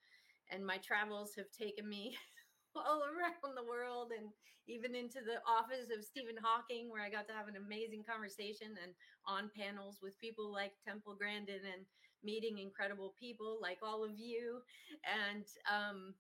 and 0.51 0.65
my 0.65 0.79
travels 0.79 1.33
have 1.37 1.51
taken 1.51 1.89
me 1.89 2.17
all 2.77 3.03
around 3.05 3.55
the 3.57 3.69
world 3.69 4.11
and 4.17 4.29
even 4.67 4.95
into 4.95 5.21
the 5.21 5.45
office 5.45 5.93
of 5.93 6.05
Stephen 6.05 6.37
Hawking, 6.41 6.89
where 6.89 7.05
I 7.05 7.11
got 7.11 7.29
to 7.29 7.35
have 7.37 7.49
an 7.49 7.61
amazing 7.61 8.03
conversation 8.09 8.73
and 8.83 8.93
on 9.27 9.51
panels 9.53 9.99
with 10.03 10.19
people 10.21 10.51
like 10.51 10.73
Temple 10.87 11.15
Grandin 11.15 11.61
and 11.69 11.85
meeting 12.25 12.59
incredible 12.59 13.15
people 13.21 13.59
like 13.61 13.79
all 13.83 14.05
of 14.05 14.17
you. 14.17 14.61
And 15.05 15.45
um, 15.69 16.15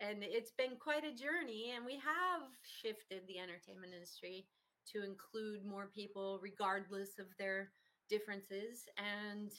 and 0.00 0.24
it's 0.24 0.52
been 0.56 0.76
quite 0.80 1.04
a 1.04 1.14
journey. 1.14 1.72
And 1.76 1.84
we 1.84 1.94
have 1.94 2.48
shifted 2.64 3.22
the 3.28 3.38
entertainment 3.38 3.92
industry 3.92 4.46
to 4.92 5.04
include 5.04 5.64
more 5.64 5.90
people, 5.94 6.40
regardless 6.42 7.18
of 7.18 7.26
their 7.38 7.70
differences. 8.08 8.88
And 8.98 9.52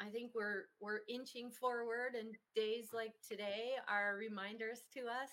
I 0.00 0.08
think 0.08 0.32
we're 0.34 0.64
we're 0.80 1.00
inching 1.08 1.50
forward, 1.50 2.14
and 2.18 2.34
days 2.54 2.88
like 2.92 3.12
today 3.26 3.72
are 3.88 4.16
reminders 4.18 4.82
to 4.94 5.00
us 5.00 5.30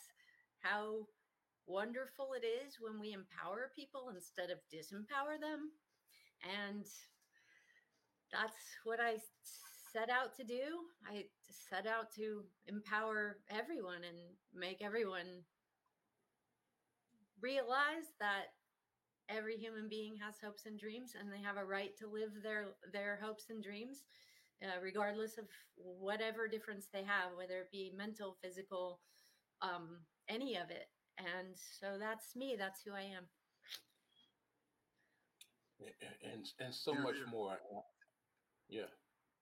how 0.60 1.08
wonderful 1.68 2.34
it 2.34 2.46
is 2.46 2.78
when 2.80 3.00
we 3.00 3.14
empower 3.14 3.72
people 3.76 4.12
instead 4.16 4.50
of 4.50 4.60
disempower 4.74 5.40
them. 5.40 5.72
And 6.44 6.86
that's 8.32 8.56
what 8.84 9.00
I 9.00 9.18
set 9.92 10.10
out 10.10 10.36
to 10.38 10.44
do. 10.44 10.88
I 11.06 11.26
set 11.70 11.86
out 11.86 12.12
to 12.16 12.44
empower 12.68 13.38
everyone 13.50 14.04
and 14.08 14.18
make 14.54 14.82
everyone 14.82 15.44
realize 17.42 18.14
that 18.20 18.54
every 19.30 19.58
human 19.58 19.88
being 19.90 20.16
has 20.18 20.36
hopes 20.44 20.66
and 20.66 20.80
dreams 20.80 21.14
and 21.20 21.32
they 21.32 21.42
have 21.42 21.58
a 21.58 21.66
right 21.66 21.98
to 21.98 22.08
live 22.08 22.32
their 22.44 22.68
their 22.92 23.20
hopes 23.22 23.46
and 23.50 23.64
dreams 23.64 24.04
uh, 24.64 24.80
regardless 24.82 25.38
of 25.38 25.46
whatever 25.76 26.48
difference 26.48 26.88
they 26.94 27.04
have 27.04 27.32
whether 27.38 27.60
it 27.60 27.72
be 27.72 27.92
mental 27.96 28.38
physical 28.44 29.00
um, 29.62 30.00
any 30.30 30.56
of 30.56 30.70
it. 30.70 30.88
And 31.18 31.54
so 31.56 31.98
that's 32.00 32.36
me 32.36 32.56
that's 32.58 32.82
who 32.84 32.94
i 32.94 33.02
am. 33.02 33.26
And 36.24 36.46
and 36.60 36.74
so 36.74 36.94
much 36.94 37.18
more 37.30 37.58
yeah 38.70 38.88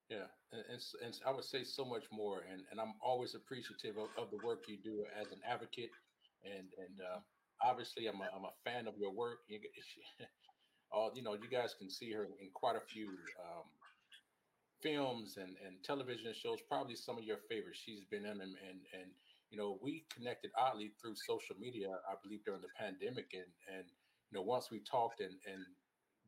yeah 0.10 0.26
and, 0.52 0.64
and, 0.72 0.82
and 1.06 1.14
i 1.28 1.32
would 1.32 1.44
say 1.44 1.64
so 1.64 1.86
much 1.86 2.04
more 2.12 2.44
and, 2.50 2.64
and 2.72 2.80
i'm 2.80 2.94
always 3.04 3.36
appreciative 3.36 3.98
of, 3.98 4.08
of 4.18 4.32
the 4.32 4.40
work 4.46 4.64
you 4.68 4.78
do 4.84 5.06
as 5.20 5.28
an 5.32 5.40
advocate 5.48 5.92
and 6.44 6.68
and 6.80 6.96
uh, 7.04 7.20
obviously 7.62 8.08
i'm 8.08 8.20
a, 8.22 8.28
I'm 8.36 8.46
a 8.46 8.56
fan 8.64 8.88
of 8.88 8.96
your 8.98 9.14
work 9.14 9.40
you, 9.48 9.60
all 10.92 11.12
you 11.14 11.22
know 11.22 11.34
you 11.34 11.50
guys 11.52 11.76
can 11.78 11.90
see 11.90 12.12
her 12.14 12.24
in 12.24 12.50
quite 12.54 12.76
a 12.76 12.86
few 12.88 13.08
um, 13.44 13.68
films 14.82 15.38
and, 15.38 15.56
and 15.66 15.84
television 15.84 16.34
shows 16.34 16.60
probably 16.68 16.96
some 16.96 17.18
of 17.18 17.24
your 17.24 17.40
favorites. 17.50 17.80
She's 17.84 18.04
been 18.10 18.26
in 18.26 18.38
them 18.38 18.56
and 18.68 18.80
and 18.94 19.12
you 19.52 19.58
know 19.58 19.80
we 19.82 20.06
connected 20.14 20.52
oddly 20.58 20.92
through 21.02 21.16
social 21.16 21.56
media 21.60 21.90
i 22.10 22.14
believe 22.24 22.44
during 22.46 22.62
the 22.62 22.74
pandemic. 22.78 23.32
And 23.34 23.52
and 23.76 23.86
you 24.32 24.38
know 24.38 24.44
once 24.44 24.70
we 24.72 24.80
talked 24.80 25.22
and 25.22 25.36
and 25.52 25.66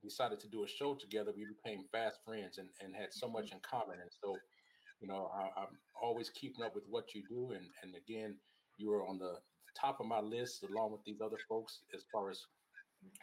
decided 0.04 0.40
to 0.40 0.48
do 0.50 0.64
a 0.64 0.68
show 0.68 0.96
together 0.96 1.32
we 1.36 1.46
became 1.46 1.86
fast 1.92 2.20
friends 2.26 2.58
and 2.58 2.70
and 2.82 2.96
had 2.96 3.14
so 3.14 3.28
much 3.30 3.52
in 3.52 3.60
common. 3.62 4.00
And 4.02 4.12
so 4.22 4.36
you 5.00 5.08
know 5.08 5.32
I, 5.34 5.62
i'm 5.62 5.78
always 6.02 6.30
keeping 6.30 6.64
up 6.64 6.76
with 6.76 6.86
what 6.90 7.14
you 7.16 7.24
do. 7.30 7.52
And 7.52 7.66
and 7.84 7.96
again 7.96 8.36
you 8.78 8.90
were 8.90 9.06
on 9.06 9.18
the 9.18 9.36
top 9.80 10.00
of 10.00 10.08
my 10.08 10.20
list 10.20 10.64
along 10.64 10.92
with 10.92 11.04
these 11.06 11.22
other 11.22 11.38
folks 11.48 11.80
as 11.96 12.04
far 12.12 12.30
as 12.30 12.42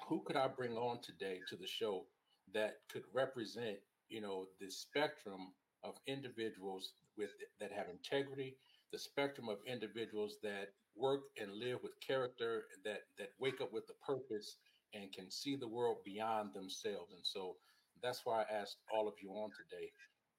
who 0.09 0.23
could 0.27 0.37
I 0.37 0.49
bring 0.49 0.77
on 0.77 1.01
today 1.03 1.41
to 1.49 1.57
the 1.57 1.67
show 1.67 2.07
that 2.55 2.77
could 2.91 3.05
represent, 3.12 3.79
you 4.09 4.21
know, 4.21 4.47
the 4.61 4.71
spectrum 4.71 5.53
of 5.85 5.94
individuals 6.07 6.92
with 7.16 7.31
that 7.61 7.73
have 7.73 7.87
integrity, 7.90 8.57
the 8.92 8.99
spectrum 8.99 9.49
of 9.49 9.59
individuals 9.66 10.37
that 10.42 10.68
work 10.97 11.23
and 11.40 11.53
live 11.53 11.79
with 11.83 11.92
character, 12.07 12.64
that 12.85 13.03
that 13.18 13.31
wake 13.38 13.61
up 13.61 13.73
with 13.73 13.85
a 13.90 14.07
purpose 14.07 14.57
and 14.94 15.12
can 15.12 15.31
see 15.31 15.57
the 15.57 15.68
world 15.68 15.99
beyond 16.05 16.55
themselves. 16.55 17.12
And 17.12 17.25
so 17.25 17.57
that's 18.03 18.23
why 18.25 18.42
I 18.42 18.61
asked 18.61 18.79
all 18.92 19.09
of 19.09 19.14
you 19.23 19.31
on 19.31 19.51
today. 19.51 19.90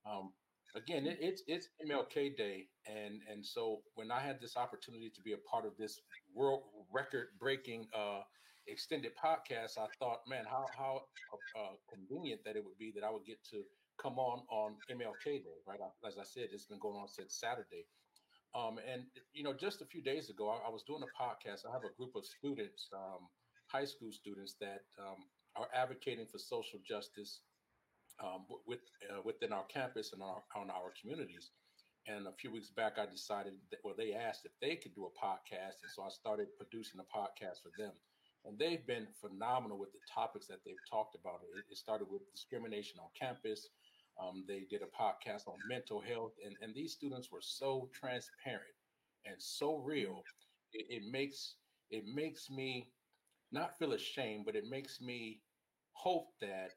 Um, 0.05 0.33
again, 0.75 1.05
it, 1.05 1.17
it's 1.21 1.43
it's 1.47 1.69
MLK 1.85 2.35
Day, 2.37 2.67
and 2.87 3.21
and 3.29 3.45
so 3.45 3.81
when 3.95 4.11
I 4.11 4.19
had 4.19 4.39
this 4.41 4.57
opportunity 4.57 5.11
to 5.13 5.21
be 5.21 5.33
a 5.33 5.49
part 5.49 5.65
of 5.65 5.73
this 5.77 5.99
world 6.33 6.63
record 6.93 7.27
breaking 7.39 7.87
uh, 7.95 8.21
extended 8.71 9.11
podcast, 9.17 9.77
I 9.77 9.87
thought, 9.99 10.21
man, 10.27 10.45
how 10.45 10.65
how 10.77 11.01
uh, 11.57 11.75
convenient 11.89 12.41
that 12.45 12.55
it 12.55 12.63
would 12.63 12.77
be 12.77 12.91
that 12.95 13.03
I 13.03 13.09
would 13.09 13.25
get 13.25 13.43
to 13.51 13.63
come 14.01 14.17
on 14.17 14.41
on 14.49 14.75
MLK 14.91 15.43
Day, 15.43 15.59
right? 15.67 15.79
As 16.07 16.17
I 16.17 16.23
said, 16.23 16.49
it's 16.51 16.65
been 16.65 16.79
going 16.79 16.95
on 16.95 17.07
since 17.07 17.35
Saturday. 17.39 17.85
Um, 18.55 18.79
and 18.91 19.03
you 19.33 19.43
know, 19.43 19.53
just 19.53 19.81
a 19.81 19.85
few 19.85 20.01
days 20.01 20.29
ago, 20.29 20.49
I, 20.49 20.67
I, 20.67 20.71
was 20.71 20.83
doing 20.83 21.03
a 21.03 21.13
podcast. 21.13 21.65
I 21.69 21.71
have 21.71 21.83
a 21.83 21.93
group 21.97 22.15
of 22.15 22.25
students, 22.25 22.89
um, 22.95 23.29
high 23.67 23.85
school 23.85 24.11
students, 24.11 24.55
that 24.59 24.81
um, 24.97 25.21
are 25.55 25.67
advocating 25.75 26.25
for 26.25 26.39
social 26.39 26.79
justice 26.87 27.41
um, 28.23 28.45
with 28.65 28.79
uh, 29.09 29.21
within 29.23 29.53
our 29.53 29.65
campus 29.65 30.13
and 30.13 30.23
our, 30.23 30.41
on 30.55 30.69
our 30.71 30.91
communities. 30.99 31.51
And 32.07 32.25
a 32.25 32.33
few 32.41 32.51
weeks 32.51 32.71
back, 32.71 32.97
I 32.97 33.05
decided 33.05 33.53
that, 33.69 33.81
well, 33.83 33.93
they 33.95 34.13
asked 34.13 34.45
if 34.45 34.51
they 34.61 34.75
could 34.75 34.95
do 34.95 35.05
a 35.05 35.13
podcast. 35.13 35.83
And 35.83 35.91
so 35.93 36.01
I 36.01 36.09
started 36.09 36.47
producing 36.57 36.99
a 36.99 37.05
podcast 37.05 37.61
for 37.61 37.69
them. 37.77 37.91
And 38.49 38.57
they've 38.57 38.85
been 38.87 39.07
phenomenal 39.21 39.77
with 39.77 39.93
the 39.93 39.99
topics 40.11 40.47
that 40.47 40.61
they've 40.65 40.83
talked 40.89 41.15
about. 41.15 41.41
It, 41.55 41.65
it 41.69 41.77
started 41.77 42.07
with 42.09 42.31
discrimination 42.31 42.99
on 42.99 43.09
campus. 43.17 43.69
Um, 44.19 44.43
they 44.47 44.65
did 44.69 44.81
a 44.81 44.87
podcast 44.87 45.47
on 45.47 45.59
mental 45.67 46.01
health. 46.01 46.33
And, 46.43 46.55
and 46.61 46.73
these 46.73 46.93
students 46.93 47.31
were 47.31 47.43
so 47.43 47.89
transparent 47.93 48.73
and 49.25 49.35
so 49.37 49.77
real. 49.77 50.25
It, 50.73 50.87
it 50.89 51.03
makes 51.11 51.55
it 51.91 52.05
makes 52.07 52.49
me 52.49 52.89
not 53.51 53.77
feel 53.77 53.93
ashamed, 53.93 54.45
but 54.45 54.55
it 54.55 54.65
makes 54.67 54.99
me 54.99 55.41
hope 55.93 56.29
that 56.41 56.71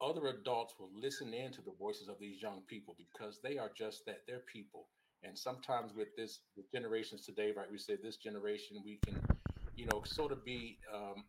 other 0.00 0.28
adults 0.28 0.74
will 0.80 0.90
listen 1.00 1.32
in 1.32 1.52
to 1.52 1.62
the 1.62 1.74
voices 1.78 2.08
of 2.08 2.18
these 2.20 2.42
young 2.42 2.62
people 2.66 2.96
because 2.98 3.40
they 3.42 3.58
are 3.58 3.70
just 3.76 4.04
that 4.06 4.22
they're 4.26 4.44
people 4.52 4.88
and 5.24 5.36
sometimes 5.36 5.92
with 5.96 6.14
this 6.16 6.40
with 6.56 6.70
generations 6.70 7.26
today 7.26 7.52
right 7.56 7.70
we 7.70 7.78
say 7.78 7.96
this 8.00 8.16
generation 8.16 8.80
we 8.84 9.00
can 9.04 9.20
you 9.78 9.86
know 9.86 10.02
sort 10.04 10.32
of 10.32 10.44
be 10.44 10.78
um, 10.92 11.24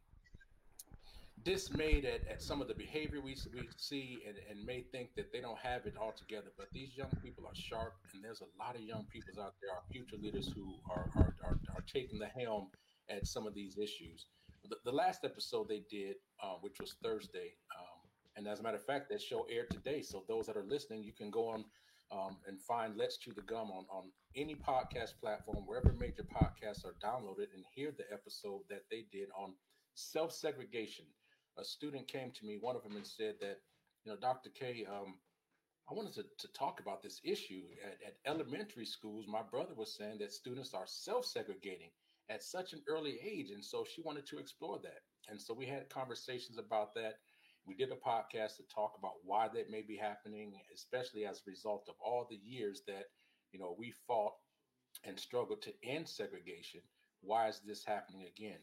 dismayed 1.44 2.04
at, 2.06 2.28
at 2.28 2.42
some 2.42 2.62
of 2.62 2.68
the 2.68 2.74
behavior 2.74 3.22
we, 3.22 3.36
we 3.54 3.70
see 3.78 4.20
and, 4.28 4.36
and 4.50 4.66
may 4.66 4.82
think 4.92 5.10
that 5.16 5.32
they 5.32 5.40
don't 5.40 5.60
have 5.60 5.86
it 5.86 5.94
all 6.02 6.12
together 6.12 6.52
but 6.58 6.68
these 6.74 6.98
young 6.98 7.12
people 7.24 7.46
are 7.46 7.56
sharp 7.56 7.94
and 8.14 8.24
there's 8.24 8.42
a 8.42 8.64
lot 8.64 8.76
of 8.76 8.82
young 8.82 9.06
people 9.14 9.42
out 9.42 9.54
there 9.62 9.72
our 9.72 9.84
future 9.92 10.18
leaders 10.22 10.52
who 10.56 10.76
are, 10.90 11.10
are, 11.16 11.36
are, 11.46 11.60
are 11.76 11.86
taking 11.92 12.20
the 12.20 12.28
helm 12.28 12.68
at 13.10 13.26
some 13.26 13.46
of 13.46 13.54
these 13.54 13.78
issues 13.78 14.26
the, 14.68 14.76
the 14.84 14.92
last 14.92 15.24
episode 15.24 15.70
they 15.70 15.84
did 15.90 16.16
uh, 16.44 16.56
which 16.62 16.80
was 16.82 16.96
thursday 17.04 17.54
um, 17.78 18.00
and 18.40 18.48
as 18.48 18.62
a 18.62 18.64
matter 18.64 18.78
of 18.78 18.86
fact, 18.86 19.10
that 19.10 19.22
show 19.22 19.46
aired 19.52 19.70
today. 19.70 20.02
So 20.02 20.24
those 20.30 20.48
that 20.48 20.56
are 20.56 20.64
listening, 20.64 21.04
you 21.04 21.12
can 21.12 21.30
go 21.30 21.50
on 21.50 21.66
um, 22.12 22.38
and 22.48 22.60
find 22.62 22.98
Let's 22.98 23.18
Chew 23.18 23.34
the 23.34 23.42
Gum 23.42 23.72
on, 23.72 23.86
on 23.92 24.12
any 24.36 24.56
podcast 24.56 25.20
platform, 25.22 25.66
wherever 25.66 25.94
major 25.94 26.24
podcasts 26.24 26.86
are 26.86 26.96
downloaded, 27.04 27.48
and 27.54 27.64
hear 27.74 27.92
the 27.92 28.12
episode 28.12 28.62
that 28.70 28.84
they 28.90 29.06
did 29.12 29.30
on 29.38 29.54
self 29.96 30.32
segregation. 30.32 31.06
A 31.58 31.64
student 31.64 32.08
came 32.08 32.32
to 32.32 32.46
me, 32.46 32.58
one 32.60 32.76
of 32.76 32.84
them, 32.84 32.96
and 32.96 33.06
said 33.06 33.36
that, 33.42 33.58
you 34.06 34.12
know, 34.12 34.18
Dr. 34.20 34.50
K, 34.50 34.86
um, 34.90 35.16
I 35.90 35.94
wanted 35.94 36.14
to, 36.16 36.24
to 36.24 36.54
talk 36.54 36.80
about 36.80 37.02
this 37.02 37.20
issue 37.24 37.64
at, 37.84 37.98
at 38.08 38.18
elementary 38.26 38.86
schools. 38.86 39.26
My 39.28 39.42
brother 39.42 39.74
was 39.76 39.96
saying 39.98 40.20
that 40.20 40.32
students 40.32 40.74
are 40.74 40.86
self 40.86 41.26
segregating 41.26 41.90
at 42.30 42.44
such 42.44 42.74
an 42.74 42.82
early 42.88 43.20
age. 43.24 43.50
And 43.52 43.64
so 43.66 43.84
she 43.84 44.02
wanted 44.02 44.26
to 44.28 44.38
explore 44.38 44.80
that. 44.84 45.02
And 45.30 45.42
so 45.42 45.54
we 45.54 45.66
had 45.66 45.90
conversations 45.90 46.58
about 46.58 46.94
that. 46.96 47.16
We 47.70 47.76
did 47.76 47.92
a 47.92 47.96
podcast 47.96 48.58
to 48.58 48.64
talk 48.74 48.96
about 48.98 49.24
why 49.24 49.48
that 49.54 49.70
may 49.70 49.84
be 49.84 49.96
happening, 49.96 50.54
especially 50.74 51.28
as 51.28 51.38
a 51.38 51.50
result 51.52 51.86
of 51.88 51.94
all 52.04 52.26
the 52.28 52.40
years 52.44 52.82
that 52.88 53.04
you 53.52 53.60
know 53.60 53.76
we 53.78 53.94
fought 54.08 54.34
and 55.04 55.20
struggled 55.20 55.62
to 55.62 55.74
end 55.84 56.10
segregation. 56.10 56.82
Why 57.22 57.48
is 57.48 57.62
this 57.64 57.86
happening 57.86 58.26
again? 58.26 58.58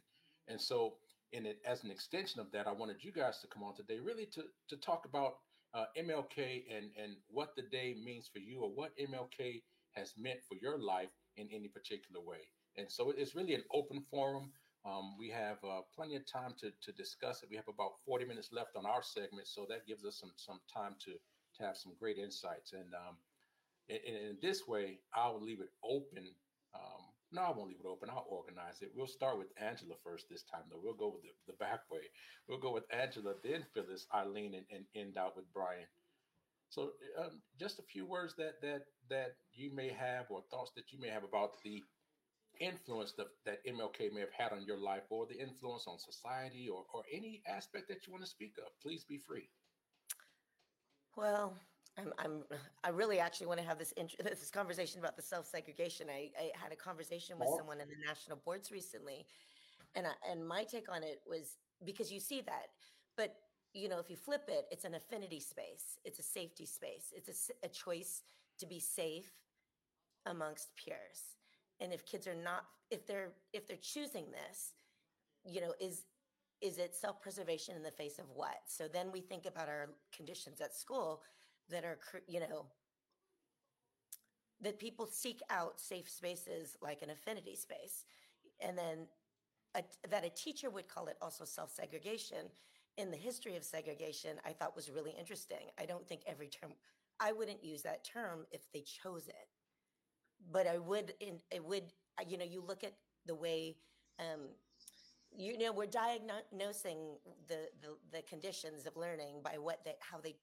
And 0.49 0.61
so, 0.61 0.95
in 1.31 1.47
it, 1.47 1.61
as 1.65 1.85
an 1.85 1.93
extension 1.93 2.41
of 2.41 2.51
that, 2.51 2.67
I 2.67 2.73
wanted 2.73 3.05
you 3.05 3.13
guys 3.13 3.39
to 3.43 3.47
come 3.47 3.63
on 3.63 3.77
today, 3.77 4.01
really 4.01 4.27
to 4.27 4.43
to 4.71 4.77
talk 4.77 5.05
about 5.05 5.35
uh, 5.73 5.85
MLK 5.97 6.65
and 6.69 6.91
and 7.01 7.13
what 7.29 7.55
the 7.55 7.63
day 7.63 7.95
means 8.05 8.29
for 8.33 8.41
you, 8.41 8.59
or 8.59 8.71
what 8.71 8.99
MLK 8.99 9.63
has 9.93 10.15
meant 10.19 10.41
for 10.49 10.57
your 10.61 10.79
life 10.79 11.11
in 11.37 11.49
any 11.53 11.69
particular 11.69 12.21
way. 12.21 12.49
And 12.77 12.91
so, 12.91 13.13
it's 13.17 13.37
really 13.37 13.55
an 13.55 13.65
open 13.73 14.03
forum. 14.11 14.51
Um, 14.87 15.17
we 15.19 15.29
have 15.31 15.59
uh, 15.65 15.81
plenty 15.95 16.15
of 16.15 16.23
time 16.31 16.55
to, 16.61 16.71
to 16.83 16.93
discuss 16.93 17.43
it. 17.43 17.49
We 17.51 17.57
have 17.57 17.69
about 17.69 17.99
40 18.07 18.25
minutes 18.25 18.51
left 18.53 18.77
on 18.77 18.87
our 18.87 19.03
segment, 19.03 19.49
so 19.49 19.67
that 19.69 19.87
gives 19.87 20.05
us 20.05 20.19
some 20.21 20.31
some 20.37 20.61
time 20.73 20.95
to 21.05 21.13
to 21.13 21.67
have 21.67 21.77
some 21.77 21.93
great 21.99 22.19
insights. 22.19 22.73
And 22.73 22.95
um, 22.95 23.17
in, 23.89 23.99
in 24.15 24.37
this 24.41 24.69
way, 24.69 25.01
I'll 25.15 25.43
leave 25.43 25.61
it 25.61 25.71
open. 25.83 26.31
Um, 26.75 27.03
no, 27.33 27.43
I 27.43 27.51
won't 27.51 27.69
leave 27.69 27.81
it 27.81 27.89
open. 27.89 28.11
I'll 28.11 28.27
organize 28.29 28.83
it. 28.83 28.93
We'll 28.95 29.09
start 29.09 29.39
with 29.39 29.49
Angela 29.61 29.95
first 30.05 30.27
this 30.31 30.45
time, 30.45 30.63
though. 30.71 30.81
We'll 30.81 30.95
go 30.95 31.09
with 31.09 31.23
the, 31.23 31.31
the 31.49 31.57
back 31.59 31.91
way. 31.91 32.07
We'll 32.49 32.61
go 32.61 32.73
with 32.73 32.85
Angela, 32.93 33.35
then 33.43 33.67
Phyllis, 33.75 34.07
Eileen, 34.15 34.55
and, 34.55 34.67
and 34.71 34.85
end 34.95 35.17
out 35.19 35.35
with 35.37 35.53
Brian. 35.53 35.89
So, 36.69 36.93
um, 37.19 37.43
just 37.59 37.79
a 37.79 37.83
few 37.83 38.07
words 38.07 38.35
that 38.37 38.61
that 38.63 38.83
that 39.11 39.37
you 39.53 39.75
may 39.75 39.89
have, 39.89 40.27
or 40.31 40.43
thoughts 40.51 40.73
that 40.77 40.93
you 40.93 41.01
may 41.01 41.09
have 41.09 41.25
about 41.25 41.63
the 41.65 41.83
influence 42.61 43.13
that, 43.13 43.29
that 43.45 43.65
MLK 43.67 44.13
may 44.13 44.21
have 44.21 44.33
had 44.37 44.53
on 44.53 44.65
your 44.65 44.79
life, 44.79 45.03
or 45.11 45.27
the 45.27 45.39
influence 45.39 45.87
on 45.87 45.99
society, 45.99 46.69
or 46.69 46.85
or 46.93 47.03
any 47.13 47.43
aspect 47.47 47.89
that 47.89 48.07
you 48.07 48.13
want 48.13 48.25
to 48.25 48.31
speak 48.31 48.55
of. 48.59 48.73
Please 48.83 49.05
be 49.05 49.19
free. 49.19 49.49
Well, 51.17 51.55
I'm, 51.99 52.13
I'm, 52.19 52.43
I 52.85 52.91
really 52.91 53.19
actually 53.19 53.47
want 53.47 53.61
to 53.61 53.67
have 53.67 53.79
this 53.79 53.93
int- 53.93 54.17
this 54.23 54.51
conversation 54.51 55.01
about 55.01 55.17
the 55.17 55.23
self 55.23 55.47
segregation. 55.47 56.09
I, 56.11 56.31
I 56.39 56.51
had 56.55 56.73
a 56.73 56.77
conversation 56.77 57.39
with 57.39 57.49
Oh. 57.51 57.57
someone 57.59 57.81
in 57.81 57.89
the 57.89 57.97
national 58.07 58.39
boards 58.39 58.71
recently, 58.71 59.27
and 59.95 60.07
I, 60.07 60.13
and 60.31 60.47
my 60.47 60.65
take 60.65 60.91
on 60.91 61.03
it 61.03 61.21
was 61.27 61.57
because 61.85 62.13
you 62.13 62.21
see 62.21 62.41
that, 62.43 62.69
but 63.17 63.37
you 63.73 63.89
know, 63.89 63.99
if 63.99 64.09
you 64.09 64.17
flip 64.17 64.45
it, 64.49 64.67
it's 64.71 64.85
an 64.85 64.95
affinity 64.95 65.41
space. 65.41 65.99
It's 66.05 66.19
a 66.19 66.23
safety 66.23 66.65
space. 66.65 67.13
It's 67.15 67.51
a, 67.63 67.67
a 67.67 67.69
choice 67.69 68.23
to 68.59 68.67
be 68.67 68.81
safe 68.81 69.31
amongst 70.25 70.71
peers. 70.77 71.37
And 71.81 71.93
if 71.93 72.07
kids 72.07 72.27
are 72.27 72.35
not, 72.35 72.65
if 72.91 73.07
they're 73.07 73.33
if 73.53 73.67
they're 73.67 73.77
choosing 73.81 74.27
this, 74.31 74.73
you 75.45 75.61
know, 75.61 75.75
is 75.81 76.05
is 76.61 76.79
it 76.79 76.95
self 76.95 77.21
preservation 77.21 77.77
in 77.77 77.83
the 77.83 77.91
face 77.91 78.19
of 78.19 78.27
what? 78.35 78.61
So 78.67 78.89
then 78.89 79.13
we 79.13 79.21
think 79.21 79.47
about 79.47 79.69
our 79.69 79.91
conditions 80.15 80.61
at 80.61 80.75
school 80.75 81.23
that 81.71 81.85
are, 81.85 81.99
you 82.27 82.41
know, 82.41 82.67
that 84.61 84.79
people 84.79 85.07
seek 85.07 85.41
out 85.51 85.81
safe 85.81 86.09
spaces 86.09 86.77
like 86.81 87.03
an 87.03 87.11
affinity 87.11 87.57
space. 87.57 88.05
And 88.61 88.79
then 88.79 89.07
a, 89.75 89.83
that 90.09 90.25
a 90.25 90.31
teacher 90.31 90.71
would 90.71 90.89
call 90.89 91.09
it 91.09 91.19
also 91.21 91.45
self 91.45 91.71
segregation 91.71 92.47
in 92.97 93.11
the 93.11 93.17
history 93.17 93.57
of 93.57 93.65
segregation, 93.65 94.39
I 94.45 94.53
thought 94.53 94.75
was 94.75 94.91
really 94.91 95.15
interesting. 95.19 95.69
I 95.79 95.85
don't 95.85 96.07
think 96.07 96.23
every 96.27 96.49
term, 96.49 96.73
I 97.21 97.33
wouldn't 97.33 97.63
use 97.63 97.83
that 97.83 98.05
term 98.05 98.47
if 98.51 98.71
they 98.73 98.81
chose 98.81 99.29
it. 99.29 99.49
But 100.51 100.67
I 100.67 100.79
would, 100.79 101.15
in, 101.21 101.41
would, 101.65 101.93
uh, 102.19 102.25
you 102.29 102.39
know, 102.39 102.45
you 102.45 102.63
look 102.67 102.85
at 102.85 102.95
the 103.27 103.35
way, 103.35 103.77
um, 104.19 104.49
you 105.37 105.59
know, 105.59 105.73
we're 105.73 105.87
diagnosing 105.87 107.17
the, 107.49 107.69
the 107.83 107.97
the 108.13 108.23
conditions 108.23 108.87
of 108.87 108.97
learning 108.97 109.41
by 109.43 109.59
what 109.59 109.85
they, 109.85 109.95
how 110.01 110.19
they, 110.19 110.37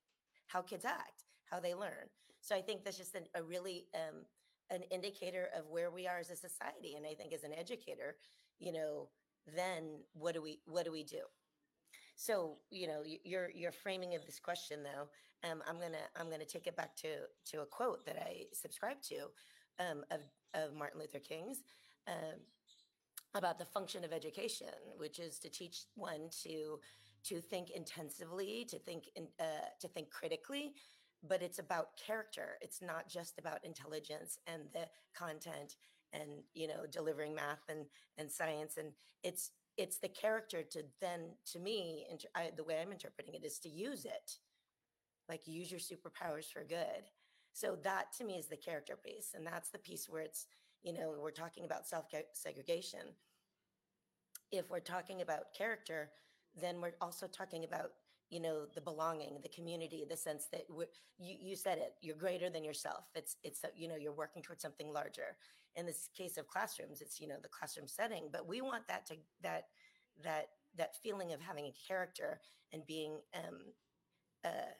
how 0.47 0.61
kids 0.61 0.85
act, 0.85 1.23
how 1.49 1.59
they 1.59 1.73
learn. 1.73 2.09
So 2.41 2.55
I 2.55 2.61
think 2.61 2.83
that's 2.83 2.97
just 2.97 3.15
an, 3.15 3.23
a 3.35 3.41
really 3.41 3.85
um, 3.95 4.25
an 4.69 4.81
indicator 4.91 5.49
of 5.57 5.69
where 5.69 5.89
we 5.89 6.07
are 6.07 6.19
as 6.19 6.29
a 6.29 6.35
society. 6.35 6.95
And 6.97 7.05
I 7.05 7.13
think 7.13 7.33
as 7.33 7.43
an 7.43 7.53
educator, 7.53 8.17
you 8.59 8.71
know, 8.73 9.09
then 9.55 9.99
what 10.13 10.33
do 10.33 10.41
we 10.41 10.59
what 10.65 10.85
do 10.85 10.91
we 10.91 11.03
do? 11.03 11.21
So 12.15 12.57
you 12.69 12.87
know, 12.87 13.03
your 13.23 13.49
your 13.51 13.71
framing 13.71 14.15
of 14.15 14.25
this 14.25 14.39
question 14.39 14.79
though, 14.83 15.07
um, 15.49 15.61
I'm 15.67 15.79
gonna 15.79 16.05
I'm 16.15 16.29
gonna 16.29 16.45
take 16.45 16.67
it 16.67 16.75
back 16.75 16.95
to 16.97 17.07
to 17.51 17.61
a 17.61 17.65
quote 17.65 18.05
that 18.05 18.17
I 18.17 18.45
subscribe 18.53 19.01
to 19.03 19.27
um, 19.79 20.03
of 20.11 20.21
of 20.53 20.75
Martin 20.75 20.99
Luther 20.99 21.19
King's. 21.19 21.63
Um, 22.07 22.39
about 23.35 23.57
the 23.57 23.65
function 23.65 24.03
of 24.03 24.13
education, 24.13 24.67
which 24.97 25.17
is 25.17 25.39
to 25.39 25.49
teach 25.49 25.85
one 25.95 26.29
to 26.43 26.79
to 27.25 27.39
think 27.39 27.71
intensively, 27.71 28.65
to 28.69 28.77
think 28.77 29.09
in, 29.15 29.27
uh, 29.39 29.65
to 29.79 29.87
think 29.87 30.09
critically, 30.11 30.73
but 31.27 31.41
it's 31.41 31.59
about 31.59 31.95
character. 31.95 32.57
It's 32.61 32.81
not 32.81 33.07
just 33.07 33.39
about 33.39 33.63
intelligence 33.63 34.37
and 34.45 34.63
the 34.73 34.87
content 35.15 35.75
and 36.13 36.43
you 36.53 36.67
know 36.67 36.85
delivering 36.91 37.33
math 37.33 37.63
and 37.69 37.85
and 38.17 38.31
science 38.31 38.77
and 38.77 38.89
it's 39.23 39.51
it's 39.77 39.97
the 39.97 40.07
character 40.07 40.61
to 40.61 40.83
then 41.01 41.21
to 41.51 41.59
me 41.59 42.05
inter- 42.09 42.29
I, 42.35 42.51
the 42.55 42.63
way 42.63 42.79
i'm 42.79 42.91
interpreting 42.91 43.33
it 43.33 43.43
is 43.43 43.59
to 43.59 43.69
use 43.69 44.05
it 44.05 44.37
like 45.27 45.47
use 45.47 45.71
your 45.71 45.79
superpowers 45.79 46.45
for 46.45 46.63
good 46.63 47.09
so 47.53 47.77
that 47.83 48.11
to 48.17 48.23
me 48.23 48.33
is 48.37 48.47
the 48.47 48.57
character 48.57 48.97
piece 48.97 49.33
and 49.35 49.45
that's 49.45 49.69
the 49.69 49.77
piece 49.77 50.07
where 50.09 50.21
it's 50.21 50.47
you 50.81 50.91
know 50.93 51.13
we're 51.17 51.31
talking 51.31 51.65
about 51.65 51.87
self 51.87 52.05
segregation. 52.33 53.01
If 54.51 54.69
we're 54.69 54.79
talking 54.79 55.21
about 55.21 55.53
character 55.57 56.09
then 56.59 56.81
we're 56.81 56.93
also 57.01 57.27
talking 57.27 57.63
about 57.63 57.91
you 58.29 58.39
know 58.39 58.65
the 58.73 58.81
belonging 58.81 59.39
the 59.41 59.49
community 59.49 60.05
the 60.09 60.17
sense 60.17 60.47
that 60.51 60.63
you, 60.69 61.35
you 61.39 61.55
said 61.55 61.77
it 61.77 61.93
you're 62.01 62.15
greater 62.15 62.49
than 62.49 62.63
yourself. 62.63 63.05
It's 63.15 63.37
it's 63.43 63.61
you 63.75 63.87
know 63.87 63.95
you're 63.95 64.13
working 64.13 64.41
towards 64.41 64.61
something 64.61 64.91
larger. 64.91 65.37
In 65.75 65.85
this 65.85 66.09
case 66.15 66.37
of 66.37 66.47
classrooms 66.47 67.01
it's 67.01 67.19
you 67.21 67.27
know 67.27 67.37
the 67.41 67.49
classroom 67.49 67.87
setting 67.87 68.29
but 68.31 68.47
we 68.47 68.61
want 68.61 68.87
that 68.87 69.05
to 69.07 69.15
that 69.41 69.67
that 70.23 70.49
that 70.77 70.95
feeling 71.01 71.33
of 71.33 71.41
having 71.41 71.65
a 71.65 71.73
character 71.87 72.39
and 72.71 72.85
being 72.85 73.19
um 73.35 73.59
uh 74.45 74.73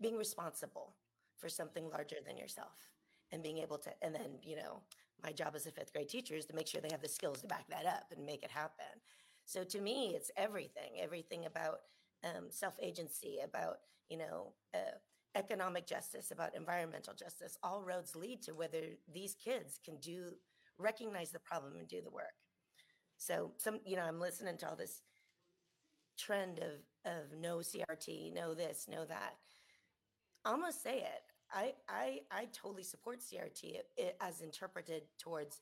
being 0.00 0.16
responsible 0.16 0.94
for 1.38 1.48
something 1.48 1.88
larger 1.90 2.16
than 2.26 2.36
yourself 2.36 2.90
and 3.30 3.42
being 3.42 3.58
able 3.58 3.78
to 3.78 3.90
and 4.02 4.14
then 4.14 4.38
you 4.42 4.56
know 4.56 4.82
my 5.22 5.32
job 5.32 5.52
as 5.54 5.66
a 5.66 5.70
fifth 5.70 5.92
grade 5.92 6.08
teacher 6.08 6.34
is 6.34 6.46
to 6.46 6.54
make 6.54 6.66
sure 6.66 6.80
they 6.80 6.88
have 6.90 7.02
the 7.02 7.08
skills 7.08 7.40
to 7.40 7.46
back 7.46 7.66
that 7.68 7.86
up 7.86 8.06
and 8.14 8.26
make 8.26 8.42
it 8.42 8.50
happen. 8.50 9.00
So 9.44 9.64
to 9.64 9.80
me 9.80 10.12
it's 10.16 10.30
everything 10.36 11.00
everything 11.00 11.46
about 11.46 11.78
um, 12.24 12.46
self-agency 12.50 13.38
about 13.44 13.76
you 14.08 14.18
know 14.18 14.52
uh, 14.74 14.96
economic 15.34 15.86
justice 15.86 16.30
about 16.30 16.54
environmental 16.54 17.14
justice. 17.14 17.56
All 17.62 17.82
roads 17.82 18.14
lead 18.16 18.42
to 18.42 18.52
whether 18.54 18.82
these 19.12 19.34
kids 19.34 19.78
can 19.84 19.96
do 19.98 20.32
recognize 20.78 21.30
the 21.30 21.38
problem 21.40 21.74
and 21.78 21.88
do 21.88 22.00
the 22.02 22.10
work. 22.10 22.34
So 23.16 23.52
some 23.58 23.80
you 23.84 23.96
know 23.96 24.02
i'm 24.04 24.20
listening 24.20 24.56
to 24.58 24.68
all 24.68 24.76
this 24.76 25.02
trend 26.18 26.58
of 26.58 26.80
of 27.04 27.32
no 27.38 27.58
crt 27.58 28.32
no 28.32 28.54
this 28.54 28.86
no 28.88 29.04
that 29.04 29.34
i'm 30.44 30.60
gonna 30.60 30.72
say 30.72 30.98
it 30.98 31.22
i 31.52 31.72
i 31.88 32.20
i 32.30 32.46
totally 32.52 32.82
support 32.82 33.20
crt 33.20 33.64
i- 33.98 34.02
i- 34.02 34.14
as 34.20 34.40
interpreted 34.40 35.02
towards 35.18 35.60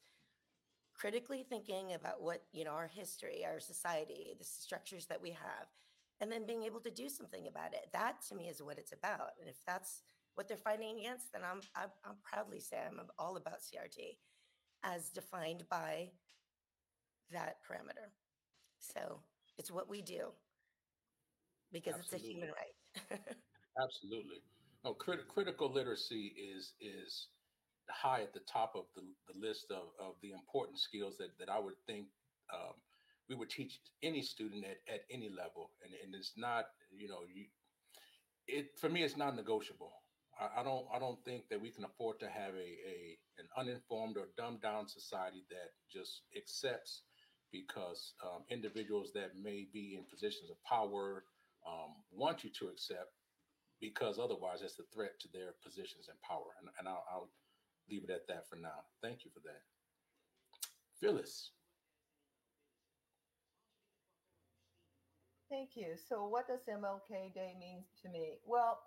critically 0.94 1.44
thinking 1.48 1.94
about 1.94 2.22
what 2.22 2.42
you 2.52 2.64
know 2.64 2.72
our 2.72 2.86
history 2.88 3.44
our 3.44 3.60
society 3.60 4.34
the 4.38 4.44
structures 4.44 5.06
that 5.06 5.20
we 5.20 5.30
have 5.30 5.66
and 6.20 6.30
then 6.30 6.46
being 6.46 6.64
able 6.64 6.80
to 6.80 6.90
do 6.90 7.08
something 7.08 7.46
about 7.48 7.72
it. 7.74 7.88
That 7.92 8.22
to 8.28 8.34
me 8.34 8.48
is 8.48 8.62
what 8.62 8.78
it's 8.78 8.92
about 8.92 9.32
and 9.40 9.48
if 9.48 9.56
that's 9.66 10.02
what 10.34 10.48
they're 10.48 10.56
fighting 10.56 10.98
against 10.98 11.32
then 11.32 11.42
i'm 11.44 11.60
i'm, 11.76 11.90
I'm 12.04 12.16
proudly 12.22 12.60
say 12.60 12.78
i'm 12.86 13.00
all 13.18 13.36
about 13.36 13.60
crt 13.60 14.16
as 14.84 15.10
defined 15.10 15.64
by 15.70 16.10
that 17.30 17.56
parameter. 17.68 18.10
So 18.78 19.20
it's 19.58 19.70
what 19.70 19.88
we 19.88 20.02
do 20.02 20.28
because 21.72 21.98
it's 21.98 22.12
a 22.12 22.16
human 22.18 22.48
right. 22.50 23.20
Absolutely. 23.78 24.42
No, 24.84 24.94
crit- 24.94 25.28
critical 25.28 25.70
literacy 25.72 26.34
is 26.36 26.72
is 26.80 27.28
high 27.90 28.22
at 28.22 28.32
the 28.32 28.40
top 28.40 28.72
of 28.76 28.84
the, 28.94 29.02
the 29.32 29.38
list 29.38 29.66
of, 29.70 29.88
of 30.00 30.14
the 30.22 30.32
important 30.32 30.78
skills 30.78 31.16
that, 31.18 31.36
that 31.38 31.48
I 31.50 31.58
would 31.58 31.74
think 31.86 32.06
um, 32.54 32.74
we 33.28 33.34
would 33.34 33.50
teach 33.50 33.80
any 34.02 34.22
student 34.22 34.64
at, 34.64 34.78
at 34.92 35.00
any 35.10 35.28
level. 35.28 35.70
And, 35.84 35.92
and 36.04 36.14
it's 36.14 36.32
not, 36.36 36.66
you 36.96 37.08
know, 37.08 37.20
you 37.32 37.46
it 38.46 38.78
for 38.80 38.88
me 38.88 39.02
it's 39.02 39.16
not 39.16 39.36
negotiable. 39.36 39.92
I, 40.40 40.60
I 40.60 40.64
don't 40.64 40.86
I 40.94 40.98
don't 40.98 41.22
think 41.24 41.48
that 41.50 41.60
we 41.60 41.70
can 41.70 41.84
afford 41.84 42.20
to 42.20 42.28
have 42.28 42.54
a, 42.54 42.70
a 42.94 43.18
an 43.38 43.48
uninformed 43.58 44.16
or 44.16 44.28
dumbed 44.36 44.62
down 44.62 44.88
society 44.88 45.44
that 45.50 45.70
just 45.92 46.22
accepts 46.36 47.02
because 47.52 48.14
um, 48.24 48.44
individuals 48.50 49.10
that 49.14 49.36
may 49.36 49.66
be 49.72 49.96
in 49.98 50.04
positions 50.04 50.50
of 50.50 50.56
power 50.64 51.24
um, 51.66 51.94
want 52.12 52.44
you 52.44 52.50
to 52.58 52.68
accept 52.68 53.10
because 53.80 54.18
otherwise 54.18 54.60
it's 54.62 54.78
a 54.78 54.84
threat 54.94 55.18
to 55.20 55.28
their 55.32 55.54
positions 55.64 56.08
and 56.08 56.20
power. 56.20 56.54
And, 56.60 56.68
and 56.78 56.86
I'll, 56.88 57.04
I'll 57.10 57.30
leave 57.90 58.04
it 58.04 58.10
at 58.10 58.28
that 58.28 58.48
for 58.48 58.56
now. 58.56 58.84
Thank 59.02 59.24
you 59.24 59.30
for 59.32 59.40
that. 59.40 59.62
Phyllis. 61.00 61.52
Thank 65.50 65.70
you. 65.74 65.96
So, 66.08 66.28
what 66.28 66.46
does 66.46 66.60
MLK 66.68 67.34
Day 67.34 67.56
mean 67.58 67.82
to 68.02 68.08
me? 68.08 68.38
Well, 68.46 68.78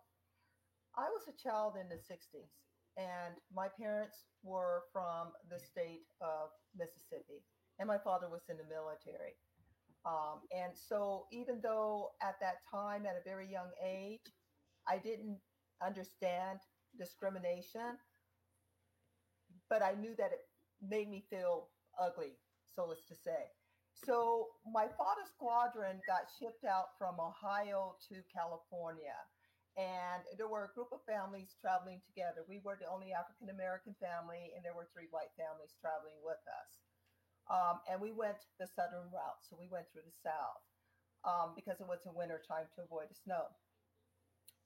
I 0.95 1.09
was 1.09 1.27
a 1.27 1.35
child 1.35 1.73
in 1.75 1.89
the 1.89 1.95
60s, 1.95 2.47
and 2.95 3.35
my 3.53 3.67
parents 3.77 4.23
were 4.43 4.83
from 4.93 5.33
the 5.49 5.59
state 5.59 6.05
of 6.21 6.55
Mississippi, 6.77 7.43
and 7.79 7.87
my 7.87 7.97
father 7.97 8.29
was 8.29 8.43
in 8.49 8.55
the 8.55 8.63
military. 8.63 9.35
Um, 10.05 10.39
and 10.55 10.71
so, 10.73 11.25
even 11.33 11.59
though 11.61 12.11
at 12.21 12.35
that 12.39 12.63
time, 12.71 13.05
at 13.05 13.19
a 13.19 13.29
very 13.29 13.49
young 13.51 13.71
age, 13.83 14.31
I 14.87 14.97
didn't 14.97 15.39
understand 15.85 16.59
discrimination, 16.97 17.97
but 19.69 19.81
I 19.81 19.93
knew 19.93 20.15
that 20.17 20.31
it 20.31 20.41
made 20.81 21.09
me 21.09 21.23
feel 21.29 21.69
ugly, 21.99 22.37
so 22.75 22.91
as 22.91 23.03
to 23.07 23.15
say. 23.15 23.51
So 23.93 24.49
my 24.65 24.89
father's 24.97 25.31
squadron 25.31 26.01
got 26.07 26.27
shipped 26.39 26.65
out 26.65 26.97
from 26.97 27.19
Ohio 27.19 27.95
to 28.09 28.15
California. 28.33 29.15
And 29.77 30.21
there 30.37 30.49
were 30.49 30.69
a 30.69 30.75
group 30.75 30.93
of 30.93 31.01
families 31.09 31.55
traveling 31.57 32.01
together. 32.05 32.45
We 32.45 32.61
were 32.61 32.77
the 32.77 32.89
only 32.89 33.09
African 33.13 33.49
American 33.49 33.95
family, 33.97 34.53
and 34.53 34.61
there 34.61 34.75
were 34.75 34.89
three 34.93 35.09
white 35.09 35.33
families 35.33 35.73
traveling 35.81 36.21
with 36.21 36.41
us. 36.45 36.71
Um, 37.49 37.81
and 37.89 37.97
we 37.99 38.13
went 38.13 38.37
the 38.59 38.69
southern 38.69 39.09
route. 39.09 39.41
So 39.41 39.57
we 39.57 39.69
went 39.69 39.89
through 39.89 40.05
the 40.05 40.13
south 40.21 40.61
um, 41.25 41.53
because 41.57 41.81
it 41.81 41.89
was 41.89 42.05
in 42.05 42.13
winter 42.13 42.41
time 42.45 42.69
to 42.75 42.85
avoid 42.85 43.09
the 43.09 43.17
snow. 43.17 43.49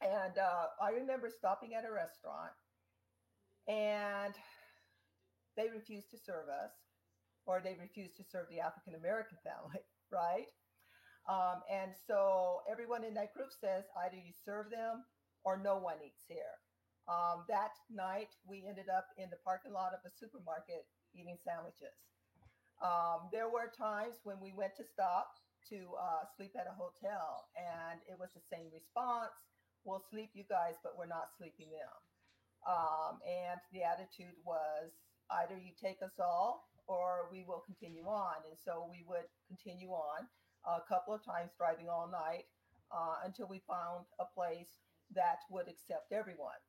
And 0.02 0.38
uh, 0.38 0.68
I 0.82 0.92
remember 0.92 1.30
stopping 1.30 1.74
at 1.74 1.86
a 1.86 1.92
restaurant 1.92 2.54
and 3.68 4.34
they 5.56 5.70
refused 5.74 6.12
to 6.12 6.18
serve 6.18 6.50
us 6.50 6.72
or 7.46 7.62
they 7.64 7.76
refused 7.80 8.16
to 8.18 8.24
serve 8.24 8.46
the 8.50 8.60
African 8.60 8.94
American 8.94 9.38
family, 9.42 9.82
right? 10.12 10.48
Um, 11.28 11.64
and 11.68 11.92
so 12.08 12.62
everyone 12.70 13.04
in 13.04 13.14
that 13.16 13.34
group 13.34 13.50
says 13.52 13.84
either 14.06 14.16
you 14.16 14.32
serve 14.46 14.70
them 14.70 15.04
or 15.44 15.58
no 15.58 15.78
one 15.78 15.98
eats 16.06 16.24
here. 16.28 16.62
Um, 17.08 17.48
that 17.48 17.72
night, 17.88 18.36
we 18.44 18.68
ended 18.68 18.92
up 18.92 19.08
in 19.16 19.32
the 19.32 19.40
parking 19.44 19.72
lot 19.72 19.96
of 19.96 20.04
a 20.04 20.12
supermarket 20.12 20.84
eating 21.16 21.40
sandwiches. 21.40 21.96
Um, 22.84 23.32
there 23.32 23.48
were 23.48 23.72
times 23.72 24.20
when 24.24 24.40
we 24.44 24.52
went 24.52 24.76
to 24.76 24.84
stop 24.84 25.32
to 25.72 25.96
uh, 25.96 26.28
sleep 26.36 26.52
at 26.60 26.68
a 26.68 26.76
hotel, 26.76 27.48
and 27.56 28.04
it 28.12 28.20
was 28.20 28.30
the 28.36 28.44
same 28.52 28.68
response 28.76 29.40
We'll 29.84 30.04
sleep 30.10 30.32
you 30.34 30.44
guys, 30.50 30.76
but 30.84 30.98
we're 30.98 31.08
not 31.08 31.30
sleeping 31.38 31.70
them. 31.72 31.96
Um, 32.68 33.20
and 33.24 33.60
the 33.72 33.84
attitude 33.84 34.36
was 34.46 34.92
either 35.32 35.56
you 35.56 35.72
take 35.80 36.02
us 36.04 36.20
all 36.20 36.68
or 36.88 37.28
we 37.32 37.44
will 37.48 37.64
continue 37.66 38.06
on. 38.08 38.44
And 38.48 38.58
so 38.60 38.88
we 38.90 39.04
would 39.08 39.28
continue 39.48 39.92
on 39.92 40.28
a 40.66 40.84
couple 40.88 41.14
of 41.14 41.24
times 41.24 41.52
driving 41.58 41.88
all 41.88 42.10
night 42.12 42.48
uh, 42.92 43.24
until 43.26 43.48
we 43.48 43.62
found 43.68 44.06
a 44.20 44.26
place 44.36 44.80
that 45.16 45.40
would 45.50 45.68
accept 45.68 46.12
everyone. 46.12 46.60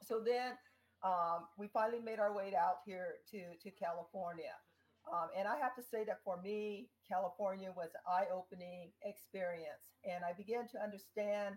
So 0.00 0.20
then 0.20 0.56
um, 1.04 1.48
we 1.58 1.68
finally 1.68 2.00
made 2.00 2.18
our 2.18 2.32
way 2.32 2.54
out 2.56 2.80
here 2.86 3.20
to, 3.32 3.40
to 3.60 3.70
California. 3.76 4.56
Um, 5.04 5.28
and 5.36 5.46
I 5.46 5.60
have 5.60 5.76
to 5.76 5.84
say 5.84 6.04
that 6.04 6.24
for 6.24 6.40
me, 6.40 6.88
California 7.08 7.68
was 7.76 7.92
an 7.92 8.04
eye 8.08 8.32
opening 8.32 8.92
experience. 9.04 9.92
And 10.04 10.24
I 10.24 10.32
began 10.32 10.68
to 10.72 10.80
understand 10.80 11.56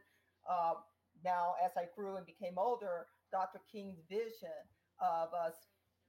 uh, 0.50 0.74
now, 1.24 1.56
as 1.64 1.72
I 1.78 1.86
grew 1.96 2.16
and 2.18 2.26
became 2.26 2.58
older, 2.58 3.08
Dr. 3.32 3.60
King's 3.72 4.00
vision 4.10 4.64
of 5.02 5.30
us 5.34 5.56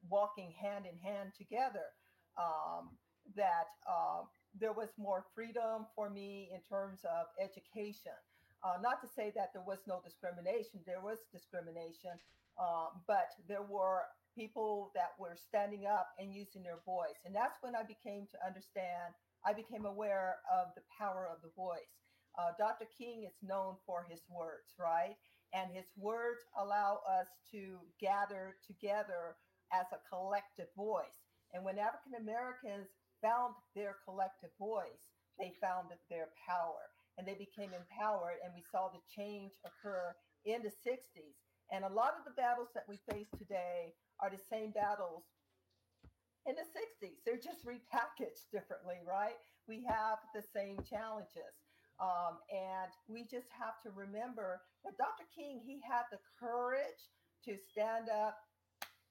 walking 0.08 0.52
hand 0.52 0.86
in 0.86 0.96
hand 0.98 1.32
together, 1.36 1.90
um, 2.38 2.90
that 3.36 3.66
uh, 3.88 4.22
there 4.58 4.72
was 4.72 4.90
more 4.96 5.24
freedom 5.34 5.86
for 5.94 6.10
me 6.10 6.50
in 6.54 6.60
terms 6.68 7.00
of 7.04 7.26
education. 7.42 8.14
Uh, 8.62 8.78
not 8.82 9.00
to 9.00 9.08
say 9.08 9.32
that 9.34 9.50
there 9.52 9.62
was 9.66 9.78
no 9.86 10.00
discrimination, 10.04 10.80
there 10.86 11.00
was 11.00 11.18
discrimination, 11.32 12.10
um, 12.58 13.02
but 13.06 13.30
there 13.48 13.62
were 13.62 14.02
people 14.34 14.90
that 14.94 15.14
were 15.18 15.36
standing 15.36 15.86
up 15.86 16.10
and 16.18 16.34
using 16.34 16.62
their 16.62 16.78
voice. 16.86 17.18
And 17.24 17.34
that's 17.34 17.58
when 17.60 17.74
I 17.74 17.82
became 17.82 18.26
to 18.30 18.38
understand, 18.46 19.14
I 19.46 19.52
became 19.52 19.84
aware 19.84 20.38
of 20.50 20.74
the 20.74 20.82
power 20.98 21.28
of 21.30 21.42
the 21.42 21.50
voice. 21.56 21.97
Uh, 22.38 22.54
Dr. 22.56 22.86
King 22.96 23.24
is 23.26 23.34
known 23.42 23.76
for 23.84 24.06
his 24.08 24.22
words, 24.30 24.74
right? 24.78 25.16
And 25.52 25.72
his 25.74 25.86
words 25.96 26.40
allow 26.56 27.00
us 27.08 27.26
to 27.50 27.80
gather 28.00 28.54
together 28.66 29.34
as 29.72 29.86
a 29.92 29.98
collective 30.08 30.68
voice. 30.76 31.26
And 31.52 31.64
when 31.64 31.78
African 31.78 32.14
Americans 32.20 32.88
found 33.20 33.54
their 33.74 33.96
collective 34.04 34.50
voice, 34.58 35.10
they 35.38 35.54
found 35.60 35.88
their 36.10 36.28
power 36.46 36.94
and 37.18 37.26
they 37.26 37.34
became 37.34 37.74
empowered. 37.74 38.38
And 38.44 38.54
we 38.54 38.62
saw 38.70 38.88
the 38.88 39.02
change 39.10 39.52
occur 39.66 40.14
in 40.44 40.62
the 40.62 40.70
60s. 40.70 41.34
And 41.72 41.84
a 41.84 41.92
lot 41.92 42.14
of 42.16 42.24
the 42.24 42.38
battles 42.38 42.68
that 42.74 42.88
we 42.88 43.00
face 43.10 43.28
today 43.36 43.94
are 44.20 44.30
the 44.30 44.40
same 44.50 44.70
battles 44.70 45.24
in 46.46 46.54
the 46.54 46.62
60s. 46.62 47.18
They're 47.26 47.36
just 47.42 47.66
repackaged 47.66 48.48
differently, 48.52 49.02
right? 49.06 49.36
We 49.66 49.84
have 49.88 50.18
the 50.34 50.42
same 50.54 50.78
challenges. 50.88 51.57
Um, 51.98 52.38
and 52.50 52.90
we 53.08 53.26
just 53.26 53.50
have 53.50 53.82
to 53.82 53.90
remember 53.90 54.62
that 54.84 54.96
Dr. 54.96 55.26
King, 55.34 55.60
he 55.64 55.80
had 55.82 56.06
the 56.10 56.18
courage 56.38 57.10
to 57.44 57.58
stand 57.58 58.08
up 58.08 58.38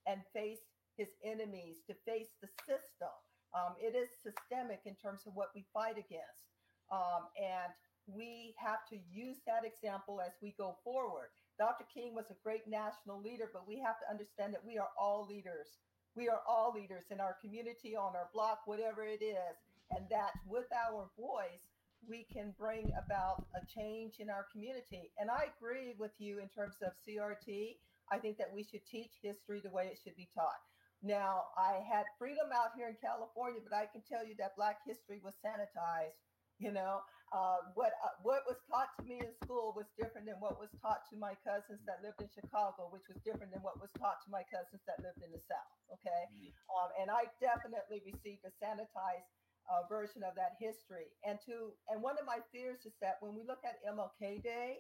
and 0.08 0.22
face 0.34 0.64
his 0.96 1.10
enemies, 1.24 1.84
to 1.88 1.94
face 2.06 2.32
the 2.42 2.48
system. 2.64 3.12
Um, 3.54 3.76
it 3.80 3.96
is 3.96 4.10
systemic 4.24 4.82
in 4.86 4.96
terms 4.96 5.28
of 5.28 5.36
what 5.36 5.52
we 5.54 5.66
fight 5.74 6.00
against. 6.00 6.48
Um, 6.92 7.28
and 7.36 7.72
we 8.08 8.56
have 8.58 8.88
to 8.90 8.98
use 9.12 9.38
that 9.46 9.68
example 9.68 10.22
as 10.24 10.32
we 10.42 10.56
go 10.58 10.78
forward. 10.84 11.36
Dr. 11.60 11.86
King 11.92 12.16
was 12.16 12.32
a 12.32 12.40
great 12.44 12.68
national 12.68 13.22
leader, 13.22 13.50
but 13.52 13.68
we 13.68 13.80
have 13.84 14.00
to 14.00 14.10
understand 14.10 14.54
that 14.54 14.64
we 14.66 14.78
are 14.78 14.90
all 14.98 15.28
leaders. 15.28 15.68
We 16.16 16.30
are 16.30 16.42
all 16.48 16.72
leaders 16.74 17.06
in 17.12 17.20
our 17.20 17.36
community, 17.42 17.96
on 17.96 18.16
our 18.16 18.30
block, 18.34 18.62
whatever 18.66 19.04
it 19.04 19.22
is. 19.22 19.58
And 19.92 20.08
that 20.10 20.32
with 20.48 20.68
our 20.72 21.10
voice, 21.20 21.77
we 22.08 22.26
can 22.32 22.56
bring 22.58 22.92
about 22.96 23.46
a 23.56 23.62
change 23.68 24.16
in 24.20 24.30
our 24.30 24.48
community. 24.52 25.12
And 25.20 25.30
I 25.30 25.52
agree 25.52 25.94
with 26.00 26.16
you 26.18 26.40
in 26.40 26.48
terms 26.50 26.76
of 26.82 26.96
CRT. 27.04 27.78
I 28.12 28.18
think 28.18 28.38
that 28.40 28.52
we 28.54 28.64
should 28.64 28.86
teach 28.88 29.12
history 29.22 29.60
the 29.60 29.70
way 29.70 29.92
it 29.92 30.00
should 30.04 30.16
be 30.16 30.30
taught. 30.34 30.64
Now, 31.04 31.54
I 31.54 31.84
had 31.86 32.10
freedom 32.18 32.50
out 32.50 32.74
here 32.74 32.90
in 32.90 32.98
California, 32.98 33.62
but 33.62 33.76
I 33.76 33.86
can 33.86 34.02
tell 34.10 34.26
you 34.26 34.34
that 34.40 34.58
Black 34.58 34.82
history 34.88 35.22
was 35.22 35.36
sanitized. 35.46 36.18
You 36.58 36.74
know, 36.74 37.06
uh, 37.30 37.70
what 37.78 37.94
uh, 38.02 38.18
what 38.26 38.42
was 38.50 38.58
taught 38.66 38.90
to 38.98 39.06
me 39.06 39.22
in 39.22 39.30
school 39.46 39.78
was 39.78 39.86
different 39.94 40.26
than 40.26 40.42
what 40.42 40.58
was 40.58 40.74
taught 40.82 41.06
to 41.14 41.16
my 41.22 41.38
cousins 41.46 41.78
that 41.86 42.02
lived 42.02 42.18
in 42.18 42.26
Chicago, 42.34 42.90
which 42.90 43.06
was 43.06 43.22
different 43.22 43.54
than 43.54 43.62
what 43.62 43.78
was 43.78 43.94
taught 44.02 44.18
to 44.26 44.34
my 44.34 44.42
cousins 44.50 44.82
that 44.90 44.98
lived 45.06 45.22
in 45.22 45.30
the 45.30 45.44
South. 45.46 45.70
Okay, 46.02 46.24
mm-hmm. 46.34 46.50
um, 46.74 46.90
and 46.98 47.14
I 47.14 47.30
definitely 47.38 48.02
received 48.10 48.42
a 48.42 48.50
sanitized 48.58 49.30
uh, 49.70 49.88
version 49.88 50.24
of 50.24 50.36
that 50.36 50.56
history. 50.60 51.12
And 51.24 51.40
to 51.46 51.74
and 51.90 52.02
one 52.02 52.18
of 52.20 52.26
my 52.26 52.40
fears 52.52 52.86
is 52.86 52.94
that 53.02 53.18
when 53.22 53.36
we 53.36 53.44
look 53.44 53.60
at 53.66 53.84
MLK 53.88 54.44
Day, 54.44 54.80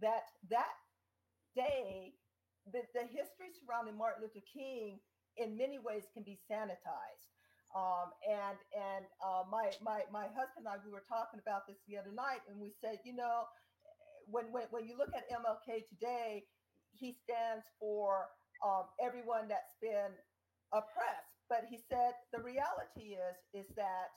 that 0.00 0.24
that 0.50 0.74
day, 1.54 2.14
the, 2.72 2.82
the 2.94 3.02
history 3.02 3.50
surrounding 3.52 3.96
Martin 3.96 4.22
Luther 4.22 4.44
King 4.46 5.00
in 5.36 5.56
many 5.56 5.78
ways 5.78 6.04
can 6.12 6.22
be 6.22 6.38
sanitized. 6.50 7.28
Um, 7.76 8.10
and 8.24 8.56
and 8.72 9.04
uh, 9.24 9.44
my 9.50 9.70
my 9.82 10.02
my 10.10 10.26
husband 10.28 10.64
and 10.64 10.68
I 10.68 10.76
we 10.84 10.90
were 10.90 11.04
talking 11.06 11.38
about 11.40 11.66
this 11.68 11.76
the 11.86 11.98
other 11.98 12.12
night, 12.12 12.40
and 12.48 12.58
we 12.58 12.72
said, 12.80 12.98
you 13.04 13.14
know, 13.14 13.44
when 14.26 14.52
when 14.52 14.64
when 14.70 14.86
you 14.86 14.96
look 14.96 15.10
at 15.14 15.28
MLK 15.30 15.86
today, 15.88 16.44
he 16.92 17.12
stands 17.12 17.64
for 17.78 18.28
um, 18.64 18.84
everyone 19.00 19.48
that's 19.48 19.76
been 19.80 20.16
oppressed. 20.72 21.44
But 21.48 21.64
he 21.68 21.76
said 21.76 22.12
the 22.32 22.40
reality 22.40 23.16
is 23.16 23.36
is 23.52 23.68
that 23.76 24.08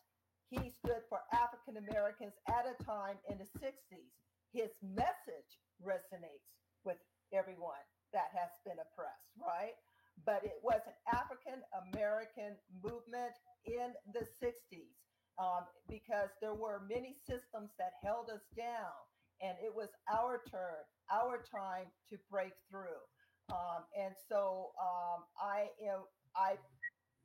he 0.51 0.69
stood 0.83 0.99
for 1.07 1.23
African 1.31 1.79
Americans 1.79 2.35
at 2.51 2.67
a 2.67 2.75
time 2.83 3.15
in 3.31 3.39
the 3.39 3.47
60s. 3.55 4.11
His 4.51 4.69
message 4.83 5.51
resonates 5.79 6.51
with 6.83 6.99
everyone 7.31 7.79
that 8.11 8.35
has 8.35 8.51
been 8.67 8.75
oppressed, 8.83 9.31
right? 9.39 9.79
But 10.27 10.43
it 10.43 10.59
was 10.61 10.83
an 10.83 10.99
African 11.07 11.63
American 11.87 12.59
movement 12.83 13.31
in 13.63 13.95
the 14.11 14.27
60s 14.43 14.91
um, 15.39 15.63
because 15.87 16.27
there 16.43 16.53
were 16.53 16.83
many 16.83 17.15
systems 17.23 17.71
that 17.79 17.95
held 18.03 18.29
us 18.29 18.43
down. 18.57 18.99
And 19.41 19.55
it 19.63 19.73
was 19.73 19.89
our 20.11 20.43
turn, 20.51 20.83
our 21.09 21.41
time 21.47 21.87
to 22.11 22.17
break 22.29 22.53
through. 22.69 23.01
Um, 23.49 23.87
and 23.97 24.13
so 24.29 24.75
um, 24.77 25.23
I 25.39 25.71
am 25.81 26.03
I 26.35 26.59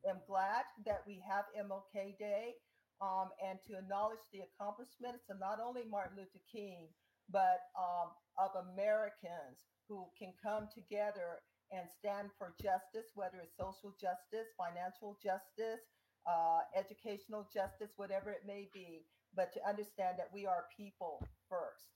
am 0.09 0.17
glad 0.27 0.65
that 0.87 1.03
we 1.07 1.23
have 1.29 1.45
MLK 1.59 2.17
Day 2.19 2.55
um, 3.01 3.29
and 3.45 3.59
to 3.69 3.77
acknowledge 3.77 4.25
the 4.33 4.45
accomplishments 4.45 5.29
of 5.29 5.39
not 5.41 5.59
only 5.61 5.83
Martin 5.89 6.17
Luther 6.17 6.43
King, 6.51 6.89
but 7.29 7.69
um, 7.77 8.15
of 8.39 8.55
Americans 8.73 9.67
who 9.89 10.07
can 10.19 10.33
come 10.43 10.69
together 10.73 11.43
and 11.73 11.91
stand 11.91 12.31
for 12.39 12.55
justice, 12.63 13.11
whether 13.15 13.39
it's 13.43 13.57
social 13.59 13.95
justice, 13.99 14.47
financial 14.55 15.19
justice, 15.23 15.83
uh, 16.27 16.63
educational 16.79 17.49
justice, 17.53 17.91
whatever 17.97 18.31
it 18.31 18.47
may 18.47 18.69
be, 18.73 19.07
but 19.35 19.53
to 19.53 19.61
understand 19.67 20.17
that 20.19 20.31
we 20.33 20.47
are 20.47 20.67
people 20.77 21.19
first. 21.51 21.91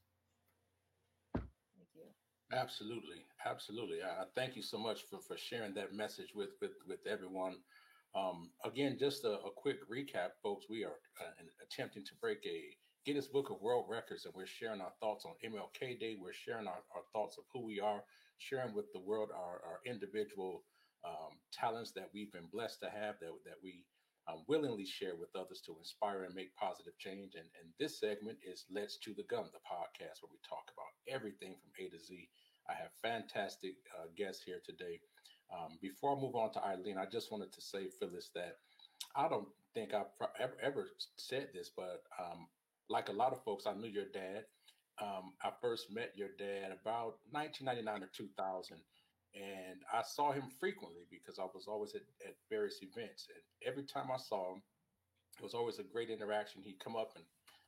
Thank 1.35 1.89
you. 1.95 2.07
Absolutely, 2.53 3.23
absolutely. 3.47 4.03
I 4.03 4.25
thank 4.35 4.57
you 4.57 4.63
so 4.63 4.79
much 4.79 5.03
for, 5.09 5.21
for 5.21 5.37
sharing 5.37 5.75
that 5.75 5.95
message 5.95 6.35
with 6.35 6.51
with 6.61 6.75
with 6.87 7.07
everyone. 7.07 7.57
Um, 8.15 8.51
again, 8.65 8.97
just 8.99 9.25
a, 9.25 9.39
a, 9.39 9.51
quick 9.55 9.79
recap, 9.89 10.35
folks. 10.43 10.67
We 10.69 10.85
are 10.85 10.99
uh, 11.21 11.31
attempting 11.63 12.05
to 12.05 12.13
break 12.21 12.39
a 12.45 12.75
Guinness 13.07 13.29
Book 13.29 13.51
of 13.51 13.63
World 13.63 13.87
Records, 13.89 14.25
and 14.25 14.35
we're 14.35 14.47
sharing 14.47 14.81
our 14.81 14.93
thoughts 15.01 15.25
on 15.25 15.35
MLK 15.45 16.01
Day. 16.01 16.17
We're 16.21 16.33
sharing 16.33 16.67
our, 16.67 16.83
our 16.95 17.07
thoughts 17.13 17.39
of 17.39 17.45
who 17.53 17.65
we 17.65 17.79
are, 17.79 18.03
sharing 18.39 18.75
with 18.75 18.93
the 18.93 19.01
world 19.01 19.31
our, 19.33 19.63
our 19.63 19.81
individual 19.87 20.65
um, 21.07 21.39
talents 21.53 21.93
that 21.93 22.11
we've 22.13 22.33
been 22.33 22.51
blessed 22.53 22.81
to 22.81 22.91
have, 22.91 23.15
that, 23.21 23.31
that 23.47 23.63
we 23.63 23.85
um, 24.29 24.43
willingly 24.49 24.85
share 24.85 25.15
with 25.15 25.31
others 25.37 25.63
to 25.67 25.77
inspire 25.79 26.25
and 26.25 26.35
make 26.35 26.55
positive 26.57 26.99
change. 26.99 27.35
And, 27.37 27.47
and 27.63 27.71
this 27.79 28.01
segment 28.01 28.39
is 28.43 28.67
Let's 28.71 28.99
Chew 28.99 29.15
the 29.15 29.25
Gum, 29.31 29.47
the 29.53 29.63
podcast 29.63 30.19
where 30.21 30.35
we 30.35 30.43
talk 30.43 30.67
about 30.75 30.93
everything 31.09 31.55
from 31.63 31.71
A 31.79 31.89
to 31.91 31.99
Z. 31.99 32.29
I 32.69 32.75
have 32.75 32.91
fantastic 33.01 33.75
uh, 33.97 34.11
guests 34.17 34.43
here 34.45 34.61
today. 34.67 35.01
Um, 35.53 35.79
before 35.83 36.17
I 36.17 36.21
move 36.21 36.37
on 36.37 36.53
to 36.55 36.65
Eileen, 36.65 36.99
I 36.99 37.07
just 37.07 37.33
wanted 37.33 37.53
to 37.55 37.61
say, 37.61 37.89
Phyllis, 37.99 38.31
that 38.35 38.59
I 39.17 39.29
don't 39.29 39.49
think 39.75 39.95
I've 39.95 40.07
ever, 40.41 40.57
ever 40.63 40.89
said 41.17 41.49
this, 41.55 41.71
but 41.77 42.05
um, 42.19 42.49
like 42.89 43.09
a 43.09 43.13
lot 43.13 43.33
of 43.33 43.43
folks, 43.45 43.67
I 43.67 43.75
knew 43.75 43.89
your 43.89 44.07
dad. 44.13 44.45
um, 45.01 45.33
I 45.43 45.51
first 45.61 45.93
met 45.93 46.13
your 46.17 46.31
dad 46.39 46.73
about 46.73 47.19
1999 47.31 48.03
or 48.05 48.11
2000, 48.15 48.79
and 49.35 49.81
I 49.93 50.03
saw 50.03 50.33
him 50.33 50.45
frequently 50.61 51.03
because 51.11 51.39
I 51.39 51.47
was 51.55 51.67
always 51.69 51.95
at, 51.95 52.03
at 52.27 52.37
various 52.51 52.81
events. 52.83 53.29
And 53.33 53.43
every 53.69 53.85
time 53.85 54.11
I 54.13 54.19
saw 54.19 54.55
him, 54.55 54.63
it 55.39 55.45
was 55.45 55.55
always 55.55 55.79
a 55.79 55.85
great 55.85 56.11
interaction. 56.11 56.63
He'd 56.63 56.81
come 56.85 56.97
up 56.97 57.13
and 57.17 57.25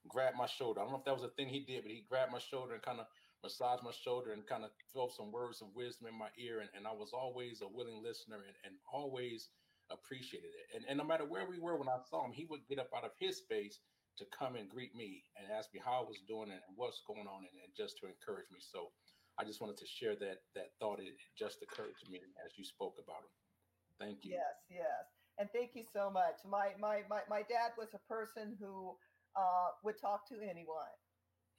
grab 0.09 0.35
my 0.37 0.47
shoulder. 0.47 0.80
I 0.80 0.85
don't 0.85 0.93
know 0.93 0.99
if 0.99 1.05
that 1.07 1.14
was 1.14 1.24
a 1.24 1.35
thing 1.37 1.49
he 1.49 1.61
did, 1.64 1.83
but 1.83 1.93
he 1.93 2.05
grabbed 2.09 2.33
my 2.33 2.39
shoulder 2.41 2.74
and 2.74 2.83
kind 2.83 3.01
of 3.01 3.07
massage 3.43 3.80
my 3.82 3.90
shoulder 3.90 4.32
and 4.32 4.47
kind 4.47 4.64
of 4.64 4.70
throw 4.93 5.09
some 5.09 5.32
words 5.32 5.62
of 5.62 5.74
wisdom 5.74 6.09
in 6.09 6.16
my 6.18 6.30
ear. 6.38 6.61
And, 6.61 6.70
and 6.76 6.86
I 6.86 6.93
was 6.93 7.11
always 7.12 7.61
a 7.62 7.68
willing 7.68 8.03
listener 8.03 8.36
and, 8.36 8.57
and 8.64 8.74
always 8.93 9.51
appreciated 9.90 10.55
it. 10.55 10.76
And, 10.76 10.84
and 10.88 10.97
no 10.99 11.05
matter 11.05 11.24
where 11.24 11.49
we 11.49 11.59
were 11.59 11.76
when 11.76 11.88
I 11.88 11.99
saw 12.09 12.24
him, 12.24 12.32
he 12.32 12.47
would 12.49 12.66
get 12.68 12.78
up 12.78 12.90
out 12.97 13.05
of 13.05 13.12
his 13.18 13.38
space 13.38 13.80
to 14.18 14.24
come 14.30 14.57
and 14.57 14.68
greet 14.68 14.95
me 14.95 15.24
and 15.36 15.51
ask 15.51 15.72
me 15.72 15.80
how 15.82 16.05
I 16.05 16.09
was 16.09 16.20
doing 16.28 16.51
and 16.51 16.61
what's 16.76 17.03
going 17.07 17.26
on 17.26 17.49
and, 17.49 17.57
and 17.64 17.72
just 17.76 17.99
to 18.01 18.07
encourage 18.07 18.49
me. 18.53 18.61
So 18.61 18.93
I 19.38 19.45
just 19.45 19.61
wanted 19.61 19.78
to 19.78 19.86
share 19.86 20.14
that 20.16 20.45
that 20.55 20.76
thought. 20.78 21.01
It 21.01 21.16
just 21.38 21.62
occurred 21.62 21.97
to 22.05 22.11
me 22.11 22.20
as 22.45 22.53
you 22.57 22.64
spoke 22.64 22.97
about 23.03 23.24
him. 23.24 23.34
Thank 23.99 24.24
you. 24.24 24.32
Yes, 24.36 24.61
yes. 24.70 25.05
And 25.38 25.49
thank 25.53 25.70
you 25.74 25.82
so 25.82 26.11
much. 26.11 26.45
My 26.45 26.76
my 26.78 27.01
my, 27.09 27.20
my 27.28 27.40
dad 27.40 27.72
was 27.78 27.88
a 27.95 28.03
person 28.05 28.57
who 28.61 28.95
uh, 29.34 29.72
would 29.82 29.99
talk 29.99 30.28
to 30.28 30.36
anyone. 30.45 30.93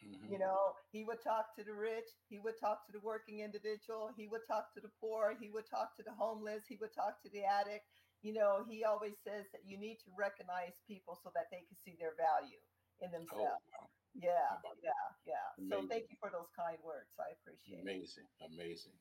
Mhm. 0.04 0.32
You 0.32 0.40
know, 0.40 0.76
he 0.92 1.04
would 1.04 1.22
talk 1.22 1.56
to 1.58 1.64
the 1.64 1.74
rich, 1.74 2.10
he 2.30 2.40
would 2.40 2.58
talk 2.60 2.86
to 2.88 2.92
the 2.92 3.00
working 3.02 3.40
individual, 3.40 4.12
he 4.18 4.28
would 4.28 4.46
talk 4.48 4.74
to 4.74 4.82
the 4.82 4.90
poor, 5.00 5.36
he 5.40 5.50
would 5.50 5.66
talk 5.68 5.96
to 5.98 6.04
the 6.04 6.14
homeless, 6.14 6.68
he 6.68 6.78
would 6.78 6.94
talk 6.94 7.22
to 7.24 7.30
the 7.30 7.44
addict. 7.46 7.86
You 8.22 8.34
know, 8.34 8.66
he 8.70 8.84
always 8.84 9.16
says 9.24 9.46
that 9.52 9.66
you 9.66 9.78
need 9.78 10.00
to 10.06 10.12
recognize 10.18 10.74
people 10.88 11.16
so 11.24 11.32
that 11.36 11.48
they 11.52 11.64
can 11.68 11.78
see 11.78 11.96
their 12.00 12.16
value 12.16 12.62
in 13.02 13.12
Oh, 13.32 13.38
themselves. 13.42 13.64
wow. 13.72 13.90
Yeah, 14.14 14.62
yeah, 14.84 14.92
yeah. 15.26 15.50
So 15.70 15.84
thank 15.90 16.10
you 16.10 16.18
for 16.20 16.30
those 16.32 16.50
kind 16.56 16.78
words. 16.84 17.10
I 17.20 17.32
appreciate 17.32 17.80
it. 17.80 17.84
amazing, 17.84 18.28
amazing. 18.42 18.94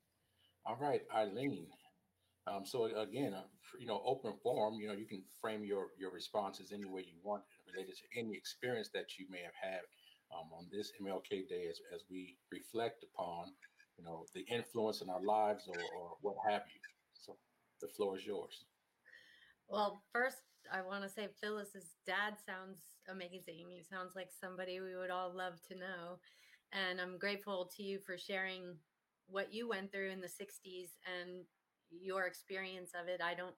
All 0.65 0.77
right, 0.77 1.03
Eileen. 1.15 1.73
Um, 2.47 2.67
so 2.67 2.85
again, 2.87 3.35
uh, 3.35 3.49
you 3.79 3.87
know, 3.87 4.03
open 4.05 4.35
forum. 4.43 4.81
You 4.81 4.89
know, 4.89 4.95
you 4.95 5.07
can 5.07 5.25
frame 5.41 5.65
your 5.65 5.93
your 5.99 6.11
responses 6.13 6.73
any 6.73 6.87
way 6.87 7.03
you 7.05 7.21
want, 7.23 7.45
related 7.67 7.97
to 7.97 8.19
any 8.19 8.37
experience 8.37 8.91
that 8.91 9.19
you 9.19 9.29
may 9.29 9.43
have 9.43 9.55
had 9.55 9.83
um, 10.37 10.49
on 10.53 10.67
this 10.73 10.93
MLK 11.01 11.49
Day, 11.49 11.67
as 11.71 11.81
as 11.95 12.03
we 12.11 12.37
reflect 12.51 13.05
upon, 13.05 13.53
you 13.99 14.05
know, 14.05 14.27
the 14.35 14.45
influence 14.53 15.03
in 15.03 15.09
our 15.09 15.23
lives 15.23 15.65
or 15.69 15.79
or 15.99 16.17
what 16.21 16.37
have 16.49 16.63
you. 16.73 16.81
So 17.15 17.37
the 17.81 17.89
floor 17.89 18.17
is 18.17 18.27
yours. 18.27 18.65
Well, 19.69 20.03
first, 20.13 20.37
I 20.71 20.83
want 20.83 21.03
to 21.03 21.09
say 21.09 21.29
Phyllis's 21.41 21.97
dad 22.07 22.35
sounds 22.45 22.79
amazing. 23.09 23.67
He 23.69 23.83
sounds 23.83 24.13
like 24.15 24.29
somebody 24.31 24.81
we 24.81 24.97
would 24.97 25.11
all 25.11 25.35
love 25.35 25.55
to 25.69 25.79
know. 25.79 26.19
And 26.73 27.01
I'm 27.01 27.19
grateful 27.19 27.71
to 27.77 27.83
you 27.83 27.99
for 27.99 28.17
sharing 28.17 28.77
what 29.27 29.53
you 29.53 29.69
went 29.69 29.93
through 29.93 30.11
in 30.11 30.21
the 30.21 30.27
60s 30.27 30.91
and 31.07 31.45
your 31.91 32.25
experience 32.25 32.91
of 33.01 33.09
it. 33.09 33.21
I 33.23 33.35
don't 33.35 33.55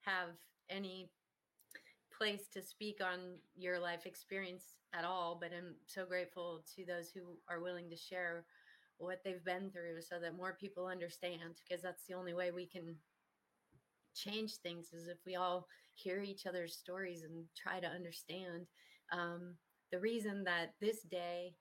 have 0.00 0.30
any 0.70 1.10
place 2.16 2.48
to 2.52 2.62
speak 2.62 3.00
on 3.02 3.38
your 3.56 3.78
life 3.78 4.06
experience 4.06 4.76
at 4.94 5.04
all, 5.04 5.36
but 5.40 5.50
I'm 5.56 5.74
so 5.86 6.04
grateful 6.04 6.62
to 6.74 6.84
those 6.84 7.10
who 7.10 7.38
are 7.48 7.60
willing 7.60 7.90
to 7.90 7.96
share 7.96 8.44
what 8.98 9.20
they've 9.24 9.44
been 9.44 9.70
through 9.70 10.00
so 10.00 10.18
that 10.20 10.36
more 10.36 10.56
people 10.58 10.86
understand 10.86 11.60
because 11.68 11.82
that's 11.82 12.04
the 12.08 12.14
only 12.14 12.34
way 12.34 12.50
we 12.50 12.66
can 12.66 12.96
change 14.14 14.56
things 14.56 14.92
is 14.92 15.08
if 15.08 15.18
we 15.26 15.36
all 15.36 15.68
hear 15.94 16.20
each 16.20 16.46
other's 16.46 16.74
stories 16.74 17.22
and 17.22 17.44
try 17.56 17.80
to 17.80 17.86
understand. 17.86 18.66
Um, 19.12 19.54
the 19.92 20.00
reason 20.00 20.44
that 20.44 20.72
this 20.80 21.02
day 21.02 21.54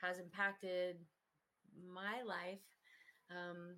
has 0.00 0.18
impacted 0.18 0.96
my 1.92 2.22
life 2.26 2.62
um, 3.30 3.76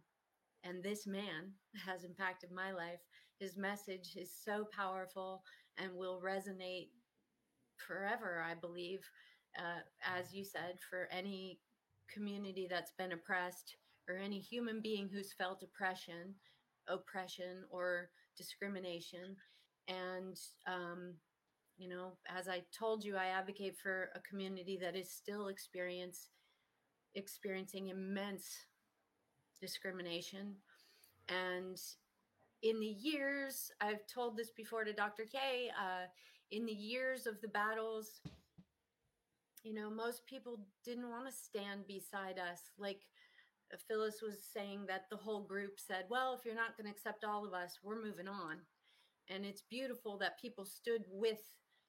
and 0.65 0.83
this 0.83 1.07
man 1.07 1.53
has 1.87 2.05
impacted 2.05 2.51
my 2.53 2.73
life 2.73 3.01
his 3.39 3.57
message 3.57 4.17
is 4.17 4.31
so 4.45 4.67
powerful 4.77 5.43
and 5.79 5.95
will 5.95 6.21
resonate 6.21 6.89
forever 7.77 8.43
i 8.49 8.55
believe 8.55 9.01
uh, 9.59 9.81
as 10.19 10.33
you 10.33 10.45
said 10.45 10.79
for 10.91 11.09
any 11.11 11.59
community 12.13 12.67
that's 12.69 12.93
been 12.99 13.13
oppressed 13.13 13.77
or 14.09 14.17
any 14.17 14.41
human 14.41 14.81
being 14.81 15.09
who's 15.09 15.33
felt 15.33 15.63
oppression 15.63 16.35
oppression 16.89 17.65
or 17.71 18.11
discrimination. 18.37 19.37
And 19.89 20.37
um, 20.67 21.15
you 21.79 21.89
know 21.89 22.13
as 22.29 22.49
i 22.49 22.61
told 22.77 23.05
you 23.05 23.15
i 23.17 23.27
advocate 23.27 23.77
for 23.81 24.11
a 24.17 24.21
community 24.29 24.77
that 24.83 24.97
is 24.97 25.13
still 25.13 25.47
experience 25.47 26.31
experiencing 27.15 27.89
immense 27.89 28.49
discrimination. 29.61 30.55
And 31.29 31.81
in 32.63 32.81
the 32.81 32.87
years 32.87 33.71
i've 33.81 34.07
told 34.13 34.37
this 34.37 34.51
before 34.51 34.85
to 34.85 34.93
dr 34.93 35.25
k 35.31 35.71
uh, 35.79 36.07
in 36.51 36.67
the 36.67 36.73
years 36.73 37.27
of 37.27 37.41
the 37.41 37.49
battles 37.49 38.21
you 39.63 39.75
know 39.75 39.91
most 39.91 40.27
people 40.27 40.61
didn't 40.85 41.11
want 41.11 41.27
to 41.27 41.33
stand 41.33 41.87
beside 41.87 42.39
us. 42.39 42.71
Like 42.79 43.03
uh, 43.73 43.77
phyllis 43.87 44.23
was 44.23 44.39
saying 44.53 44.87
that 44.89 45.05
the 45.11 45.17
whole 45.17 45.43
group 45.43 45.79
said 45.79 46.05
well 46.09 46.35
if 46.35 46.45
you're 46.45 46.55
not 46.55 46.77
going 46.77 46.87
to 46.87 46.91
accept 46.93 47.25
all 47.25 47.47
of 47.47 47.53
us 47.53 47.79
we're 47.83 48.03
moving 48.03 48.29
on. 48.29 48.59
And 49.31 49.45
it's 49.45 49.63
beautiful 49.69 50.17
that 50.19 50.41
people 50.41 50.65
stood 50.65 51.05
with 51.11 51.41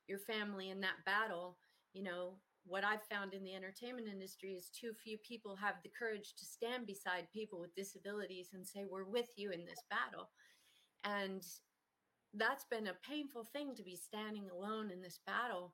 your 0.07 0.19
family 0.19 0.71
in 0.71 0.81
that 0.81 1.05
battle. 1.05 1.57
You 1.93 2.03
know 2.03 2.33
what 2.65 2.83
i've 2.83 3.03
found 3.09 3.33
in 3.33 3.43
the 3.43 3.55
entertainment 3.55 4.07
industry 4.07 4.51
is 4.51 4.69
too 4.69 4.91
few 5.01 5.17
people 5.19 5.55
have 5.55 5.75
the 5.81 5.89
courage 5.97 6.33
to 6.37 6.45
stand 6.45 6.85
beside 6.85 7.25
people 7.31 7.57
with 7.59 7.73
disabilities 7.73 8.49
and 8.53 8.67
say 8.67 8.83
we're 8.83 9.05
with 9.05 9.29
you 9.37 9.49
in 9.51 9.65
this 9.65 9.81
battle 9.89 10.29
and 11.03 11.43
that's 12.33 12.65
been 12.69 12.87
a 12.87 12.97
painful 13.07 13.43
thing 13.43 13.75
to 13.75 13.83
be 13.83 13.95
standing 13.95 14.49
alone 14.49 14.91
in 14.91 15.01
this 15.01 15.19
battle. 15.25 15.73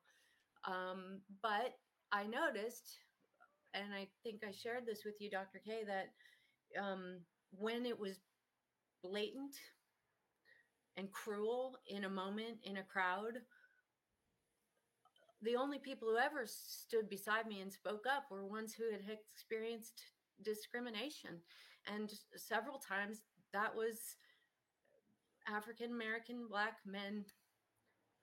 Um, 0.65 1.21
but 1.41 1.75
i 2.11 2.23
noticed 2.23 2.99
and 3.73 3.93
i 3.93 4.07
think 4.23 4.41
i 4.47 4.51
shared 4.51 4.85
this 4.85 5.03
with 5.05 5.15
you 5.19 5.29
dr 5.29 5.59
k 5.65 5.81
that 5.85 6.09
um, 6.81 7.19
when 7.51 7.85
it 7.85 7.99
was 7.99 8.19
blatant 9.03 9.55
and 10.97 11.11
cruel 11.11 11.77
in 11.87 12.05
a 12.05 12.09
moment 12.09 12.57
in 12.63 12.77
a 12.77 12.83
crowd 12.83 13.39
the 15.41 15.55
only 15.55 15.77
people 15.77 16.07
who 16.07 16.17
ever 16.17 16.45
stood 16.45 17.09
beside 17.09 17.45
me 17.45 17.61
and 17.61 17.71
spoke 17.71 18.05
up 18.09 18.25
were 18.31 18.45
ones 18.45 18.73
who 18.73 18.89
had 18.91 19.01
experienced 19.31 20.01
discrimination. 20.43 21.37
And 21.93 22.11
several 22.35 22.79
times 22.79 23.21
that 23.53 23.75
was 23.75 24.15
african 25.47 25.91
american 25.91 26.47
black 26.49 26.77
men 26.85 27.25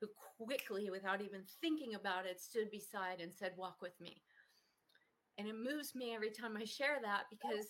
who 0.02 0.08
quickly 0.44 0.90
without 0.90 1.22
even 1.22 1.42
thinking 1.60 1.94
about 1.94 2.26
it 2.26 2.40
stood 2.40 2.70
beside 2.70 3.20
and 3.20 3.32
said 3.32 3.52
walk 3.56 3.76
with 3.80 3.98
me. 4.00 4.20
And 5.38 5.46
it 5.46 5.54
moves 5.54 5.94
me 5.94 6.12
every 6.14 6.30
time 6.30 6.56
i 6.56 6.64
share 6.64 6.98
that 7.00 7.24
because 7.30 7.66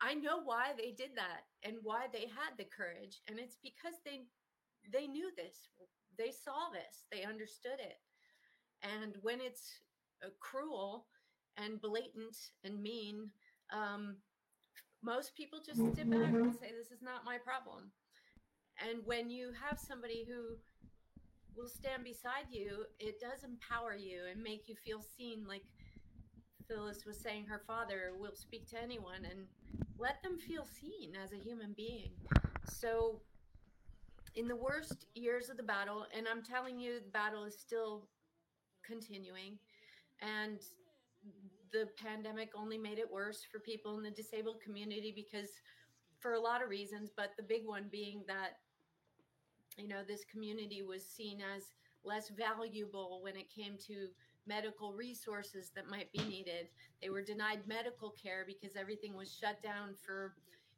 i 0.00 0.14
know 0.14 0.40
why 0.42 0.72
they 0.76 0.92
did 0.92 1.10
that 1.14 1.44
and 1.62 1.76
why 1.82 2.06
they 2.12 2.22
had 2.22 2.56
the 2.56 2.64
courage. 2.64 3.20
And 3.28 3.38
it's 3.38 3.58
because 3.62 3.94
they 4.04 4.22
they 4.90 5.06
knew 5.06 5.30
this. 5.36 5.68
They 6.16 6.30
saw 6.30 6.70
this. 6.72 7.04
They 7.12 7.24
understood 7.24 7.78
it. 7.78 7.98
And 8.82 9.16
when 9.20 9.40
it's 9.40 9.70
uh, 10.24 10.28
cruel 10.40 11.06
and 11.58 11.80
blatant 11.80 12.36
and 12.64 12.82
mean 12.82 13.30
um, 13.72 14.16
most 15.02 15.34
people 15.36 15.58
just 15.64 15.80
sit 15.94 16.08
back 16.10 16.32
and 16.32 16.54
say 16.54 16.72
this 16.72 16.90
is 16.90 17.02
not 17.02 17.24
my 17.24 17.36
problem 17.36 17.90
and 18.84 19.00
when 19.04 19.30
you 19.30 19.50
have 19.68 19.78
somebody 19.78 20.26
who 20.28 20.56
will 21.56 21.68
stand 21.68 22.04
beside 22.04 22.46
you 22.50 22.84
it 22.98 23.20
does 23.20 23.44
empower 23.44 23.94
you 23.94 24.20
and 24.30 24.42
make 24.42 24.68
you 24.68 24.74
feel 24.74 25.00
seen 25.00 25.46
like 25.48 25.62
phyllis 26.68 27.04
was 27.06 27.18
saying 27.18 27.44
her 27.46 27.62
father 27.66 28.12
will 28.18 28.34
speak 28.34 28.68
to 28.68 28.80
anyone 28.82 29.24
and 29.30 29.46
let 29.98 30.22
them 30.22 30.38
feel 30.38 30.64
seen 30.64 31.12
as 31.22 31.32
a 31.32 31.36
human 31.36 31.72
being. 31.76 32.10
So 32.68 33.20
in 34.34 34.48
the 34.48 34.56
worst 34.56 35.06
years 35.14 35.48
of 35.48 35.56
the 35.56 35.62
battle 35.62 36.04
and 36.14 36.26
i'm 36.28 36.42
telling 36.42 36.78
you 36.78 37.00
the 37.00 37.10
battle 37.10 37.44
is 37.44 37.58
still 37.58 38.06
continuing 38.84 39.58
and 40.20 40.58
the 41.72 41.88
pandemic 41.96 42.50
only 42.54 42.76
made 42.76 42.98
it 42.98 43.10
worse 43.10 43.46
for 43.50 43.58
people 43.58 43.96
in 43.96 44.04
the 44.04 44.10
disabled 44.10 44.60
community 44.60 45.10
because 45.16 45.48
for 46.20 46.34
a 46.34 46.40
lot 46.40 46.62
of 46.62 46.68
reasons 46.68 47.10
but 47.16 47.30
the 47.38 47.42
big 47.42 47.62
one 47.64 47.86
being 47.90 48.22
that 48.26 48.58
you 49.76 49.88
know 49.88 50.02
this 50.06 50.24
community 50.24 50.82
was 50.82 51.04
seen 51.04 51.40
as 51.56 51.64
less 52.04 52.30
valuable 52.30 53.20
when 53.22 53.36
it 53.36 53.50
came 53.54 53.76
to 53.86 54.08
medical 54.46 54.92
resources 54.92 55.70
that 55.74 55.90
might 55.90 56.10
be 56.12 56.22
needed. 56.24 56.68
They 57.02 57.10
were 57.10 57.22
denied 57.22 57.66
medical 57.66 58.10
care 58.10 58.44
because 58.46 58.76
everything 58.76 59.14
was 59.16 59.32
shut 59.32 59.62
down 59.62 59.94
for 59.94 60.34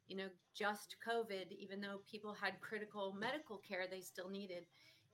you 0.07 0.17
know 0.17 0.27
just 0.57 0.95
covid 1.07 1.51
even 1.51 1.79
though 1.79 1.99
people 2.09 2.33
had 2.33 2.59
critical 2.61 3.15
medical 3.17 3.57
care 3.57 3.85
they 3.89 4.01
still 4.01 4.29
needed. 4.29 4.63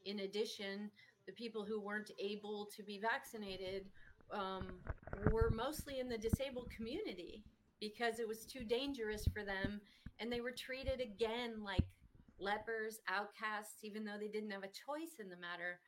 In 0.05 0.19
addition 0.19 0.89
the 1.27 1.33
people 1.33 1.65
who 1.65 1.81
weren't 1.81 2.11
able 2.19 2.67
to 2.75 2.83
be 2.83 2.99
vaccinated 2.99 3.85
um, 4.31 4.67
were 5.31 5.49
mostly 5.49 5.99
in 5.99 6.07
the 6.07 6.17
disabled 6.17 6.69
community 6.75 7.43
because 7.79 8.19
it 8.19 8.27
was 8.27 8.45
too 8.45 8.63
dangerous 8.63 9.27
for 9.33 9.43
them 9.43 9.81
and 10.19 10.31
they 10.31 10.41
were 10.41 10.51
treated 10.51 11.01
again 11.01 11.63
like 11.63 11.83
lepers 12.39 12.99
outcasts 13.09 13.83
even 13.83 14.03
though 14.03 14.17
they 14.19 14.27
didn't 14.27 14.51
have 14.51 14.63
a 14.63 14.67
choice 14.67 15.19
in 15.19 15.29
the 15.29 15.37
matter 15.37 15.79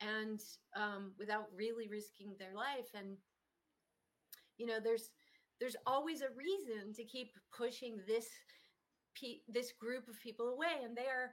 and 0.00 0.40
um, 0.76 1.12
without 1.18 1.46
really 1.56 1.88
risking 1.88 2.34
their 2.38 2.54
life. 2.54 2.90
And 2.94 3.16
you 4.58 4.66
know 4.66 4.78
there's 4.82 5.10
there's 5.60 5.76
always 5.86 6.22
a 6.22 6.34
reason 6.36 6.92
to 6.94 7.04
keep 7.04 7.32
pushing 7.56 7.98
this 8.06 8.26
pe- 9.20 9.42
this 9.48 9.72
group 9.72 10.08
of 10.08 10.20
people 10.22 10.48
away 10.48 10.82
and 10.84 10.96
they 10.96 11.06
are 11.06 11.32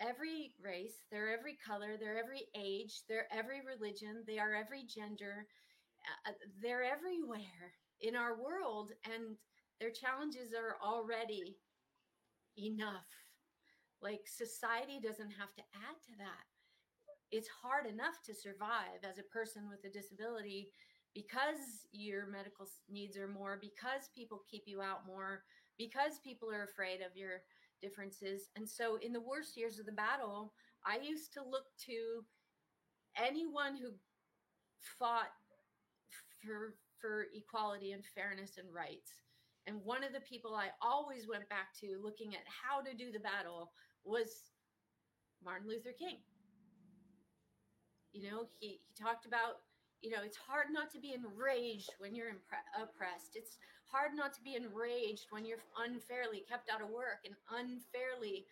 every 0.00 0.52
race 0.62 1.04
they're 1.10 1.32
every 1.36 1.56
color 1.66 1.96
they're 1.98 2.18
every 2.18 2.46
age 2.56 3.02
they're 3.08 3.28
every 3.32 3.60
religion 3.64 4.24
they 4.26 4.38
are 4.38 4.54
every 4.54 4.84
gender 4.84 5.46
uh, 6.26 6.32
they're 6.62 6.84
everywhere 6.84 7.74
in 8.00 8.16
our 8.16 8.36
world 8.40 8.92
and 9.04 9.36
their 9.80 9.90
challenges 9.90 10.52
are 10.54 10.76
already 10.86 11.56
enough 12.58 13.06
like 14.02 14.22
society 14.26 15.00
doesn't 15.02 15.30
have 15.30 15.54
to 15.54 15.62
add 15.74 15.98
to 16.06 16.12
that. 16.18 16.46
It's 17.30 17.48
hard 17.48 17.86
enough 17.86 18.22
to 18.26 18.34
survive 18.34 19.04
as 19.08 19.18
a 19.18 19.30
person 19.30 19.68
with 19.68 19.84
a 19.84 19.92
disability 19.92 20.70
because 21.14 21.86
your 21.92 22.26
medical 22.26 22.66
needs 22.88 23.16
are 23.16 23.28
more 23.28 23.58
because 23.60 24.08
people 24.14 24.42
keep 24.50 24.62
you 24.66 24.80
out 24.80 25.06
more 25.06 25.42
because 25.78 26.18
people 26.22 26.50
are 26.50 26.64
afraid 26.64 27.00
of 27.00 27.16
your 27.16 27.42
differences. 27.80 28.50
And 28.56 28.68
so 28.68 28.98
in 29.00 29.12
the 29.12 29.20
worst 29.20 29.56
years 29.56 29.78
of 29.78 29.86
the 29.86 29.92
battle 29.92 30.52
i 30.84 30.98
used 31.02 31.32
to 31.34 31.42
look 31.42 31.66
to 31.86 32.24
anyone 33.16 33.76
who 33.76 33.90
fought 34.98 35.32
for 36.42 36.74
for 37.00 37.26
equality 37.34 37.92
and 37.92 38.04
fairness 38.04 38.58
and 38.58 38.68
rights. 38.74 39.12
And 39.66 39.80
one 39.84 40.04
of 40.04 40.12
the 40.12 40.20
people 40.20 40.54
i 40.54 40.68
always 40.82 41.28
went 41.28 41.48
back 41.48 41.74
to 41.80 42.00
looking 42.02 42.34
at 42.34 42.44
how 42.48 42.80
to 42.80 42.96
do 42.96 43.12
the 43.12 43.20
battle 43.20 43.72
was 44.04 44.52
martin 45.44 45.68
luther 45.68 45.92
king. 45.96 46.16
You 48.12 48.30
know 48.30 48.48
he, 48.58 48.80
he 48.82 48.94
talked 49.02 49.26
about 49.26 49.62
you 50.02 50.10
know 50.10 50.22
it's 50.24 50.36
hard 50.36 50.68
not 50.72 50.90
to 50.92 51.00
be 51.00 51.14
enraged 51.14 51.90
when 51.98 52.14
you're 52.14 52.30
impre- 52.30 52.66
oppressed. 52.82 53.34
It's 53.34 53.58
hard 53.86 54.12
not 54.14 54.32
to 54.34 54.42
be 54.42 54.54
enraged 54.54 55.26
when 55.30 55.44
you're 55.44 55.62
unfairly 55.78 56.44
kept 56.48 56.70
out 56.70 56.82
of 56.82 56.90
work 56.90 57.22
and 57.24 57.34
unfairly 57.50 58.46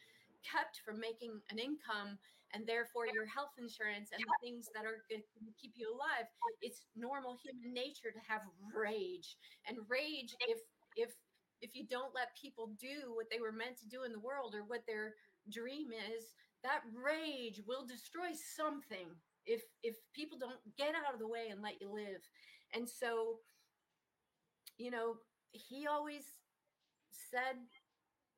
kept 0.46 0.80
from 0.84 1.01
making 1.01 1.40
an 1.51 1.59
income 1.59 2.18
and 2.55 2.66
therefore 2.66 3.07
your 3.12 3.26
health 3.26 3.53
insurance 3.59 4.11
and 4.12 4.22
the 4.24 4.38
things 4.40 4.70
that 4.72 4.86
are 4.86 5.05
going 5.11 5.20
to 5.20 5.53
keep 5.61 5.72
you 5.76 5.92
alive. 5.92 6.26
It's 6.62 6.80
normal 6.96 7.36
human 7.42 7.74
nature 7.74 8.11
to 8.11 8.22
have 8.26 8.42
rage 8.72 9.36
and 9.68 9.78
rage 9.88 10.34
if 10.49 10.59
if 10.96 11.14
if 11.61 11.74
you 11.74 11.84
don't 11.90 12.14
let 12.14 12.30
people 12.38 12.70
do 12.78 13.11
what 13.14 13.26
they 13.30 13.40
were 13.40 13.53
meant 13.53 13.76
to 13.78 13.88
do 13.88 14.05
in 14.05 14.12
the 14.12 14.22
world 14.22 14.55
or 14.55 14.62
what 14.62 14.86
their 14.86 15.14
dream 15.51 15.88
is 15.92 16.24
that 16.62 16.82
rage 16.94 17.61
will 17.66 17.86
destroy 17.86 18.34
something 18.57 19.09
if 19.46 19.62
if 19.82 19.96
people 20.14 20.38
don't 20.38 20.61
get 20.76 20.94
out 20.94 21.14
of 21.14 21.20
the 21.20 21.28
way 21.28 21.49
and 21.51 21.62
let 21.62 21.80
you 21.80 21.92
live. 21.92 22.22
And 22.74 22.88
so 22.88 23.40
you 24.76 24.90
know 24.90 25.16
he 25.53 25.86
always 25.86 26.24
said 27.11 27.57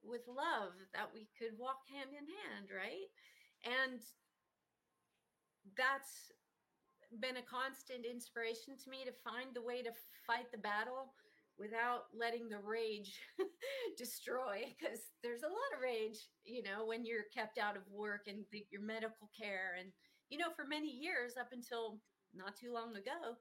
with 0.02 0.22
love 0.28 0.72
that 0.94 1.10
we 1.12 1.28
could 1.36 1.58
walk 1.58 1.84
hand 1.92 2.10
in 2.10 2.24
hand 2.24 2.70
right? 2.72 3.10
And 3.64 4.00
that's 5.76 6.32
been 7.18 7.36
a 7.36 7.42
constant 7.42 8.06
inspiration 8.06 8.78
to 8.78 8.90
me 8.90 9.02
to 9.04 9.12
find 9.12 9.50
the 9.52 9.62
way 9.62 9.82
to 9.82 9.90
fight 10.26 10.50
the 10.52 10.62
battle 10.62 11.12
without 11.60 12.08
letting 12.16 12.48
the 12.48 12.58
rage 12.58 13.20
destroy 14.00 14.64
because 14.72 15.12
there's 15.22 15.44
a 15.44 15.52
lot 15.52 15.72
of 15.76 15.84
rage 15.84 16.32
you 16.48 16.64
know 16.64 16.88
when 16.88 17.04
you're 17.04 17.28
kept 17.28 17.60
out 17.60 17.76
of 17.76 17.84
work 17.92 18.24
and 18.26 18.48
the, 18.50 18.64
your 18.72 18.80
medical 18.80 19.28
care 19.36 19.76
and 19.78 19.92
you 20.32 20.40
know 20.40 20.48
for 20.56 20.64
many 20.64 20.88
years 20.88 21.36
up 21.38 21.52
until 21.52 22.00
not 22.32 22.56
too 22.56 22.72
long 22.72 22.96
ago 22.96 23.36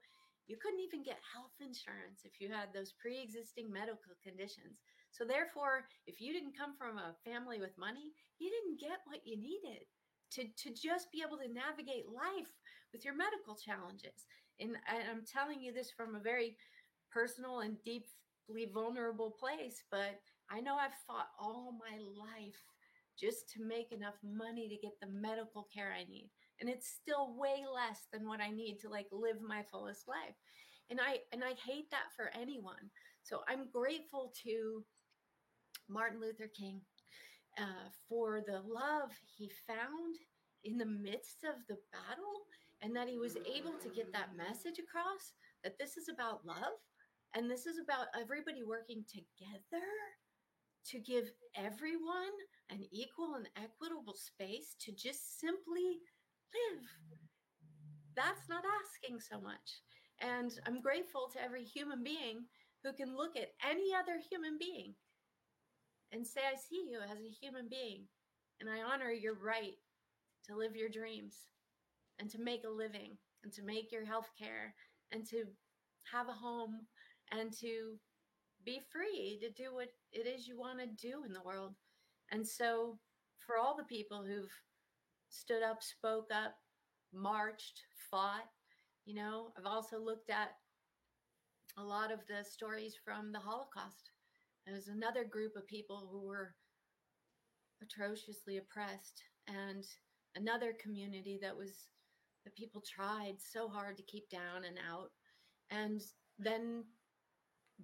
you 0.46 0.60
couldn't 0.60 0.84
even 0.84 1.02
get 1.02 1.22
health 1.32 1.56
insurance 1.64 2.26
if 2.28 2.42
you 2.42 2.50
had 2.52 2.74
those 2.74 2.90
pre-existing 2.98 3.70
medical 3.70 4.18
conditions. 4.18 4.82
So 5.14 5.22
therefore 5.22 5.86
if 6.10 6.20
you 6.20 6.34
didn't 6.34 6.58
come 6.58 6.74
from 6.76 6.98
a 6.98 7.16
family 7.24 7.58
with 7.58 7.78
money 7.80 8.12
you 8.38 8.52
didn't 8.52 8.82
get 8.82 9.00
what 9.08 9.24
you 9.24 9.40
needed 9.40 9.88
to, 10.36 10.44
to 10.44 10.68
just 10.74 11.10
be 11.10 11.24
able 11.24 11.38
to 11.38 11.50
navigate 11.50 12.06
life 12.06 12.52
with 12.92 13.04
your 13.04 13.14
medical 13.16 13.56
challenges. 13.56 14.28
And, 14.60 14.76
and 14.92 15.08
i'm 15.08 15.24
telling 15.24 15.62
you 15.62 15.72
this 15.72 15.90
from 15.90 16.14
a 16.14 16.20
very 16.20 16.58
personal 17.12 17.60
and 17.60 17.76
deeply 17.84 18.70
vulnerable 18.72 19.30
place, 19.38 19.82
but 19.90 20.20
I 20.50 20.60
know 20.60 20.76
I've 20.76 20.98
fought 21.06 21.28
all 21.38 21.72
my 21.78 21.98
life 21.98 22.58
just 23.18 23.50
to 23.50 23.64
make 23.64 23.92
enough 23.92 24.16
money 24.24 24.68
to 24.68 24.76
get 24.76 24.98
the 25.00 25.06
medical 25.06 25.68
care 25.72 25.92
I 25.92 26.04
need. 26.04 26.30
And 26.60 26.68
it's 26.68 26.88
still 26.88 27.34
way 27.36 27.64
less 27.72 28.06
than 28.12 28.26
what 28.26 28.40
I 28.40 28.50
need 28.50 28.78
to 28.80 28.88
like 28.88 29.06
live 29.12 29.40
my 29.46 29.62
fullest 29.70 30.08
life. 30.08 30.36
And 30.90 31.00
I 31.00 31.18
and 31.32 31.44
I 31.44 31.54
hate 31.64 31.90
that 31.90 32.12
for 32.16 32.30
anyone. 32.34 32.90
So 33.22 33.40
I'm 33.48 33.70
grateful 33.72 34.32
to 34.44 34.84
Martin 35.88 36.20
Luther 36.20 36.50
King 36.56 36.80
uh, 37.58 37.88
for 38.08 38.42
the 38.46 38.60
love 38.66 39.10
he 39.36 39.50
found 39.66 40.16
in 40.64 40.78
the 40.78 40.86
midst 40.86 41.44
of 41.44 41.56
the 41.68 41.78
battle 41.92 42.46
and 42.82 42.94
that 42.96 43.08
he 43.08 43.18
was 43.18 43.36
able 43.36 43.74
to 43.82 43.88
get 43.88 44.12
that 44.12 44.36
message 44.36 44.78
across 44.78 45.32
that 45.64 45.78
this 45.78 45.96
is 45.96 46.08
about 46.08 46.44
love 46.44 46.78
and 47.34 47.50
this 47.50 47.66
is 47.66 47.78
about 47.78 48.06
everybody 48.20 48.62
working 48.64 49.04
together 49.08 49.86
to 50.88 50.98
give 50.98 51.30
everyone 51.54 52.34
an 52.70 52.82
equal 52.90 53.34
and 53.34 53.48
equitable 53.56 54.14
space 54.14 54.74
to 54.80 54.92
just 54.92 55.38
simply 55.38 56.00
live. 56.54 56.84
That's 58.16 58.48
not 58.48 58.64
asking 58.64 59.20
so 59.20 59.40
much. 59.40 59.82
And 60.20 60.52
I'm 60.66 60.80
grateful 60.82 61.28
to 61.32 61.42
every 61.42 61.64
human 61.64 62.02
being 62.02 62.44
who 62.82 62.92
can 62.92 63.16
look 63.16 63.36
at 63.36 63.54
any 63.68 63.94
other 63.94 64.18
human 64.30 64.58
being 64.58 64.94
and 66.12 66.26
say, 66.26 66.40
I 66.40 66.56
see 66.56 66.88
you 66.90 66.98
as 67.00 67.18
a 67.18 67.36
human 67.40 67.68
being. 67.68 68.04
And 68.60 68.68
I 68.68 68.82
honor 68.82 69.10
your 69.10 69.34
right 69.34 69.78
to 70.46 70.56
live 70.56 70.76
your 70.76 70.88
dreams 70.88 71.36
and 72.18 72.28
to 72.30 72.40
make 72.40 72.64
a 72.64 72.70
living 72.70 73.16
and 73.44 73.52
to 73.52 73.62
make 73.62 73.92
your 73.92 74.04
health 74.04 74.28
care 74.38 74.74
and 75.12 75.26
to 75.28 75.44
have 76.12 76.28
a 76.28 76.32
home 76.32 76.80
and 77.32 77.52
to 77.60 77.98
be 78.64 78.80
free 78.90 79.38
to 79.40 79.50
do 79.50 79.74
what 79.74 79.88
it 80.12 80.26
is 80.26 80.46
you 80.46 80.58
want 80.58 80.78
to 80.80 80.86
do 80.86 81.24
in 81.24 81.32
the 81.32 81.42
world. 81.42 81.74
And 82.30 82.46
so, 82.46 82.98
for 83.46 83.56
all 83.56 83.76
the 83.76 83.84
people 83.84 84.22
who've 84.24 84.52
stood 85.28 85.62
up, 85.62 85.82
spoke 85.82 86.28
up, 86.32 86.54
marched, 87.12 87.80
fought, 88.10 88.48
you 89.06 89.14
know, 89.14 89.52
I've 89.58 89.66
also 89.66 89.98
looked 89.98 90.30
at 90.30 90.50
a 91.78 91.82
lot 91.82 92.12
of 92.12 92.20
the 92.28 92.44
stories 92.44 92.94
from 93.02 93.32
the 93.32 93.38
Holocaust. 93.38 94.10
There's 94.66 94.88
another 94.88 95.24
group 95.24 95.56
of 95.56 95.66
people 95.66 96.08
who 96.10 96.26
were 96.26 96.54
atrociously 97.82 98.58
oppressed, 98.58 99.22
and 99.48 99.84
another 100.36 100.74
community 100.80 101.38
that 101.40 101.56
was 101.56 101.88
the 102.44 102.50
people 102.50 102.82
tried 102.82 103.36
so 103.38 103.68
hard 103.68 103.96
to 103.96 104.02
keep 104.04 104.28
down 104.28 104.64
and 104.66 104.78
out. 104.88 105.10
And 105.70 106.00
then 106.38 106.84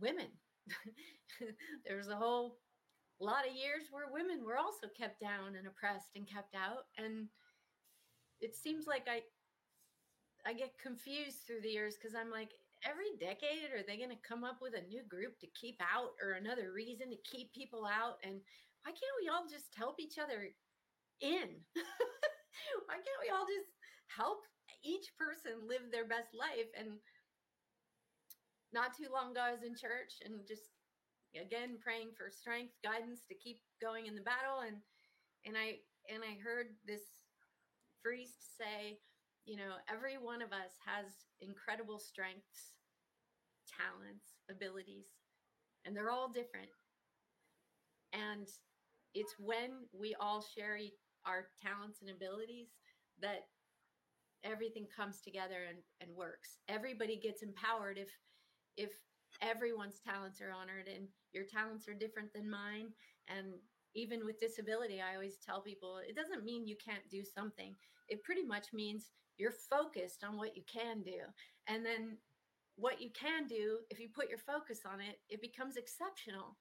women. 0.00 0.28
There's 1.86 2.08
a 2.08 2.16
whole 2.16 2.58
lot 3.20 3.46
of 3.48 3.54
years 3.54 3.88
where 3.90 4.12
women 4.12 4.44
were 4.44 4.58
also 4.58 4.88
kept 4.96 5.20
down 5.20 5.56
and 5.56 5.66
oppressed 5.66 6.16
and 6.16 6.28
kept 6.28 6.54
out. 6.54 6.84
And 6.98 7.28
it 8.40 8.54
seems 8.54 8.86
like 8.86 9.06
I 9.08 9.22
I 10.46 10.52
get 10.52 10.78
confused 10.78 11.42
through 11.42 11.62
the 11.62 11.74
years 11.74 11.96
because 11.98 12.14
I'm 12.14 12.30
like, 12.30 12.54
every 12.86 13.18
decade 13.18 13.74
are 13.74 13.82
they 13.82 13.98
going 13.98 14.14
to 14.14 14.28
come 14.28 14.44
up 14.44 14.62
with 14.62 14.78
a 14.78 14.86
new 14.86 15.02
group 15.02 15.38
to 15.40 15.50
keep 15.58 15.74
out 15.82 16.14
or 16.22 16.38
another 16.38 16.70
reason 16.70 17.10
to 17.10 17.18
keep 17.26 17.52
people 17.52 17.82
out? 17.82 18.22
And 18.22 18.38
why 18.86 18.94
can't 18.94 19.18
we 19.18 19.26
all 19.26 19.50
just 19.50 19.74
help 19.74 19.98
each 19.98 20.22
other 20.22 20.46
in? 21.18 21.50
why 22.86 22.96
can't 23.02 23.22
we 23.24 23.34
all 23.34 23.42
just 23.42 23.74
help 24.06 24.46
each 24.86 25.10
person 25.18 25.66
live 25.66 25.90
their 25.90 26.06
best 26.06 26.30
life 26.30 26.70
and 26.78 27.02
not 28.76 28.92
too 28.92 29.08
long 29.08 29.32
ago, 29.32 29.40
I 29.40 29.56
was 29.56 29.64
in 29.64 29.72
church 29.72 30.20
and 30.20 30.44
just 30.44 30.76
again 31.32 31.80
praying 31.80 32.12
for 32.12 32.28
strength, 32.28 32.76
guidance 32.84 33.24
to 33.32 33.34
keep 33.34 33.64
going 33.80 34.04
in 34.04 34.14
the 34.14 34.20
battle. 34.20 34.60
And 34.68 34.76
and 35.48 35.56
I 35.56 35.80
and 36.12 36.20
I 36.20 36.36
heard 36.44 36.76
this 36.84 37.24
priest 38.04 38.60
say, 38.60 39.00
you 39.48 39.56
know, 39.56 39.80
every 39.88 40.20
one 40.20 40.44
of 40.44 40.52
us 40.52 40.76
has 40.84 41.24
incredible 41.40 41.98
strengths, 41.98 42.76
talents, 43.64 44.36
abilities, 44.52 45.08
and 45.88 45.96
they're 45.96 46.12
all 46.12 46.28
different. 46.28 46.68
And 48.12 48.46
it's 49.14 49.34
when 49.40 49.88
we 49.96 50.14
all 50.20 50.44
share 50.44 50.76
our 51.24 51.48
talents 51.64 52.04
and 52.04 52.10
abilities 52.10 52.68
that 53.20 53.48
everything 54.44 54.86
comes 54.94 55.20
together 55.22 55.64
and, 55.68 55.78
and 56.00 56.14
works. 56.14 56.58
Everybody 56.68 57.16
gets 57.16 57.42
empowered 57.42 57.98
if 57.98 58.10
if 58.76 58.90
everyone's 59.42 60.00
talents 60.00 60.40
are 60.40 60.52
honored 60.52 60.88
and 60.88 61.08
your 61.32 61.44
talents 61.44 61.88
are 61.88 61.94
different 61.94 62.32
than 62.32 62.50
mine. 62.50 62.88
And 63.28 63.54
even 63.94 64.24
with 64.24 64.40
disability, 64.40 65.00
I 65.00 65.14
always 65.14 65.38
tell 65.44 65.60
people 65.60 65.98
it 65.98 66.16
doesn't 66.16 66.44
mean 66.44 66.66
you 66.66 66.76
can't 66.82 67.08
do 67.10 67.22
something. 67.24 67.74
It 68.08 68.22
pretty 68.22 68.44
much 68.44 68.72
means 68.72 69.10
you're 69.38 69.52
focused 69.52 70.24
on 70.24 70.36
what 70.36 70.56
you 70.56 70.62
can 70.70 71.02
do. 71.02 71.20
And 71.68 71.84
then 71.84 72.16
what 72.76 73.00
you 73.00 73.10
can 73.18 73.46
do, 73.46 73.78
if 73.90 73.98
you 73.98 74.08
put 74.14 74.28
your 74.28 74.38
focus 74.38 74.80
on 74.90 75.00
it, 75.00 75.18
it 75.28 75.40
becomes 75.40 75.76
exceptional. 75.76 76.56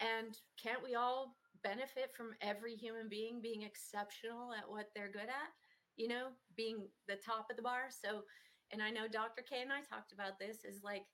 And 0.00 0.36
can't 0.62 0.84
we 0.84 0.94
all 0.94 1.36
benefit 1.64 2.14
from 2.16 2.30
every 2.40 2.76
human 2.76 3.08
being 3.08 3.40
being 3.42 3.62
exceptional 3.62 4.52
at 4.52 4.68
what 4.68 4.86
they're 4.94 5.10
good 5.10 5.28
at? 5.28 5.50
You 5.96 6.08
know, 6.08 6.28
being 6.56 6.86
the 7.08 7.16
top 7.16 7.46
of 7.50 7.56
the 7.56 7.62
bar. 7.62 7.88
So, 7.90 8.22
and 8.72 8.82
I 8.82 8.90
know 8.90 9.08
Dr. 9.08 9.42
K 9.42 9.62
and 9.62 9.72
I 9.72 9.80
talked 9.80 10.12
about 10.12 10.38
this 10.38 10.64
is 10.64 10.82
like 10.82 11.04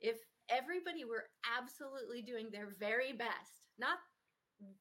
if 0.00 0.16
everybody 0.48 1.04
were 1.04 1.28
absolutely 1.44 2.22
doing 2.22 2.48
their 2.50 2.68
very 2.78 3.12
best, 3.12 3.68
not 3.78 3.98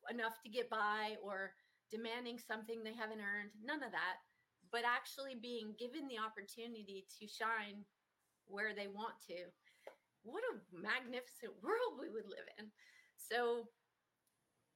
enough 0.10 0.42
to 0.44 0.50
get 0.50 0.70
by 0.70 1.16
or 1.22 1.54
demanding 1.92 2.40
something 2.40 2.84
they 2.84 2.96
haven't 2.96 3.22
earned, 3.22 3.52
none 3.64 3.84
of 3.84 3.92
that, 3.92 4.24
but 4.72 4.84
actually 4.86 5.36
being 5.36 5.76
given 5.80 6.08
the 6.08 6.20
opportunity 6.20 7.06
to 7.20 7.28
shine 7.28 7.84
where 8.48 8.74
they 8.76 8.88
want 8.88 9.16
to. 9.28 9.48
What 10.24 10.44
a 10.52 10.60
magnificent 10.72 11.56
world 11.64 12.00
we 12.00 12.10
would 12.10 12.28
live 12.28 12.48
in. 12.60 12.72
So 13.16 13.68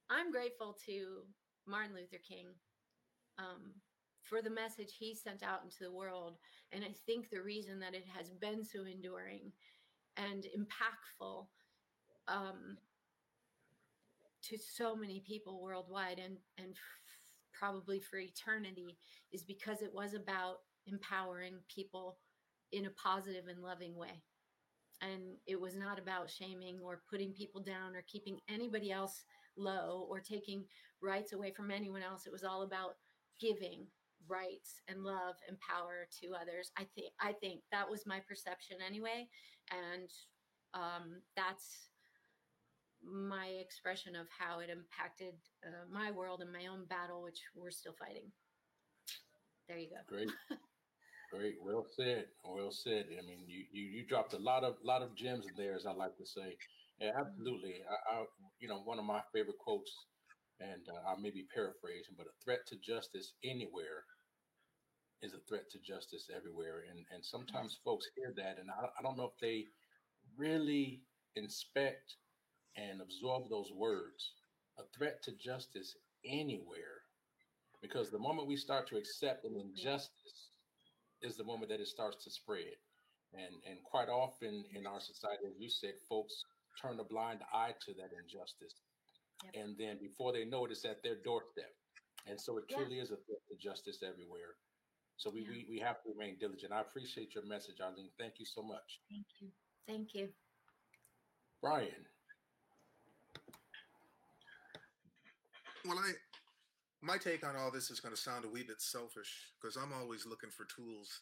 I'm 0.10 0.32
grateful 0.32 0.76
to 0.88 1.24
Martin 1.68 1.96
Luther 1.96 2.20
King 2.20 2.48
um, 3.40 3.72
for 4.32 4.42
the 4.42 4.50
message 4.50 4.94
he 4.98 5.14
sent 5.14 5.44
out 5.44 5.60
into 5.62 5.80
the 5.82 5.92
world. 5.92 6.38
And 6.72 6.86
I 6.86 6.96
think 7.06 7.30
the 7.30 7.42
reason 7.42 7.82
that 7.82 7.94
it 7.94 8.06
has 8.18 8.30
been 8.30 8.64
so 8.64 8.86
enduring 8.86 9.52
and 10.16 10.46
impactful 10.58 11.48
um, 12.30 12.78
to 14.44 14.58
so 14.58 14.96
many 14.96 15.22
people 15.28 15.62
worldwide 15.62 16.18
and, 16.18 16.38
and 16.58 16.70
f- 16.70 16.80
probably 17.54 18.00
for 18.00 18.20
eternity 18.20 18.98
is 19.34 19.44
because 19.44 19.82
it 19.82 19.94
was 19.94 20.14
about 20.14 20.60
empowering 20.88 21.56
people 21.68 22.18
in 22.72 22.86
a 22.86 22.92
positive 22.92 23.48
and 23.50 23.62
loving 23.62 23.98
way. 23.98 24.24
And 25.02 25.36
it 25.46 25.60
was 25.60 25.76
not 25.76 26.00
about 26.00 26.30
shaming 26.30 26.80
or 26.82 27.02
putting 27.10 27.34
people 27.34 27.62
down 27.62 27.98
or 27.98 28.04
keeping 28.08 28.38
anybody 28.48 28.94
else 28.94 29.26
low 29.58 30.08
or 30.10 30.22
taking 30.22 30.64
rights 31.02 31.34
away 31.34 31.52
from 31.52 31.70
anyone 31.70 32.02
else. 32.02 32.26
It 32.26 32.32
was 32.32 32.46
all 32.46 32.62
about 32.62 32.92
giving 33.38 33.88
rights 34.28 34.82
and 34.88 35.04
love 35.04 35.36
and 35.48 35.58
power 35.60 36.08
to 36.22 36.36
others. 36.36 36.72
I 36.78 36.86
think 36.96 37.14
I 37.20 37.34
think 37.34 37.62
that 37.72 37.90
was 37.90 38.06
my 38.06 38.20
perception 38.28 38.78
anyway, 38.86 39.28
and 39.72 40.10
um, 40.74 41.22
that's 41.36 41.90
my 43.04 43.48
expression 43.60 44.16
of 44.16 44.28
how 44.30 44.60
it 44.60 44.70
impacted 44.70 45.34
uh, 45.66 45.86
my 45.92 46.12
world 46.12 46.42
and 46.42 46.52
my 46.52 46.68
own 46.68 46.86
battle, 46.86 47.22
which 47.24 47.42
we're 47.56 47.72
still 47.72 47.96
fighting. 47.98 48.32
There 49.68 49.78
you 49.78 49.90
go. 49.90 50.02
Great. 50.08 50.30
Great, 51.32 51.56
well 51.64 51.86
said, 51.96 52.26
well 52.44 52.72
said. 52.72 53.06
I 53.08 53.26
mean, 53.26 53.48
you, 53.48 53.64
you 53.72 53.84
you 53.88 54.06
dropped 54.06 54.34
a 54.34 54.38
lot 54.38 54.66
of 54.66 54.76
lot 54.84 55.02
of 55.02 55.16
gems 55.16 55.48
there, 55.56 55.76
as 55.76 55.86
I 55.86 55.94
like 55.94 56.18
to 56.18 56.26
say. 56.26 56.58
Yeah, 57.00 57.12
absolutely. 57.18 57.80
I, 57.88 58.16
I 58.20 58.26
you 58.60 58.68
know, 58.68 58.82
one 58.84 59.00
of 59.00 59.06
my 59.06 59.22
favorite 59.34 59.58
quotes, 59.64 59.96
and 60.60 60.84
uh, 60.92 61.08
I 61.08 61.16
may 61.22 61.32
be 61.32 61.48
paraphrasing, 61.56 62.16
but 62.18 62.28
a 62.28 62.36
threat 62.44 62.68
to 62.68 62.76
justice 62.84 63.32
anywhere 63.46 64.04
is 65.22 65.34
a 65.34 65.40
threat 65.48 65.70
to 65.72 65.80
justice 65.80 66.30
everywhere. 66.36 66.84
And 66.90 67.00
and 67.12 67.22
mm-hmm. 67.22 67.38
sometimes 67.38 67.80
folks 67.84 68.08
hear 68.16 68.34
that, 68.38 68.58
and 68.60 68.70
I, 68.70 68.88
I 68.98 69.02
don't 69.02 69.18
know 69.18 69.32
if 69.34 69.40
they 69.40 69.68
really 70.38 71.02
inspect 71.36 72.16
and 72.76 73.02
absorb 73.02 73.50
those 73.50 73.72
words. 73.76 74.34
A 74.80 74.84
threat 74.98 75.22
to 75.24 75.32
justice 75.34 75.96
anywhere, 76.26 77.04
because 77.82 78.10
the 78.10 78.20
moment 78.20 78.48
we 78.48 78.56
start 78.56 78.88
to 78.88 78.98
accept 78.98 79.44
an 79.46 79.52
mm-hmm. 79.52 79.70
injustice 79.70 80.50
is 81.22 81.36
the 81.36 81.44
moment 81.44 81.70
that 81.70 81.80
it 81.80 81.88
starts 81.88 82.24
to 82.24 82.32
spread. 82.32 82.78
And 83.34 83.56
and 83.70 83.84
quite 83.84 84.10
often 84.10 84.64
in 84.74 84.88
our 84.88 85.00
society, 85.00 85.46
as 85.48 85.60
you 85.60 85.70
said, 85.70 85.94
folks 86.10 86.34
turn 86.82 87.00
a 87.00 87.04
blind 87.04 87.42
eye 87.54 87.74
to 87.86 87.94
that 87.94 88.12
injustice. 88.12 88.76
Yep. 89.44 89.54
And 89.56 89.78
then 89.78 89.98
before 90.00 90.32
they 90.34 90.46
know 90.46 90.66
it, 90.66 90.72
it's 90.72 90.86
at 90.86 91.04
their 91.04 91.16
doorstep. 91.24 91.74
And 92.28 92.40
so 92.40 92.58
it 92.58 92.66
Yeah. 92.70 92.78
truly 92.78 93.00
is 93.00 93.12
a 93.12 93.18
threat 93.18 93.42
to 93.50 93.56
justice 93.58 94.04
everywhere. 94.04 94.56
So 95.22 95.30
we, 95.30 95.42
Yeah. 95.42 95.50
we, 95.52 95.66
we 95.70 95.80
have 95.80 96.02
to 96.02 96.10
remain 96.10 96.38
diligent. 96.40 96.74
I 96.74 96.82
appreciate 96.82 97.36
your 97.36 97.46
message, 97.46 97.80
Arlene. 97.80 98.10
Thank 98.18 98.40
you 98.40 98.46
so 98.46 98.64
much. 98.64 99.02
Thank 99.08 99.28
you. 99.40 99.50
Thank 99.86 100.16
you. 100.16 100.34
Brian, 101.62 102.08
Well, 105.86 106.00
I 106.00 106.14
my 107.04 107.18
take 107.18 107.46
on 107.46 107.56
all 107.56 107.70
this 107.70 107.92
is 107.92 108.00
going 108.00 108.16
to 108.16 108.20
sound 108.20 108.46
a 108.46 108.48
wee 108.48 108.64
bit 108.64 108.82
selfish 108.82 109.54
because 109.60 109.76
I'm 109.76 109.94
always 109.94 110.26
looking 110.26 110.50
for 110.50 110.66
tools, 110.66 111.22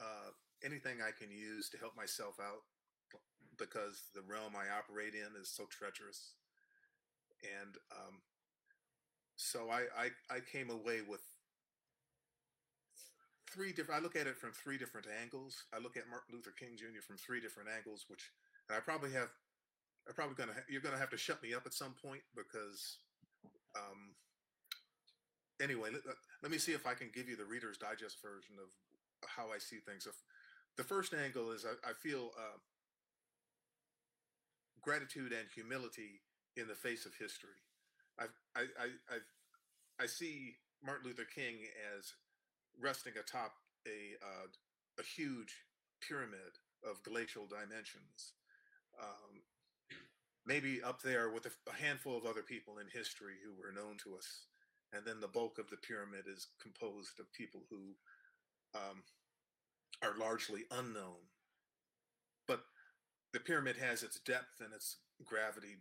uh, 0.00 0.30
anything 0.64 0.98
I 1.02 1.10
can 1.10 1.32
use 1.32 1.68
to 1.70 1.78
help 1.78 1.96
myself 1.96 2.38
out 2.40 2.62
because 3.58 4.04
the 4.14 4.22
realm 4.22 4.54
I 4.54 4.70
operate 4.76 5.14
in 5.14 5.34
is 5.40 5.48
so 5.50 5.66
treacherous, 5.66 6.34
and 7.42 7.76
um, 7.90 8.22
so 9.34 9.68
I, 9.70 9.86
I 9.98 10.36
I 10.36 10.40
came 10.40 10.70
away 10.70 11.02
with 11.02 11.22
three 13.52 13.72
different. 13.72 14.00
I 14.00 14.02
look 14.02 14.16
at 14.16 14.26
it 14.26 14.38
from 14.38 14.52
three 14.52 14.78
different 14.78 15.06
angles. 15.20 15.64
I 15.74 15.78
look 15.78 15.96
at 15.96 16.08
Martin 16.08 16.34
Luther 16.34 16.54
King 16.58 16.76
Jr. 16.76 17.02
from 17.06 17.16
three 17.16 17.40
different 17.40 17.68
angles, 17.68 18.06
which 18.08 18.30
and 18.68 18.76
I 18.76 18.80
probably 18.80 19.12
have 19.12 19.28
I'm 20.08 20.14
probably 20.14 20.36
gonna 20.36 20.54
ha- 20.54 20.68
you're 20.68 20.80
gonna 20.80 20.98
have 20.98 21.10
to 21.10 21.16
shut 21.16 21.42
me 21.42 21.54
up 21.54 21.66
at 21.66 21.74
some 21.74 21.94
point 22.02 22.22
because 22.34 22.98
um 23.76 24.14
anyway 25.62 25.90
let, 25.92 26.02
let 26.42 26.50
me 26.50 26.58
see 26.58 26.72
if 26.72 26.86
I 26.86 26.94
can 26.94 27.10
give 27.14 27.28
you 27.28 27.36
the 27.36 27.44
Reader's 27.44 27.78
Digest 27.78 28.22
version 28.22 28.56
of 28.58 28.70
how 29.26 29.52
I 29.52 29.58
see 29.58 29.78
things. 29.78 30.06
If, 30.06 30.14
the 30.76 30.84
first 30.84 31.12
angle 31.12 31.50
is 31.52 31.66
I, 31.66 31.90
I 31.90 31.92
feel 31.92 32.30
uh, 32.38 32.58
gratitude 34.80 35.32
and 35.32 35.46
humility 35.54 36.22
in 36.56 36.68
the 36.68 36.74
face 36.74 37.04
of 37.04 37.12
history. 37.18 37.60
I 38.18 38.24
I 38.56 38.62
I 38.62 38.86
I, 39.10 40.04
I 40.04 40.06
see 40.06 40.56
Martin 40.82 41.08
Luther 41.08 41.28
King 41.28 41.56
as 41.98 42.14
resting 42.80 43.14
atop 43.18 43.52
a 43.86 44.16
uh, 44.22 44.46
a 44.98 45.02
huge 45.02 45.54
pyramid 46.06 46.58
of 46.84 47.02
glacial 47.02 47.46
dimensions. 47.46 48.32
Um, 49.00 49.42
maybe 50.46 50.82
up 50.82 51.02
there 51.02 51.30
with 51.30 51.46
a, 51.46 51.52
a 51.70 51.74
handful 51.74 52.16
of 52.16 52.26
other 52.26 52.42
people 52.42 52.78
in 52.78 52.86
history 52.92 53.34
who 53.44 53.52
were 53.54 53.72
known 53.72 53.96
to 54.04 54.16
us. 54.16 54.46
And 54.92 55.04
then 55.06 55.20
the 55.20 55.28
bulk 55.28 55.58
of 55.58 55.70
the 55.70 55.76
pyramid 55.76 56.24
is 56.26 56.48
composed 56.60 57.20
of 57.20 57.32
people 57.32 57.62
who 57.70 57.94
um, 58.74 59.02
are 60.02 60.18
largely 60.18 60.64
unknown. 60.70 61.22
But 62.48 62.62
the 63.32 63.40
pyramid 63.40 63.76
has 63.76 64.02
its 64.02 64.18
depth 64.20 64.60
and 64.60 64.74
its 64.74 64.96
gravity 65.24 65.76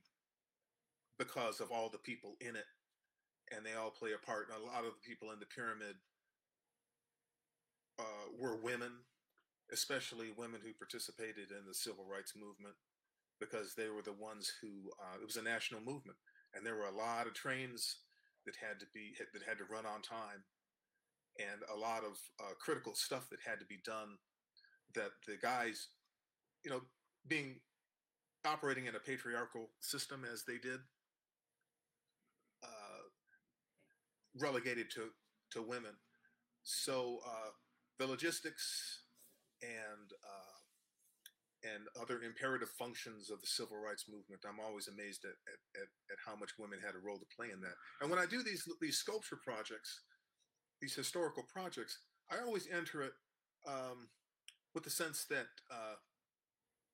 because 1.17 1.59
of 1.59 1.71
all 1.71 1.89
the 1.89 1.97
people 1.97 2.35
in 2.39 2.55
it. 2.55 2.69
And 3.55 3.65
they 3.65 3.73
all 3.73 3.89
play 3.89 4.11
a 4.13 4.23
part. 4.23 4.49
And 4.49 4.61
a 4.61 4.65
lot 4.65 4.85
of 4.85 4.93
the 4.93 5.07
people 5.07 5.31
in 5.31 5.39
the 5.39 5.47
pyramid 5.47 5.95
uh, 7.99 8.31
were 8.37 8.55
women, 8.55 8.91
especially 9.71 10.31
women 10.37 10.61
who 10.63 10.73
participated 10.73 11.51
in 11.51 11.67
the 11.67 11.73
civil 11.73 12.05
rights 12.05 12.33
movement 12.35 12.75
because 13.39 13.73
they 13.75 13.89
were 13.89 14.01
the 14.01 14.13
ones 14.13 14.51
who 14.61 14.89
uh, 14.99 15.21
it 15.21 15.25
was 15.25 15.37
a 15.37 15.43
national 15.43 15.81
movement 15.81 16.17
and 16.53 16.65
there 16.65 16.75
were 16.75 16.89
a 16.89 16.95
lot 16.95 17.27
of 17.27 17.33
trains 17.33 17.97
that 18.45 18.55
had 18.55 18.79
to 18.79 18.85
be 18.93 19.13
that 19.33 19.43
had 19.43 19.57
to 19.57 19.65
run 19.71 19.85
on 19.85 20.01
time 20.01 20.43
and 21.39 21.61
a 21.73 21.77
lot 21.77 22.03
of 22.03 22.17
uh, 22.41 22.53
critical 22.59 22.93
stuff 22.95 23.29
that 23.29 23.39
had 23.45 23.59
to 23.59 23.65
be 23.65 23.79
done 23.85 24.17
that 24.95 25.11
the 25.27 25.37
guys 25.41 25.87
you 26.65 26.71
know 26.71 26.81
being 27.27 27.55
operating 28.45 28.85
in 28.85 28.95
a 28.95 28.99
patriarchal 28.99 29.69
system 29.81 30.25
as 30.31 30.43
they 30.43 30.57
did 30.57 30.79
uh, 32.63 33.03
relegated 34.39 34.89
to 34.91 35.09
to 35.51 35.61
women. 35.61 35.93
So 36.63 37.19
uh, 37.25 37.51
the 37.99 38.07
logistics 38.07 39.03
and 39.61 40.09
uh, 40.23 40.59
and 41.63 41.83
other 41.99 42.23
imperative 42.23 42.69
functions 42.79 43.29
of 43.29 43.41
the 43.41 43.47
civil 43.47 43.75
rights 43.75 44.05
movement. 44.07 44.47
I'm 44.47 44.63
always 44.63 44.87
amazed 44.87 45.25
at, 45.25 45.35
at, 45.75 45.91
at, 46.07 46.19
how 46.25 46.35
much 46.39 46.55
women 46.57 46.79
had 46.79 46.95
a 46.95 47.03
role 47.03 47.19
to 47.19 47.35
play 47.35 47.51
in 47.51 47.59
that. 47.59 47.75
And 47.99 48.09
when 48.09 48.19
I 48.19 48.25
do 48.25 48.41
these 48.41 48.63
these 48.79 48.97
sculpture 48.97 49.37
projects, 49.43 50.01
these 50.81 50.95
historical 50.95 51.43
projects, 51.51 51.99
I 52.31 52.39
always 52.39 52.67
enter 52.71 53.03
it 53.03 53.11
um, 53.67 54.07
with 54.73 54.83
the 54.83 54.89
sense 54.89 55.25
that 55.29 55.51
uh, 55.69 55.99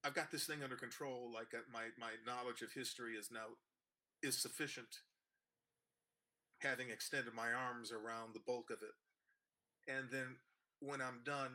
I've 0.04 0.16
got 0.16 0.32
this 0.32 0.46
thing 0.46 0.64
under 0.64 0.76
control. 0.76 1.30
Like 1.34 1.54
uh, 1.54 1.62
my 1.72 1.94
my 2.00 2.18
knowledge 2.26 2.62
of 2.62 2.74
history 2.74 3.14
is 3.14 3.30
now 3.32 3.54
is 4.24 4.42
sufficient. 4.42 4.90
Having 6.62 6.90
extended 6.90 7.36
my 7.36 7.54
arms 7.54 7.92
around 7.92 8.34
the 8.34 8.42
bulk 8.48 8.72
of 8.72 8.80
it, 8.82 8.96
and 9.92 10.10
then 10.10 10.38
when 10.80 11.02
I'm 11.02 11.22
done, 11.26 11.52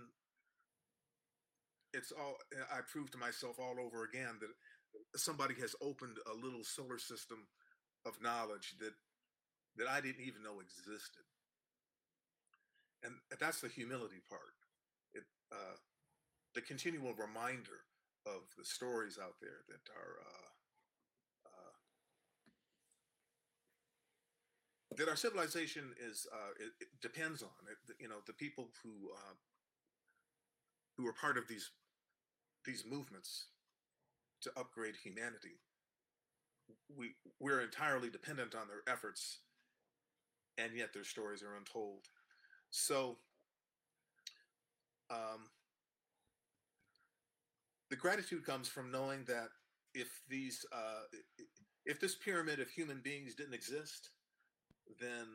it's 1.93 2.13
all 2.13 2.37
I 2.73 2.81
prove 2.91 3.11
to 3.13 3.19
myself 3.19 3.59
all 3.59 3.77
over 3.81 4.05
again 4.05 4.39
that 4.41 5.19
somebody 5.19 5.55
has 5.61 5.75
opened 5.83 6.19
a 6.31 6.35
little 6.35 6.65
solar 6.65 6.99
system 6.99 7.47
of 8.07 8.21
knowledge 8.23 8.75
that 8.81 8.93
that 9.77 9.89
I 9.89 10.01
didn't 10.01 10.23
even 10.27 10.43
know 10.43 10.61
existed, 10.61 11.25
and 13.03 13.15
that's 13.39 13.61
the 13.61 13.69
humility 13.69 14.23
part. 14.29 14.55
It 15.15 15.25
uh, 15.53 15.77
the 16.55 16.61
continual 16.63 17.15
reminder 17.15 17.87
of 18.27 18.43
the 18.59 18.65
stories 18.65 19.19
out 19.23 19.35
there 19.41 19.65
that 19.69 19.91
are. 19.95 20.21
Uh, 20.21 20.60
that 24.97 25.09
our 25.09 25.17
civilization 25.17 25.93
is 26.01 26.27
uh, 26.33 26.53
it, 26.59 26.73
it 26.81 26.89
depends 27.01 27.43
on 27.43 27.49
it, 27.71 27.95
you 28.01 28.09
know 28.09 28.21
the 28.27 28.33
people 28.33 28.69
who 28.83 29.11
uh, 29.15 29.35
who 30.97 31.07
are 31.07 31.13
part 31.13 31.39
of 31.39 31.49
these 31.49 31.71
these 32.67 32.85
movements 32.89 33.47
to 34.43 34.51
upgrade 34.57 34.95
humanity 35.03 35.61
we 36.97 37.13
we're 37.39 37.61
entirely 37.61 38.11
dependent 38.11 38.55
on 38.55 38.67
their 38.69 38.83
efforts 38.93 39.39
and 40.59 40.77
yet 40.77 40.93
their 40.93 41.05
stories 41.05 41.43
are 41.43 41.57
untold. 41.57 42.07
So 42.71 43.17
um, 45.11 45.49
the 47.89 47.97
gratitude 47.97 48.45
comes 48.45 48.69
from 48.69 48.91
knowing 48.91 49.25
that 49.27 49.49
if 49.95 50.09
these 50.29 50.65
uh, 50.73 51.03
if 51.87 52.01
this 52.01 52.15
pyramid 52.15 52.61
of 52.61 52.71
human 52.71 53.01
beings 53.03 53.35
didn't 53.35 53.55
exist 53.55 54.11
then 55.01 55.27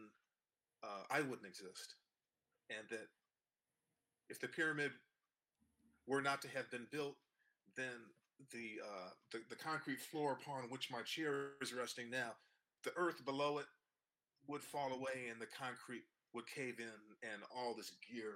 uh, 0.84 1.04
I 1.10 1.22
wouldn't 1.22 1.48
exist. 1.48 1.96
And 2.70 2.88
that 2.90 3.08
if 4.30 4.40
the 4.40 4.48
pyramid 4.48 4.92
were 6.08 6.22
not 6.22 6.42
to 6.42 6.48
have 6.50 6.70
been 6.72 6.88
built, 6.92 7.16
then 7.78 8.10
the, 8.52 8.82
uh, 8.84 9.10
the, 9.32 9.40
the 9.50 9.56
concrete 9.56 10.02
floor 10.02 10.38
upon 10.42 10.64
which 10.70 10.92
my 10.92 11.02
chair 11.02 11.52
is 11.62 11.74
resting 11.74 12.10
now, 12.10 12.32
the 12.84 12.92
earth 12.98 13.24
below 13.26 13.60
it 13.60 13.66
would 14.48 14.62
fall 14.62 14.94
away 14.94 15.30
and 15.32 15.42
the 15.42 15.48
concrete 15.48 16.04
would 16.34 16.46
cave 16.48 16.80
in 16.80 17.30
and 17.32 17.42
all 17.56 17.74
this 17.74 17.92
gear 18.12 18.34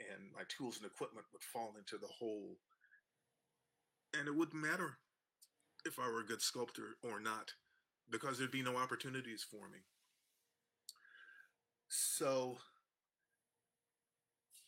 and 0.00 0.30
my 0.34 0.42
tools 0.48 0.76
and 0.76 0.86
equipment 0.86 1.26
would 1.32 1.42
fall 1.42 1.74
into 1.78 1.96
the 1.96 2.12
hole. 2.12 2.56
And 4.18 4.28
it 4.28 4.36
wouldn't 4.36 4.60
matter 4.60 4.98
if 5.84 5.98
I 5.98 6.08
were 6.08 6.20
a 6.20 6.26
good 6.26 6.42
sculptor 6.42 6.96
or 7.02 7.20
not, 7.20 7.52
because 8.10 8.38
there'd 8.38 8.50
be 8.50 8.62
no 8.62 8.76
opportunities 8.76 9.44
for 9.48 9.68
me. 9.68 9.78
So 11.88 12.58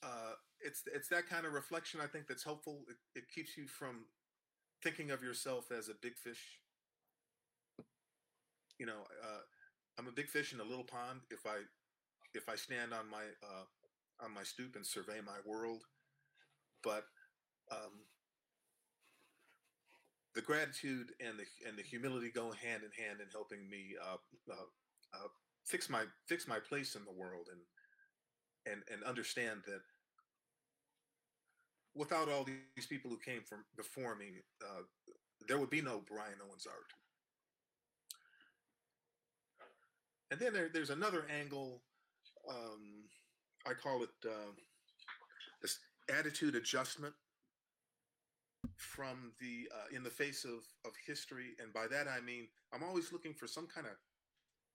uh, 0.02 0.34
it's 0.60 0.82
it's 0.94 1.08
that 1.08 1.28
kind 1.28 1.46
of 1.46 1.52
reflection 1.52 2.00
I 2.02 2.06
think 2.06 2.26
that's 2.26 2.44
helpful. 2.44 2.84
It, 2.88 2.96
it 3.20 3.24
keeps 3.34 3.56
you 3.56 3.66
from 3.66 4.06
thinking 4.82 5.10
of 5.10 5.22
yourself 5.22 5.72
as 5.76 5.88
a 5.88 5.94
big 6.02 6.16
fish. 6.16 6.60
You 8.78 8.86
know, 8.86 9.02
uh, 9.22 9.40
I'm 9.98 10.06
a 10.06 10.12
big 10.12 10.28
fish 10.28 10.52
in 10.52 10.60
a 10.60 10.64
little 10.64 10.84
pond. 10.84 11.20
If 11.30 11.46
I 11.46 11.58
if 12.34 12.48
I 12.48 12.56
stand 12.56 12.92
on 12.94 13.10
my 13.10 13.24
uh, 13.42 13.64
on 14.24 14.34
my 14.34 14.42
stoop 14.42 14.76
and 14.76 14.86
survey 14.86 15.20
my 15.24 15.38
world, 15.46 15.84
but 16.82 17.04
um, 17.70 18.04
the 20.34 20.42
gratitude 20.42 21.12
and 21.20 21.38
the 21.38 21.44
and 21.66 21.76
the 21.76 21.82
humility 21.82 22.30
go 22.30 22.52
hand 22.52 22.82
in 22.84 22.92
hand 23.04 23.20
in 23.20 23.26
helping 23.32 23.68
me 23.68 23.94
uh, 24.00 24.16
uh, 24.52 24.68
uh, 25.14 25.28
fix 25.68 25.88
my 25.90 26.04
fix 26.26 26.48
my 26.48 26.58
place 26.58 26.94
in 26.94 27.04
the 27.04 27.12
world 27.12 27.46
and 27.52 28.72
and 28.72 28.82
and 28.92 29.04
understand 29.04 29.60
that 29.66 29.80
without 31.94 32.28
all 32.28 32.44
these 32.44 32.86
people 32.86 33.10
who 33.10 33.18
came 33.18 33.42
from 33.42 33.64
before 33.76 34.14
me, 34.14 34.26
uh, 34.62 34.82
there 35.48 35.58
would 35.58 35.70
be 35.70 35.82
no 35.82 36.00
Brian 36.08 36.38
Owens 36.46 36.66
art. 36.66 36.92
And 40.30 40.38
then 40.38 40.52
there, 40.52 40.70
there's 40.72 40.90
another 40.90 41.26
angle. 41.40 41.82
Um, 42.48 43.08
I 43.66 43.72
call 43.72 44.02
it 44.02 44.10
uh, 44.24 44.52
this 45.60 45.78
attitude 46.16 46.54
adjustment 46.54 47.14
from 48.76 49.32
the 49.40 49.68
uh, 49.74 49.96
in 49.96 50.02
the 50.02 50.10
face 50.10 50.44
of 50.44 50.64
of 50.84 50.92
history, 51.04 51.56
and 51.60 51.72
by 51.72 51.86
that 51.90 52.06
I 52.06 52.20
mean 52.20 52.46
I'm 52.72 52.84
always 52.84 53.12
looking 53.12 53.34
for 53.34 53.46
some 53.46 53.66
kind 53.66 53.86
of 53.86 53.92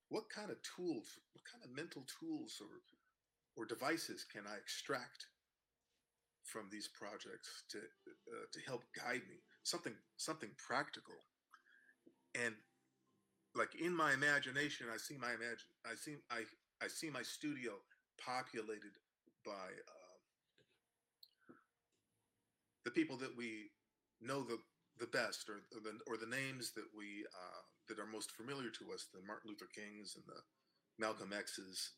what 0.09 0.29
kind 0.29 0.51
of 0.51 0.57
tools, 0.61 1.19
what 1.33 1.43
kind 1.49 1.63
of 1.63 1.75
mental 1.75 2.05
tools 2.19 2.61
or 2.61 2.81
or 3.55 3.65
devices 3.65 4.25
can 4.25 4.43
I 4.47 4.57
extract 4.57 5.27
from 6.43 6.67
these 6.71 6.87
projects 6.87 7.63
to 7.71 7.77
uh, 7.79 8.45
to 8.51 8.59
help 8.65 8.83
guide 8.95 9.23
me? 9.29 9.41
Something 9.63 9.93
something 10.17 10.49
practical. 10.57 11.15
And 12.35 12.55
like 13.55 13.75
in 13.79 13.95
my 13.95 14.13
imagination, 14.13 14.87
I 14.93 14.97
see 14.97 15.17
my 15.17 15.29
imagine 15.29 15.71
I 15.85 15.95
see 15.95 16.15
I 16.29 16.43
I 16.83 16.87
see 16.87 17.09
my 17.09 17.21
studio 17.21 17.73
populated 18.19 18.97
by 19.45 19.51
uh, 19.51 20.13
the 22.85 22.91
people 22.91 23.17
that 23.17 23.35
we 23.37 23.71
know 24.21 24.43
the 24.43 24.57
the 24.99 25.07
best 25.07 25.49
or, 25.49 25.61
or 25.75 25.81
the 25.81 25.99
or 26.07 26.17
the 26.17 26.29
names 26.29 26.71
that 26.73 26.89
we 26.95 27.25
uh, 27.33 27.61
that 27.87 27.99
are 27.99 28.05
most 28.05 28.31
familiar 28.31 28.69
to 28.69 28.93
us, 28.93 29.07
the 29.13 29.25
Martin 29.25 29.49
Luther 29.49 29.69
Kings 29.73 30.15
and 30.15 30.23
the 30.27 30.41
Malcolm 30.99 31.31
X's. 31.33 31.91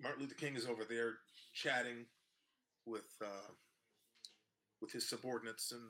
Martin 0.00 0.22
Luther 0.22 0.34
King 0.34 0.56
is 0.56 0.66
over 0.66 0.84
there 0.88 1.18
chatting 1.54 2.06
with 2.86 3.10
uh, 3.22 3.52
with 4.80 4.92
his 4.92 5.08
subordinates, 5.08 5.72
and 5.72 5.82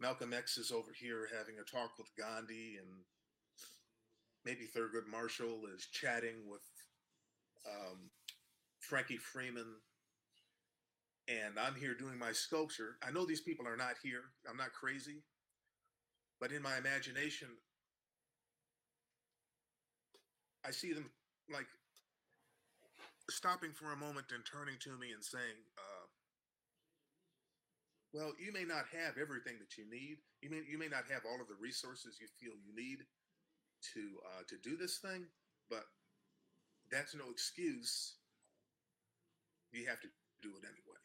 Malcolm 0.00 0.32
X 0.32 0.56
is 0.56 0.72
over 0.72 0.90
here 0.98 1.28
having 1.36 1.56
a 1.58 1.70
talk 1.70 1.98
with 1.98 2.08
Gandhi, 2.16 2.76
and 2.78 3.04
maybe 4.44 4.66
Thurgood 4.66 5.10
Marshall 5.10 5.62
is 5.76 5.86
chatting 5.92 6.48
with 6.48 6.62
um, 7.66 8.10
Frankie 8.80 9.18
Freeman. 9.18 9.74
And 11.28 11.58
I'm 11.58 11.74
here 11.74 11.94
doing 11.94 12.18
my 12.18 12.32
sculpture. 12.32 12.96
I 13.06 13.10
know 13.10 13.26
these 13.26 13.42
people 13.42 13.68
are 13.68 13.76
not 13.76 13.96
here. 14.02 14.22
I'm 14.48 14.56
not 14.56 14.72
crazy. 14.72 15.24
But 16.40 16.52
in 16.52 16.62
my 16.62 16.78
imagination, 16.78 17.48
I 20.68 20.70
see 20.70 20.92
them 20.92 21.08
like 21.48 21.64
stopping 23.30 23.72
for 23.72 23.92
a 23.92 23.96
moment 23.96 24.28
and 24.36 24.44
turning 24.44 24.76
to 24.84 24.92
me 25.00 25.16
and 25.16 25.24
saying, 25.24 25.56
uh, 25.80 26.06
"Well, 28.12 28.36
you 28.36 28.52
may 28.52 28.64
not 28.64 28.84
have 28.92 29.16
everything 29.16 29.56
that 29.60 29.80
you 29.80 29.88
need. 29.88 30.20
You 30.42 30.50
may 30.50 30.60
you 30.68 30.76
may 30.76 30.88
not 30.88 31.08
have 31.08 31.24
all 31.24 31.40
of 31.40 31.48
the 31.48 31.56
resources 31.56 32.20
you 32.20 32.28
feel 32.36 32.52
you 32.60 32.76
need 32.76 33.00
to 33.94 34.20
uh, 34.28 34.42
to 34.44 34.56
do 34.60 34.76
this 34.76 34.98
thing, 34.98 35.24
but 35.70 35.88
that's 36.92 37.14
no 37.14 37.30
excuse. 37.30 38.20
You 39.72 39.88
have 39.88 40.00
to 40.00 40.08
do 40.42 40.52
it 40.52 40.68
anyway. 40.68 41.00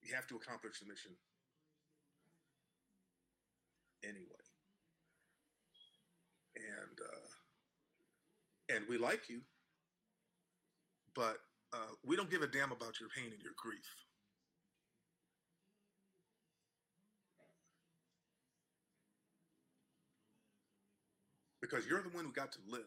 You 0.00 0.14
have 0.14 0.26
to 0.28 0.36
accomplish 0.36 0.80
the 0.80 0.88
mission 0.88 1.12
anyway." 4.02 4.44
And 6.56 6.96
uh, 7.04 7.35
and 8.68 8.84
we 8.88 8.98
like 8.98 9.28
you, 9.28 9.40
but 11.14 11.38
uh, 11.72 11.92
we 12.04 12.16
don't 12.16 12.30
give 12.30 12.42
a 12.42 12.46
damn 12.46 12.72
about 12.72 13.00
your 13.00 13.08
pain 13.16 13.32
and 13.32 13.42
your 13.42 13.52
grief. 13.56 13.86
Because 21.60 21.86
you're 21.86 22.02
the 22.02 22.10
one 22.10 22.24
who 22.24 22.32
got 22.32 22.52
to 22.52 22.58
live. 22.70 22.82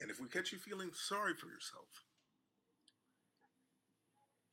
And 0.00 0.10
if 0.10 0.20
we 0.20 0.28
catch 0.28 0.52
you 0.52 0.58
feeling 0.58 0.90
sorry 0.94 1.34
for 1.34 1.46
yourself, 1.46 2.04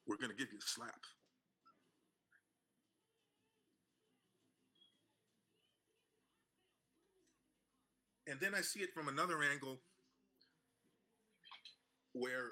we're 0.05 0.17
going 0.17 0.31
to 0.31 0.35
give 0.35 0.51
you 0.51 0.59
a 0.59 0.67
slap. 0.67 1.16
And 8.27 8.39
then 8.39 8.53
I 8.53 8.61
see 8.61 8.81
it 8.81 8.93
from 8.93 9.07
another 9.07 9.39
angle 9.41 9.79
where 12.13 12.51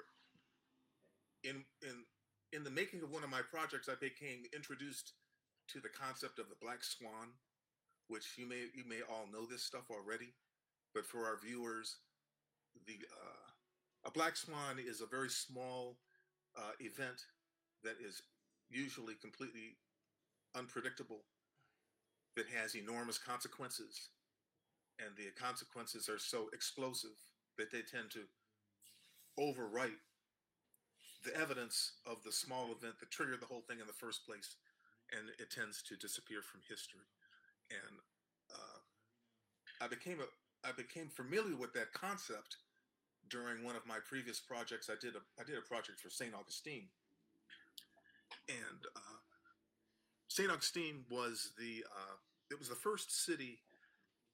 in 1.44 1.64
in 1.82 2.04
in 2.52 2.64
the 2.64 2.70
making 2.70 3.02
of 3.02 3.10
one 3.10 3.24
of 3.24 3.30
my 3.30 3.42
projects 3.42 3.88
I 3.88 3.94
became 4.00 4.44
introduced 4.54 5.12
to 5.68 5.80
the 5.80 5.88
concept 5.88 6.38
of 6.38 6.48
the 6.48 6.56
black 6.62 6.82
swan, 6.82 7.34
which 8.08 8.38
you 8.38 8.48
may 8.48 8.70
you 8.74 8.84
may 8.88 9.00
all 9.10 9.26
know 9.30 9.46
this 9.46 9.62
stuff 9.64 9.90
already, 9.90 10.32
but 10.94 11.04
for 11.04 11.26
our 11.26 11.38
viewers, 11.42 11.96
the 12.86 12.94
uh, 12.94 14.08
a 14.08 14.10
black 14.10 14.36
swan 14.36 14.78
is 14.78 15.00
a 15.00 15.06
very 15.06 15.30
small 15.30 15.98
uh, 16.56 16.72
event 16.80 17.20
that 17.82 17.96
is 18.00 18.22
usually 18.70 19.14
completely 19.14 19.76
unpredictable 20.56 21.22
that 22.36 22.46
has 22.48 22.74
enormous 22.74 23.18
consequences, 23.18 24.10
and 24.98 25.16
the 25.16 25.30
consequences 25.38 26.08
are 26.08 26.18
so 26.18 26.48
explosive 26.52 27.16
that 27.58 27.70
they 27.70 27.82
tend 27.82 28.10
to 28.10 28.24
overwrite 29.38 30.00
the 31.24 31.36
evidence 31.36 31.92
of 32.06 32.22
the 32.24 32.32
small 32.32 32.70
event 32.72 32.98
that 33.00 33.10
triggered 33.10 33.40
the 33.40 33.46
whole 33.46 33.62
thing 33.68 33.80
in 33.80 33.86
the 33.86 33.92
first 33.92 34.24
place, 34.24 34.56
and 35.12 35.28
it 35.38 35.50
tends 35.50 35.82
to 35.82 35.96
disappear 35.96 36.40
from 36.42 36.60
history. 36.68 37.06
And 37.70 37.98
uh, 38.52 38.80
I 39.84 39.88
became 39.88 40.20
a 40.20 40.28
I 40.66 40.72
became 40.72 41.08
familiar 41.08 41.56
with 41.56 41.72
that 41.74 41.92
concept 41.92 42.56
during 43.28 43.62
one 43.62 43.76
of 43.76 43.86
my 43.86 43.98
previous 44.08 44.40
projects. 44.40 44.88
I 44.90 44.94
did 45.00 45.14
a 45.14 45.22
I 45.40 45.44
did 45.44 45.58
a 45.58 45.62
project 45.62 46.00
for 46.00 46.10
Saint 46.10 46.34
Augustine, 46.34 46.88
and 48.48 48.80
uh, 48.94 49.20
Saint 50.28 50.50
Augustine 50.50 51.04
was 51.10 51.52
the 51.58 51.84
uh, 51.90 52.16
it 52.50 52.58
was 52.58 52.68
the 52.68 52.76
first 52.76 53.24
city, 53.24 53.58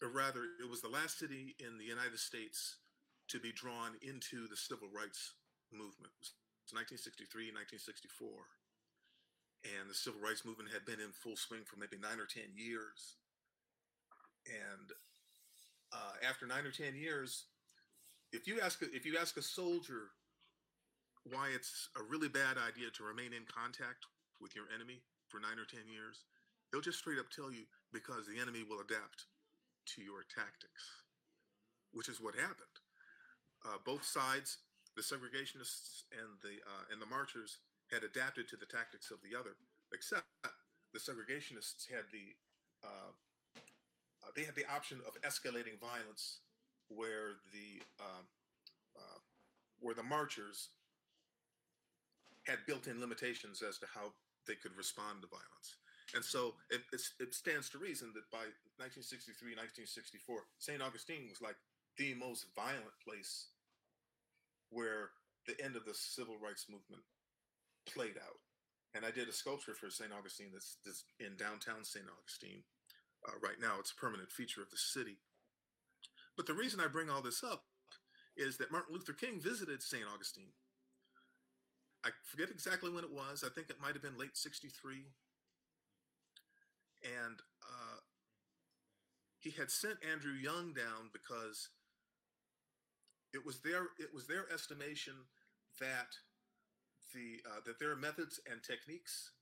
or 0.03 0.11
rather, 0.11 0.43
it 0.59 0.69
was 0.69 0.83
the 0.83 0.91
last 0.91 1.19
city 1.19 1.55
in 1.63 1.79
the 1.79 1.87
United 1.87 2.19
States 2.19 2.83
to 3.29 3.39
be 3.39 3.55
drawn 3.55 3.95
into 4.03 4.51
the 4.51 4.59
civil 4.59 4.91
rights 4.91 5.39
movement. 5.71 6.19
It 6.19 6.67
was 6.67 6.75
1963, 6.99 7.55
1964, 7.79 9.79
and 9.79 9.87
the 9.87 9.95
civil 9.95 10.19
rights 10.19 10.43
movement 10.43 10.75
had 10.75 10.83
been 10.83 10.99
in 10.99 11.15
full 11.15 11.39
swing 11.39 11.63
for 11.63 11.79
maybe 11.79 12.03
nine 12.03 12.19
or 12.19 12.27
ten 12.27 12.51
years. 12.59 13.23
And 14.51 14.91
uh, 15.95 16.19
after 16.27 16.51
nine 16.51 16.67
or 16.67 16.75
ten 16.75 16.99
years, 16.99 17.47
if 18.35 18.51
you 18.51 18.59
ask 18.59 18.83
if 18.83 19.07
you 19.07 19.15
ask 19.15 19.39
a 19.39 19.45
soldier 19.45 20.11
why 21.31 21.55
it's 21.55 21.87
a 21.95 22.03
really 22.03 22.27
bad 22.27 22.59
idea 22.59 22.91
to 22.91 23.07
remain 23.07 23.31
in 23.31 23.47
contact 23.47 24.11
with 24.43 24.59
your 24.59 24.67
enemy 24.75 25.07
for 25.31 25.39
nine 25.39 25.63
or 25.63 25.69
ten 25.71 25.87
years, 25.87 26.27
they'll 26.69 26.83
just 26.83 26.99
straight 26.99 27.23
up 27.23 27.31
tell 27.31 27.55
you 27.55 27.71
because 27.95 28.27
the 28.27 28.43
enemy 28.43 28.67
will 28.67 28.83
adapt 28.83 29.31
to 29.95 30.03
your 30.03 30.25
tactics, 30.29 31.05
which 31.93 32.09
is 32.09 32.21
what 32.21 32.35
happened. 32.35 32.77
Uh, 33.65 33.79
both 33.85 34.05
sides, 34.05 34.59
the 34.97 35.03
segregationists 35.03 36.05
and 36.11 36.39
the 36.43 36.59
uh, 36.67 36.85
and 36.91 37.01
the 37.01 37.07
marchers, 37.07 37.59
had 37.91 38.03
adapted 38.03 38.49
to 38.49 38.57
the 38.57 38.67
tactics 38.67 39.11
of 39.11 39.19
the 39.23 39.39
other, 39.39 39.55
except 39.93 40.27
the 40.93 40.99
segregationists 40.99 41.89
had 41.89 42.05
the 42.13 42.35
uh, 42.85 43.13
uh, 44.23 44.31
they 44.37 44.45
had 44.45 44.55
the 44.55 44.67
option 44.67 44.99
of 45.07 45.21
escalating 45.23 45.79
violence, 45.81 46.41
where 46.89 47.39
the 47.53 47.83
um, 48.01 48.27
uh, 48.97 49.19
where 49.81 49.95
the 49.95 50.03
marchers 50.03 50.69
had 52.47 52.59
built-in 52.67 53.01
limitations 53.01 53.63
as 53.63 53.79
to 53.79 53.87
how 53.95 54.13
they 54.47 54.55
could 54.55 54.77
respond 54.77 55.23
to 55.23 55.29
violence. 55.29 55.79
And 56.15 56.25
so 56.25 56.55
it, 56.71 56.83
it 57.21 57.35
stands 57.35 57.71
to 57.71 57.79
reason 57.79 58.13
that 58.15 58.29
by 58.31 58.45
1963, 58.77 59.57
1964, 59.57 60.45
St. 60.59 60.83
Augustine 60.83 61.25
was 61.29 61.41
like 61.41 61.57
the 61.97 62.13
most 62.15 62.53
violent 62.55 62.97
place 63.01 63.49
where 64.69 65.17
the 65.47 65.57
end 65.63 65.77
of 65.77 65.85
the 65.85 65.95
civil 65.95 66.37
rights 66.37 66.67
movement 66.69 67.03
played 67.89 68.21
out. 68.21 68.41
And 68.95 69.05
I 69.05 69.11
did 69.11 69.29
a 69.29 69.33
sculpture 69.33 69.75
for 69.75 69.89
St. 69.89 70.13
Augustine 70.13 70.53
that's, 70.53 70.77
that's 70.85 71.05
in 71.19 71.37
downtown 71.37 71.85
St. 71.85 72.05
Augustine 72.05 72.63
uh, 73.25 73.41
right 73.41 73.57
now. 73.61 73.81
It's 73.81 73.93
a 73.93 74.01
permanent 74.01 74.31
feature 74.31 74.61
of 74.61 74.71
the 74.71 74.77
city. 74.77 75.17
But 76.37 76.47
the 76.47 76.55
reason 76.55 76.81
I 76.81 76.89
bring 76.89 77.09
all 77.09 77.23
this 77.23 77.43
up 77.43 77.65
is 78.37 78.57
that 78.59 78.73
Martin 78.73 78.95
Luther 78.95 79.13
King 79.13 79.41
visited 79.41 79.83
St. 79.83 80.05
Augustine. 80.13 80.53
I 82.05 82.11
forget 82.25 82.51
exactly 82.51 82.91
when 82.91 83.05
it 83.05 83.13
was. 83.13 83.45
I 83.45 83.49
think 83.49 83.71
it 83.71 83.81
might 83.81 83.95
have 83.95 84.03
been 84.03 84.19
late 84.19 84.37
63. 84.37 85.07
And 87.05 87.41
uh, 87.63 87.99
he 89.39 89.51
had 89.51 89.71
sent 89.71 89.99
Andrew 90.09 90.35
Young 90.35 90.73
down 90.73 91.11
because 91.13 91.71
it 93.33 93.45
was 93.45 93.61
their 93.61 93.89
it 93.99 94.13
was 94.15 94.27
their 94.27 94.51
estimation 94.53 95.15
that 95.81 96.15
the 97.15 97.41
uh, 97.49 97.61
that 97.67 97.79
their 97.79 97.97
methods 97.97 98.41
and 98.51 98.63
techniques 98.63 99.33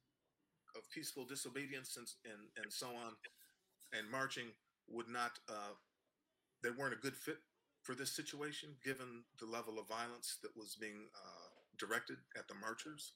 of 0.77 0.83
peaceful 0.95 1.25
disobedience 1.27 1.97
and, 1.97 2.07
and 2.25 2.43
and 2.63 2.73
so 2.73 2.89
on 2.89 3.15
and 3.93 4.11
marching 4.11 4.47
would 4.89 5.09
not 5.09 5.33
uh, 5.49 5.75
they 6.63 6.71
weren't 6.71 6.95
a 6.95 7.03
good 7.03 7.17
fit 7.17 7.39
for 7.83 7.95
this 7.95 8.13
situation 8.15 8.71
given 8.85 9.25
the 9.41 9.47
level 9.47 9.79
of 9.79 9.89
violence 9.89 10.39
that 10.43 10.57
was 10.57 10.77
being 10.81 11.09
uh, 11.17 11.49
directed 11.79 12.17
at 12.37 12.47
the 12.49 12.55
marchers. 12.55 13.15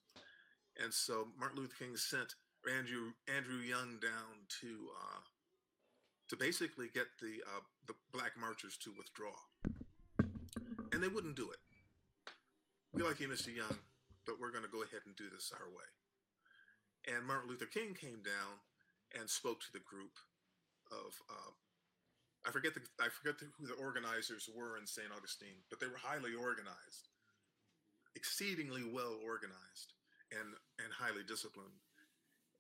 And 0.83 0.93
so 0.93 1.29
martin 1.39 1.59
luther 1.59 1.75
king 1.79 1.97
sent 1.97 2.35
andrew 2.69 3.13
andrew 3.29 3.59
young 3.59 3.99
down 4.01 4.47
to 4.49 4.89
uh, 4.95 5.21
to 6.29 6.37
basically 6.37 6.89
get 6.93 7.07
the 7.21 7.43
uh, 7.47 7.61
the 7.87 7.95
black 8.13 8.33
marchers 8.39 8.77
to 8.77 8.93
withdraw 8.97 9.37
and 10.93 11.03
they 11.03 11.09
wouldn't 11.09 11.37
do 11.37 11.51
it 11.51 11.61
we 12.93 13.03
like 13.03 13.21
you 13.21 13.29
mr 13.29 13.55
young 13.55 13.79
but 14.27 14.41
we're 14.41 14.53
going 14.53 14.65
to 14.65 14.71
go 14.71 14.83
ahead 14.83 15.03
and 15.07 15.17
do 15.17 15.29
this 15.31 15.53
our 15.53 15.69
way 15.69 15.89
and 17.15 17.27
martin 17.27 17.49
luther 17.49 17.67
king 17.67 17.95
came 17.95 18.23
down 18.23 18.63
and 19.19 19.29
spoke 19.29 19.61
to 19.61 19.73
the 19.73 19.85
group 19.85 20.17
of 20.91 21.13
uh, 21.31 21.53
I 22.45 22.51
forget 22.51 22.75
the 22.75 22.85
I 23.01 23.09
forget 23.09 23.39
the, 23.39 23.49
who 23.57 23.67
the 23.67 23.81
organizers 23.81 24.49
were 24.53 24.77
in 24.77 24.87
St. 24.87 25.09
Augustine, 25.09 25.65
but 25.71 25.81
they 25.81 25.89
were 25.89 26.01
highly 26.01 26.35
organized, 26.37 27.09
exceedingly 28.15 28.85
well 28.85 29.17
organized, 29.25 29.97
and 30.31 30.53
and 30.77 30.93
highly 30.93 31.25
disciplined. 31.25 31.81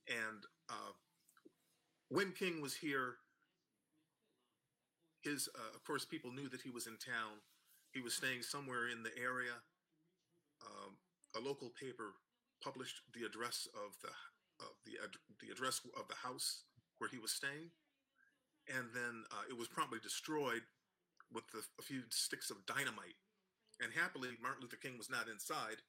And 0.08 0.44
uh, 0.68 0.92
when 2.08 2.32
King 2.32 2.60
was 2.60 2.74
here, 2.74 3.16
his 5.22 5.48
uh, 5.54 5.74
of 5.74 5.84
course 5.84 6.04
people 6.04 6.30
knew 6.32 6.48
that 6.48 6.62
he 6.62 6.70
was 6.70 6.86
in 6.86 6.96
town. 6.96 7.40
He 7.92 8.00
was 8.00 8.14
staying 8.14 8.42
somewhere 8.42 8.88
in 8.88 9.02
the 9.02 9.16
area. 9.16 9.56
Um, 10.64 10.96
a 11.36 11.40
local 11.40 11.70
paper 11.80 12.14
published 12.62 13.00
the 13.14 13.24
address 13.24 13.68
of 13.74 13.96
the 14.02 14.12
of 14.64 14.74
the 14.84 15.02
ad- 15.02 15.20
the 15.40 15.52
address 15.52 15.80
of 15.98 16.08
the 16.08 16.14
house 16.14 16.62
where 16.98 17.10
he 17.10 17.18
was 17.18 17.32
staying 17.32 17.70
and 18.68 18.88
then 18.94 19.24
uh, 19.30 19.44
it 19.48 19.56
was 19.56 19.68
promptly 19.68 19.98
destroyed 20.00 20.62
with 21.32 21.44
the, 21.52 21.60
a 21.78 21.82
few 21.82 22.02
sticks 22.10 22.50
of 22.50 22.64
dynamite. 22.66 23.18
And 23.80 23.92
happily, 23.92 24.30
Martin 24.40 24.62
Luther 24.62 24.80
King 24.80 24.96
was 24.96 25.10
not 25.10 25.28
inside 25.28 25.82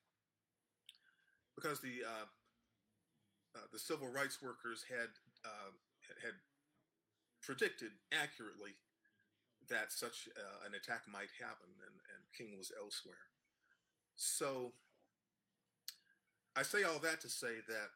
because 1.55 1.79
the 1.79 2.03
uh, 2.03 2.25
uh, 3.55 3.67
the 3.71 3.79
civil 3.79 4.07
rights 4.07 4.41
workers 4.41 4.85
had 4.89 5.09
uh, 5.45 5.71
had 6.21 6.35
predicted 7.41 7.91
accurately 8.11 8.75
that 9.69 9.91
such 9.91 10.29
uh, 10.37 10.67
an 10.67 10.75
attack 10.75 11.03
might 11.11 11.31
happen, 11.39 11.69
and, 11.81 11.95
and 12.13 12.21
King 12.37 12.57
was 12.57 12.71
elsewhere. 12.79 13.31
So 14.15 14.73
I 16.55 16.63
say 16.63 16.83
all 16.83 16.99
that 16.99 17.21
to 17.21 17.29
say 17.29 17.63
that 17.67 17.89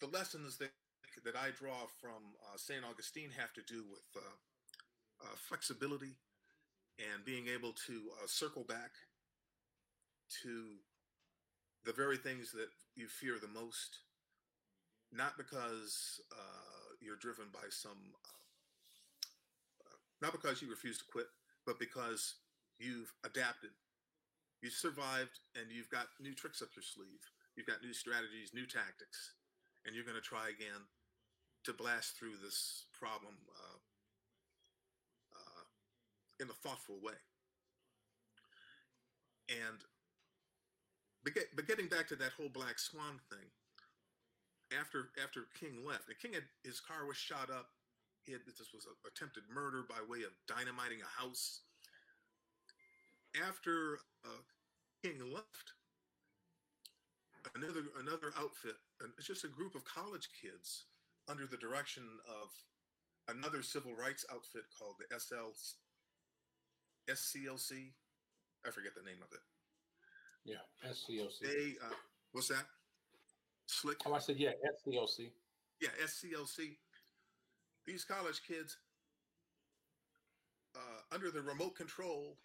the 0.00 0.06
lessons 0.06 0.58
that 0.58 0.70
that 1.24 1.36
I 1.36 1.50
draw 1.56 1.86
from 2.00 2.36
uh, 2.42 2.56
St. 2.56 2.84
Augustine 2.84 3.30
have 3.38 3.52
to 3.54 3.62
do 3.62 3.84
with 3.88 4.04
uh, 4.16 5.24
uh, 5.24 5.36
flexibility 5.36 6.16
and 6.98 7.24
being 7.24 7.46
able 7.48 7.72
to 7.86 8.10
uh, 8.18 8.26
circle 8.26 8.64
back 8.64 8.90
to 10.42 10.76
the 11.84 11.92
very 11.92 12.16
things 12.16 12.52
that 12.52 12.68
you 12.96 13.06
fear 13.08 13.36
the 13.40 13.48
most, 13.48 13.98
not 15.12 15.36
because 15.36 16.20
uh, 16.32 16.96
you're 17.00 17.20
driven 17.20 17.46
by 17.52 17.68
some, 17.68 18.00
uh, 19.84 19.98
not 20.22 20.32
because 20.32 20.62
you 20.62 20.70
refuse 20.70 20.98
to 20.98 21.04
quit, 21.10 21.26
but 21.66 21.78
because 21.78 22.36
you've 22.78 23.12
adapted. 23.24 23.70
You've 24.62 24.72
survived 24.72 25.40
and 25.54 25.70
you've 25.70 25.90
got 25.90 26.08
new 26.20 26.34
tricks 26.34 26.62
up 26.62 26.72
your 26.74 26.82
sleeve. 26.82 27.20
You've 27.56 27.66
got 27.66 27.84
new 27.84 27.92
strategies, 27.92 28.54
new 28.54 28.66
tactics, 28.66 29.36
and 29.84 29.94
you're 29.94 30.08
going 30.08 30.18
to 30.18 30.24
try 30.24 30.48
again 30.48 30.88
to 31.64 31.72
blast 31.72 32.16
through 32.16 32.40
this 32.42 32.86
problem 32.98 33.36
uh, 33.52 33.78
uh, 35.36 35.64
in 36.40 36.48
a 36.48 36.60
thoughtful 36.66 36.96
way. 37.02 37.20
And 39.48 39.84
but, 41.24 41.34
get, 41.34 41.56
but 41.56 41.66
getting 41.66 41.88
back 41.88 42.06
to 42.08 42.16
that 42.16 42.36
whole 42.36 42.52
black 42.52 42.78
swan 42.78 43.18
thing, 43.32 43.48
after 44.72 45.08
after 45.22 45.46
King 45.58 45.84
left, 45.84 46.08
and 46.08 46.18
King 46.18 46.32
had 46.34 46.44
his 46.62 46.80
car 46.80 47.06
was 47.06 47.16
shot 47.16 47.50
up. 47.50 47.68
He 48.24 48.32
had 48.32 48.42
this 48.46 48.72
was 48.72 48.86
an 48.86 48.96
attempted 49.04 49.44
murder 49.52 49.84
by 49.88 50.00
way 50.08 50.24
of 50.24 50.32
dynamiting 50.48 51.00
a 51.04 51.10
house. 51.20 51.60
After 53.36 53.98
uh, 54.24 54.42
King 55.02 55.20
left, 55.32 55.76
another 57.54 57.84
another 58.00 58.32
outfit, 58.38 58.76
it's 59.18 59.26
just 59.26 59.44
a 59.44 59.52
group 59.52 59.74
of 59.74 59.84
college 59.84 60.28
kids 60.40 60.86
under 61.28 61.46
the 61.46 61.56
direction 61.56 62.04
of 62.28 62.48
another 63.28 63.62
civil 63.62 63.94
rights 63.96 64.24
outfit 64.32 64.64
called 64.78 64.96
the 65.00 65.08
SL 65.18 65.52
SCLC. 67.08 67.92
I 68.66 68.70
forget 68.70 68.94
the 68.96 69.04
name 69.04 69.20
of 69.20 69.32
it. 69.32 69.44
Yeah, 70.44 70.56
SCLC. 70.86 71.40
They 71.42 71.74
uh, 71.84 71.94
what's 72.32 72.48
that? 72.48 72.64
Slick. 73.66 73.96
Oh, 74.06 74.14
I 74.14 74.18
said 74.18 74.36
yeah, 74.38 74.50
SCLC. 74.86 75.30
Yeah, 75.80 75.88
SCLC. 76.04 76.76
These 77.86 78.04
college 78.04 78.42
kids, 78.46 78.76
uh, 80.74 81.14
under 81.14 81.30
the 81.30 81.42
remote 81.42 81.76
control 81.76 82.38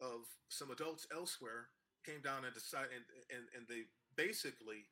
of 0.00 0.26
some 0.48 0.70
adults 0.70 1.06
elsewhere, 1.14 1.68
came 2.04 2.20
down 2.20 2.44
and 2.44 2.54
decided, 2.54 2.90
and, 2.92 3.04
and, 3.38 3.44
and 3.56 3.64
they 3.68 3.84
basically 4.16 4.84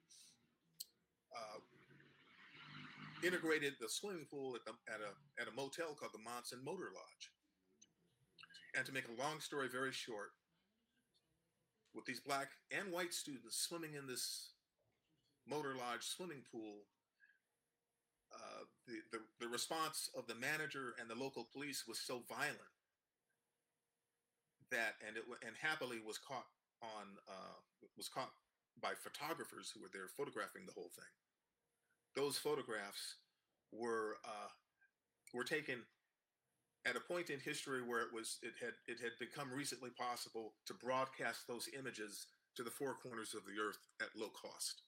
uh, 1.36 1.60
integrated 3.26 3.74
the 3.80 3.88
swimming 3.88 4.26
pool 4.30 4.54
at, 4.54 4.64
the, 4.64 4.72
at 4.92 5.00
a 5.00 5.12
at 5.40 5.48
a 5.48 5.56
motel 5.56 5.94
called 5.94 6.12
the 6.12 6.22
Monson 6.22 6.58
Motor 6.64 6.92
Lodge. 6.94 7.30
And 8.76 8.84
to 8.84 8.92
make 8.92 9.06
a 9.06 9.22
long 9.22 9.40
story 9.40 9.68
very 9.70 9.92
short, 9.92 10.32
with 11.94 12.04
these 12.04 12.20
black 12.20 12.48
and 12.70 12.92
white 12.92 13.14
students 13.14 13.56
swimming 13.56 13.94
in 13.94 14.06
this 14.06 14.50
motor 15.48 15.74
lodge 15.76 16.02
swimming 16.02 16.42
pool, 16.50 16.84
uh, 18.34 18.64
the, 18.86 18.98
the 19.12 19.22
the 19.40 19.48
response 19.48 20.10
of 20.16 20.26
the 20.26 20.34
manager 20.34 20.94
and 21.00 21.08
the 21.08 21.14
local 21.14 21.46
police 21.52 21.84
was 21.86 21.98
so 21.98 22.22
violent 22.28 22.74
that, 24.70 24.98
and 25.06 25.16
it 25.16 25.24
and 25.46 25.54
happily 25.60 25.98
was 26.04 26.18
caught 26.18 26.46
on 26.82 27.06
uh, 27.28 27.56
was 27.96 28.08
caught 28.08 28.32
by 28.80 28.92
photographers 28.98 29.70
who 29.70 29.80
were 29.80 29.92
there 29.92 30.08
photographing 30.08 30.66
the 30.66 30.72
whole 30.74 30.90
thing. 30.94 31.12
Those 32.16 32.36
photographs 32.36 33.16
were 33.72 34.18
uh, 34.24 34.50
were 35.32 35.44
taken 35.44 35.82
at 36.86 36.96
a 36.96 37.00
point 37.00 37.30
in 37.30 37.40
history 37.40 37.82
where 37.82 38.02
it 38.02 38.12
was 38.12 38.38
it 38.42 38.54
had 38.60 38.74
it 38.86 39.00
had 39.00 39.12
become 39.18 39.50
recently 39.52 39.90
possible 39.90 40.54
to 40.66 40.74
broadcast 40.74 41.48
those 41.48 41.68
images 41.78 42.26
to 42.56 42.62
the 42.62 42.70
four 42.70 42.94
corners 42.94 43.34
of 43.34 43.42
the 43.44 43.60
earth 43.60 43.78
at 44.00 44.14
low 44.16 44.30
cost. 44.30 44.82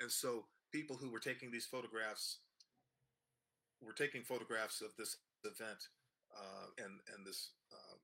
And 0.00 0.10
so 0.10 0.44
people 0.72 0.96
who 0.96 1.10
were 1.10 1.18
taking 1.18 1.50
these 1.50 1.66
photographs 1.66 2.38
were 3.80 3.92
taking 3.92 4.22
photographs 4.22 4.80
of 4.80 4.90
this 4.98 5.16
event 5.44 5.88
uh, 6.36 6.66
and 6.78 7.00
and 7.16 7.26
this 7.26 7.52
uh, 7.72 7.96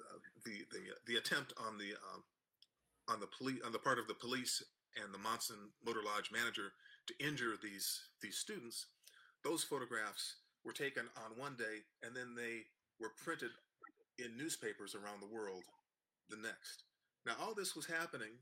uh, 0.00 0.18
the 0.44 0.64
the 0.70 0.82
the 1.06 1.16
attempt 1.18 1.52
on 1.58 1.78
the 1.78 1.92
um, 2.12 2.22
on 3.08 3.20
the 3.20 3.26
police 3.26 3.60
on 3.64 3.72
the 3.72 3.78
part 3.78 3.98
of 3.98 4.06
the 4.06 4.14
police 4.14 4.62
and 5.02 5.12
the 5.12 5.18
Monson 5.18 5.72
Motor 5.84 6.02
Lodge 6.04 6.30
manager 6.32 6.72
to 7.06 7.26
injure 7.26 7.54
these 7.62 8.00
these 8.22 8.36
students. 8.36 8.86
Those 9.44 9.62
photographs 9.62 10.34
were 10.64 10.72
taken 10.72 11.04
on 11.24 11.38
one 11.38 11.56
day 11.56 11.84
and 12.02 12.14
then 12.14 12.34
they 12.36 12.66
were 13.00 13.12
printed 13.22 13.50
in 14.18 14.36
newspapers 14.36 14.94
around 14.94 15.20
the 15.20 15.34
world 15.34 15.62
the 16.28 16.36
next. 16.36 16.84
Now 17.26 17.34
all 17.40 17.54
this 17.54 17.76
was 17.76 17.86
happening 17.86 18.36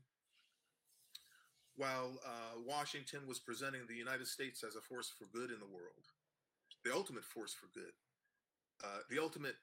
while 1.75 2.19
uh, 2.25 2.59
Washington 2.65 3.21
was 3.27 3.39
presenting 3.39 3.81
the 3.87 3.95
United 3.95 4.27
States 4.27 4.63
as 4.63 4.75
a 4.75 4.81
force 4.81 5.13
for 5.17 5.25
good 5.37 5.51
in 5.51 5.59
the 5.59 5.69
world, 5.69 6.09
the 6.83 6.93
ultimate 6.93 7.23
force 7.23 7.53
for 7.53 7.67
good, 7.77 7.93
uh, 8.83 9.05
the 9.09 9.21
ultimate 9.21 9.55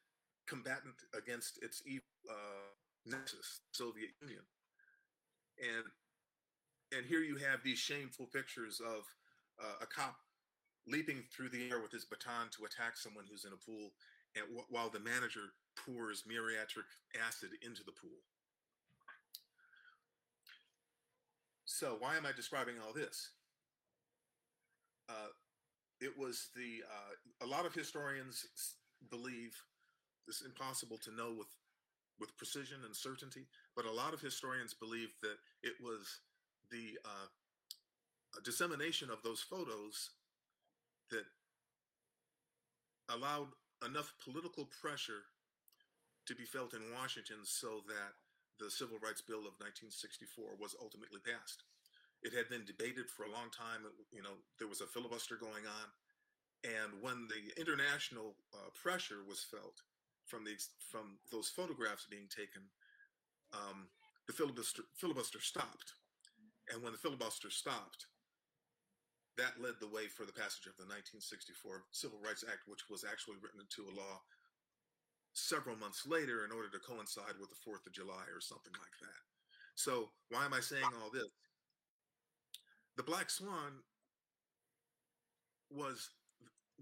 combatant 0.46 0.94
against 1.16 1.62
its 1.62 1.82
evil 1.86 2.06
uh, 2.30 2.70
nexus, 3.04 3.60
Soviet 3.72 4.10
Union. 4.20 4.42
And 5.58 5.84
and 6.96 7.06
here 7.06 7.20
you 7.20 7.36
have 7.36 7.62
these 7.64 7.78
shameful 7.78 8.26
pictures 8.26 8.80
of 8.80 9.02
uh, 9.58 9.82
a 9.82 9.86
cop 9.86 10.16
leaping 10.86 11.24
through 11.34 11.48
the 11.48 11.70
air 11.70 11.80
with 11.80 11.92
his 11.92 12.04
baton 12.04 12.48
to 12.56 12.64
attack 12.64 12.96
someone 12.96 13.24
who's 13.30 13.44
in 13.44 13.52
a 13.52 13.64
pool, 13.64 13.90
and 14.36 14.44
w- 14.46 14.66
while 14.68 14.90
the 14.90 15.00
manager 15.00 15.52
pours 15.76 16.24
muriatic 16.26 16.84
acid 17.26 17.50
into 17.62 17.82
the 17.84 17.92
pool. 17.92 18.20
So 21.64 21.96
why 21.98 22.16
am 22.16 22.26
I 22.26 22.32
describing 22.32 22.74
all 22.84 22.92
this? 22.92 23.30
Uh, 25.08 25.32
it 26.00 26.12
was 26.18 26.48
the 26.54 26.82
uh, 26.84 27.46
a 27.46 27.48
lot 27.48 27.66
of 27.66 27.74
historians 27.74 28.46
believe 29.10 29.54
it's 30.28 30.42
impossible 30.42 30.98
to 30.98 31.14
know 31.14 31.34
with 31.36 31.48
with 32.20 32.36
precision 32.36 32.78
and 32.84 32.94
certainty, 32.94 33.46
but 33.74 33.86
a 33.86 33.90
lot 33.90 34.14
of 34.14 34.20
historians 34.20 34.72
believe 34.72 35.10
that 35.20 35.36
it 35.62 35.74
was 35.82 36.20
the 36.70 36.96
uh, 37.04 37.26
dissemination 38.44 39.10
of 39.10 39.22
those 39.22 39.40
photos 39.40 40.10
that 41.10 41.26
allowed 43.10 43.48
enough 43.84 44.14
political 44.22 44.68
pressure 44.80 45.28
to 46.26 46.34
be 46.34 46.44
felt 46.44 46.72
in 46.72 46.94
Washington 46.96 47.44
so 47.44 47.84
that 47.86 48.16
the 48.58 48.70
Civil 48.70 48.96
Rights 49.02 49.20
Bill 49.20 49.44
of 49.44 49.60
1964 49.60 50.56
was 50.56 50.76
ultimately 50.80 51.20
passed. 51.20 51.64
It 52.22 52.32
had 52.32 52.48
been 52.48 52.64
debated 52.64 53.10
for 53.10 53.28
a 53.28 53.34
long 53.34 53.52
time. 53.52 53.84
You 54.08 54.22
know, 54.22 54.40
there 54.58 54.70
was 54.70 54.80
a 54.80 54.88
filibuster 54.88 55.36
going 55.36 55.68
on. 55.68 55.88
And 56.64 57.04
when 57.04 57.28
the 57.28 57.52
international 57.60 58.36
uh, 58.56 58.72
pressure 58.72 59.20
was 59.28 59.44
felt 59.44 59.84
from 60.24 60.44
the 60.44 60.56
from 60.88 61.20
those 61.30 61.52
photographs 61.52 62.08
being 62.08 62.28
taken, 62.32 62.64
um, 63.52 63.92
the 64.26 64.32
filibuster 64.32 64.88
filibuster 64.96 65.40
stopped. 65.40 65.92
And 66.72 66.82
when 66.82 66.92
the 66.92 66.98
filibuster 66.98 67.50
stopped, 67.50 68.06
that 69.36 69.58
led 69.58 69.74
the 69.80 69.90
way 69.90 70.06
for 70.06 70.24
the 70.24 70.36
passage 70.36 70.70
of 70.70 70.78
the 70.78 70.86
1964 70.86 71.90
Civil 71.90 72.22
Rights 72.22 72.44
Act, 72.46 72.70
which 72.70 72.86
was 72.88 73.02
actually 73.02 73.42
written 73.42 73.58
into 73.58 73.90
a 73.90 73.96
law 73.96 74.22
several 75.34 75.74
months 75.74 76.06
later 76.06 76.46
in 76.46 76.54
order 76.54 76.70
to 76.70 76.78
coincide 76.78 77.34
with 77.42 77.50
the 77.50 77.58
4th 77.66 77.82
of 77.86 77.92
July 77.92 78.30
or 78.30 78.38
something 78.38 78.72
like 78.78 78.96
that. 79.02 79.22
So, 79.74 80.10
why 80.30 80.44
am 80.46 80.54
I 80.54 80.60
saying 80.60 80.86
all 81.02 81.10
this? 81.10 81.26
The 82.96 83.02
Black 83.02 83.28
Swan 83.28 83.82
was 85.70 86.10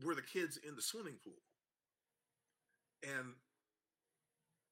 were 0.05 0.15
the 0.15 0.23
kids 0.23 0.59
in 0.67 0.77
the 0.77 0.83
swimming 0.83 1.17
pool. 1.25 1.41
And 3.03 3.35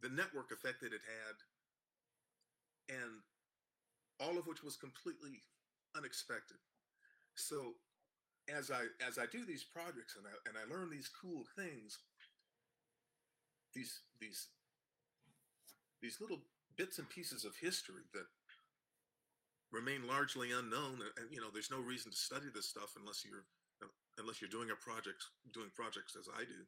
the 0.03 0.09
network 0.09 0.53
effect 0.53 0.81
that 0.81 0.93
it 0.93 1.01
had 1.05 1.37
and 2.97 3.23
all 4.19 4.39
of 4.39 4.47
which 4.47 4.63
was 4.63 4.77
completely 4.77 5.43
unexpected. 5.97 6.59
So 7.41 7.75
as 8.49 8.71
I 8.71 8.87
as 9.07 9.19
I 9.19 9.27
do 9.27 9.45
these 9.45 9.65
projects 9.65 10.17
and 10.17 10.27
I 10.27 10.35
and 10.49 10.57
I 10.59 10.65
learn 10.73 10.91
these 10.91 11.09
cool 11.09 11.45
things, 11.57 11.99
these 13.75 14.01
these 14.21 14.49
these 16.03 16.21
little 16.21 16.41
bits 16.77 16.99
and 16.99 17.09
pieces 17.09 17.45
of 17.45 17.57
history 17.61 18.05
that 18.15 18.27
remain 19.73 20.07
largely 20.07 20.51
unknown 20.51 20.99
and 21.17 21.31
you 21.31 21.41
know 21.41 21.49
there's 21.53 21.71
no 21.71 21.81
reason 21.81 22.11
to 22.11 22.17
study 22.17 22.47
this 22.55 22.69
stuff 22.69 22.95
unless 22.99 23.25
you're 23.25 23.45
unless 24.19 24.41
you're 24.41 24.51
doing 24.51 24.71
a 24.71 24.77
project 24.77 25.25
doing 25.53 25.71
projects 25.75 26.17
as 26.19 26.29
I 26.29 26.45
do. 26.45 26.61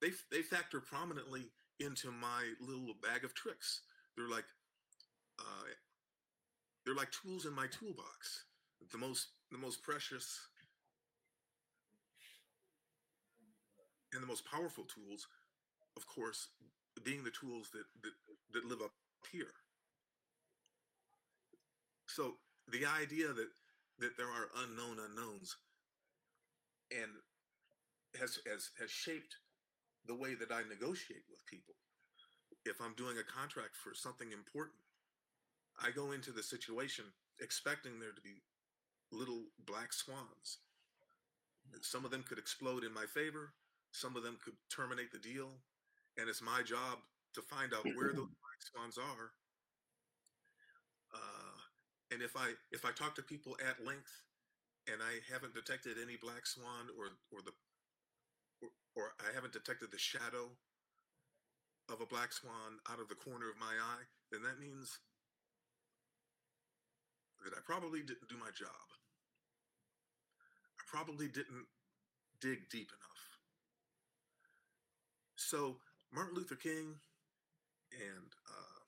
They 0.00 0.10
they 0.30 0.42
factor 0.42 0.80
prominently 0.80 1.52
into 1.80 2.10
my 2.10 2.52
little 2.60 2.94
bag 3.02 3.24
of 3.24 3.34
tricks. 3.34 3.82
They're 4.16 4.28
like 4.28 4.46
uh, 5.38 5.70
they're 6.84 6.94
like 6.94 7.10
tools 7.10 7.46
in 7.46 7.54
my 7.54 7.66
toolbox 7.66 8.44
the 8.92 8.98
most 8.98 9.28
the 9.50 9.58
most 9.58 9.82
precious 9.82 10.40
and 14.12 14.22
the 14.22 14.26
most 14.26 14.44
powerful 14.44 14.84
tools 14.84 15.26
of 15.96 16.06
course 16.06 16.48
being 17.04 17.24
the 17.24 17.30
tools 17.30 17.70
that 17.72 17.84
that, 18.02 18.12
that 18.52 18.64
live 18.68 18.80
up 18.82 18.92
here 19.30 19.54
so 22.06 22.34
the 22.70 22.86
idea 22.86 23.28
that 23.28 23.48
that 23.98 24.16
there 24.16 24.28
are 24.28 24.50
unknown 24.62 24.98
unknowns 24.98 25.56
and 26.90 27.10
has 28.18 28.38
has 28.46 28.70
has 28.78 28.90
shaped 28.90 29.36
the 30.06 30.14
way 30.14 30.34
that 30.34 30.52
I 30.52 30.62
negotiate 30.68 31.24
with 31.30 31.44
people. 31.46 31.74
If 32.64 32.80
I'm 32.80 32.94
doing 32.94 33.16
a 33.18 33.24
contract 33.24 33.76
for 33.76 33.94
something 33.94 34.32
important, 34.32 34.76
I 35.82 35.90
go 35.90 36.12
into 36.12 36.30
the 36.30 36.42
situation 36.42 37.04
expecting 37.40 37.98
there 37.98 38.12
to 38.12 38.20
be 38.20 38.42
little 39.14 39.44
black 39.66 39.92
swans. 39.92 40.58
Some 41.82 42.04
of 42.04 42.10
them 42.10 42.24
could 42.26 42.38
explode 42.38 42.84
in 42.84 42.92
my 42.92 43.06
favor, 43.06 43.54
some 43.92 44.16
of 44.16 44.22
them 44.22 44.38
could 44.44 44.54
terminate 44.74 45.12
the 45.12 45.18
deal, 45.18 45.50
and 46.18 46.28
it's 46.28 46.42
my 46.42 46.62
job 46.62 46.98
to 47.34 47.42
find 47.42 47.72
out 47.74 47.84
where 47.96 48.12
those 48.12 48.30
black 48.42 48.60
swans 48.60 48.98
are. 48.98 49.30
Uh, 51.14 51.58
and 52.12 52.22
if 52.22 52.36
I 52.36 52.54
if 52.70 52.84
I 52.84 52.90
talk 52.90 53.14
to 53.16 53.22
people 53.22 53.56
at 53.62 53.84
length 53.84 54.22
and 54.86 55.00
I 55.02 55.22
haven't 55.32 55.54
detected 55.54 55.96
any 56.02 56.16
black 56.16 56.46
swan 56.46 56.90
or 56.98 57.14
or 57.30 57.42
the 57.42 57.54
or, 58.62 58.68
or 58.94 59.04
I 59.22 59.34
haven't 59.34 59.52
detected 59.52 59.90
the 59.90 59.98
shadow 59.98 60.50
of 61.90 62.00
a 62.00 62.06
black 62.06 62.32
swan 62.32 62.80
out 62.90 63.00
of 63.00 63.08
the 63.08 63.14
corner 63.14 63.50
of 63.50 63.58
my 63.58 63.74
eye, 63.76 64.06
then 64.32 64.42
that 64.42 64.58
means 64.58 64.98
that 67.44 67.52
I 67.52 67.60
probably 67.64 68.00
didn't 68.00 68.28
do 68.28 68.40
my 68.40 68.50
job. 68.56 68.88
Probably 70.86 71.26
didn't 71.26 71.66
dig 72.40 72.68
deep 72.70 72.88
enough. 72.88 73.38
So 75.36 75.76
Martin 76.12 76.34
Luther 76.34 76.54
King 76.54 76.94
and 77.92 78.32
uh, 78.48 78.80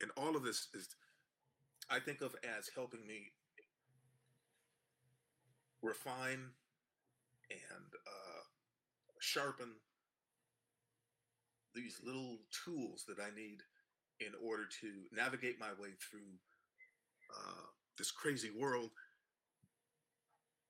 and 0.00 0.10
all 0.16 0.36
of 0.36 0.42
this 0.42 0.68
is 0.74 0.88
I 1.90 1.98
think 1.98 2.20
of 2.20 2.34
as 2.58 2.70
helping 2.74 3.06
me 3.06 3.32
refine 5.82 6.50
and 7.50 7.88
uh, 8.06 8.42
sharpen 9.20 9.72
these 11.74 12.00
little 12.04 12.38
tools 12.64 13.04
that 13.08 13.18
I 13.20 13.34
need 13.34 13.58
in 14.20 14.32
order 14.46 14.64
to 14.80 14.88
navigate 15.14 15.58
my 15.58 15.70
way 15.80 15.90
through 16.00 16.38
uh, 17.34 17.66
this 17.98 18.10
crazy 18.10 18.50
world 18.50 18.90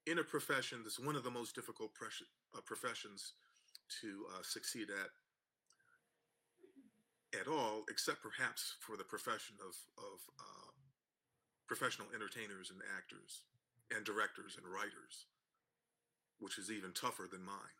in 0.07 0.19
a 0.19 0.25
profession 0.25 0.81
that's 0.83 0.99
one 0.99 1.17
of 1.17 1.25
the 1.25 1.31
most 1.31 1.55
difficult 1.55 1.91
uh, 2.01 2.61
professions 2.65 3.33
to 4.01 4.27
uh, 4.35 4.43
succeed 4.43 4.89
at 4.91 5.11
at 7.41 7.49
all, 7.49 7.85
except 7.89 8.23
perhaps 8.23 8.77
for 8.81 8.97
the 8.97 9.05
profession 9.05 9.57
of 9.61 9.75
of 9.99 10.19
uh, 10.39 10.71
professional 11.67 12.09
entertainers 12.15 12.71
and 12.71 12.81
actors 12.97 13.43
and 13.95 14.05
directors 14.05 14.57
and 14.57 14.67
writers, 14.67 15.27
which 16.39 16.59
is 16.59 16.71
even 16.71 16.93
tougher 16.93 17.29
than 17.31 17.45
mine. 17.45 17.77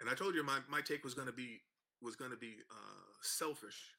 And 0.00 0.08
I 0.08 0.14
told 0.14 0.34
you 0.34 0.42
my, 0.42 0.58
my 0.68 0.80
take 0.80 1.04
was 1.04 1.14
going 1.14 1.26
to 1.26 1.32
be 1.32 1.60
was 2.00 2.16
going 2.16 2.30
to 2.30 2.36
be 2.36 2.56
uh, 2.70 3.12
selfish, 3.20 3.94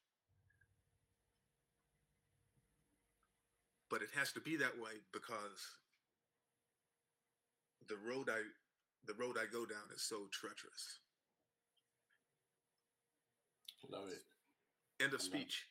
but 3.89 4.01
it 4.01 4.09
has 4.15 4.31
to 4.31 4.39
be 4.39 4.55
that 4.57 4.79
way 4.79 4.97
because 5.13 5.75
the 7.87 7.97
road 8.07 8.29
I 8.29 8.41
the 9.07 9.13
road 9.13 9.35
I 9.39 9.51
go 9.51 9.65
down 9.65 9.89
is 9.95 10.03
so 10.03 10.27
treacherous. 10.31 10.99
Love 13.89 14.09
it. 14.09 15.03
End 15.03 15.13
of 15.13 15.21
speech. 15.21 15.65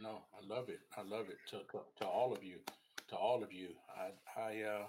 No, 0.00 0.22
I 0.34 0.46
love 0.46 0.68
it. 0.68 0.80
I 0.96 1.02
love 1.02 1.28
it. 1.28 1.38
To, 1.50 1.58
to, 1.72 1.84
to 1.98 2.06
all 2.06 2.32
of 2.32 2.44
you, 2.44 2.58
to 3.08 3.16
all 3.16 3.42
of 3.42 3.52
you. 3.52 3.70
I, 3.96 4.40
I, 4.40 4.62
uh, 4.62 4.86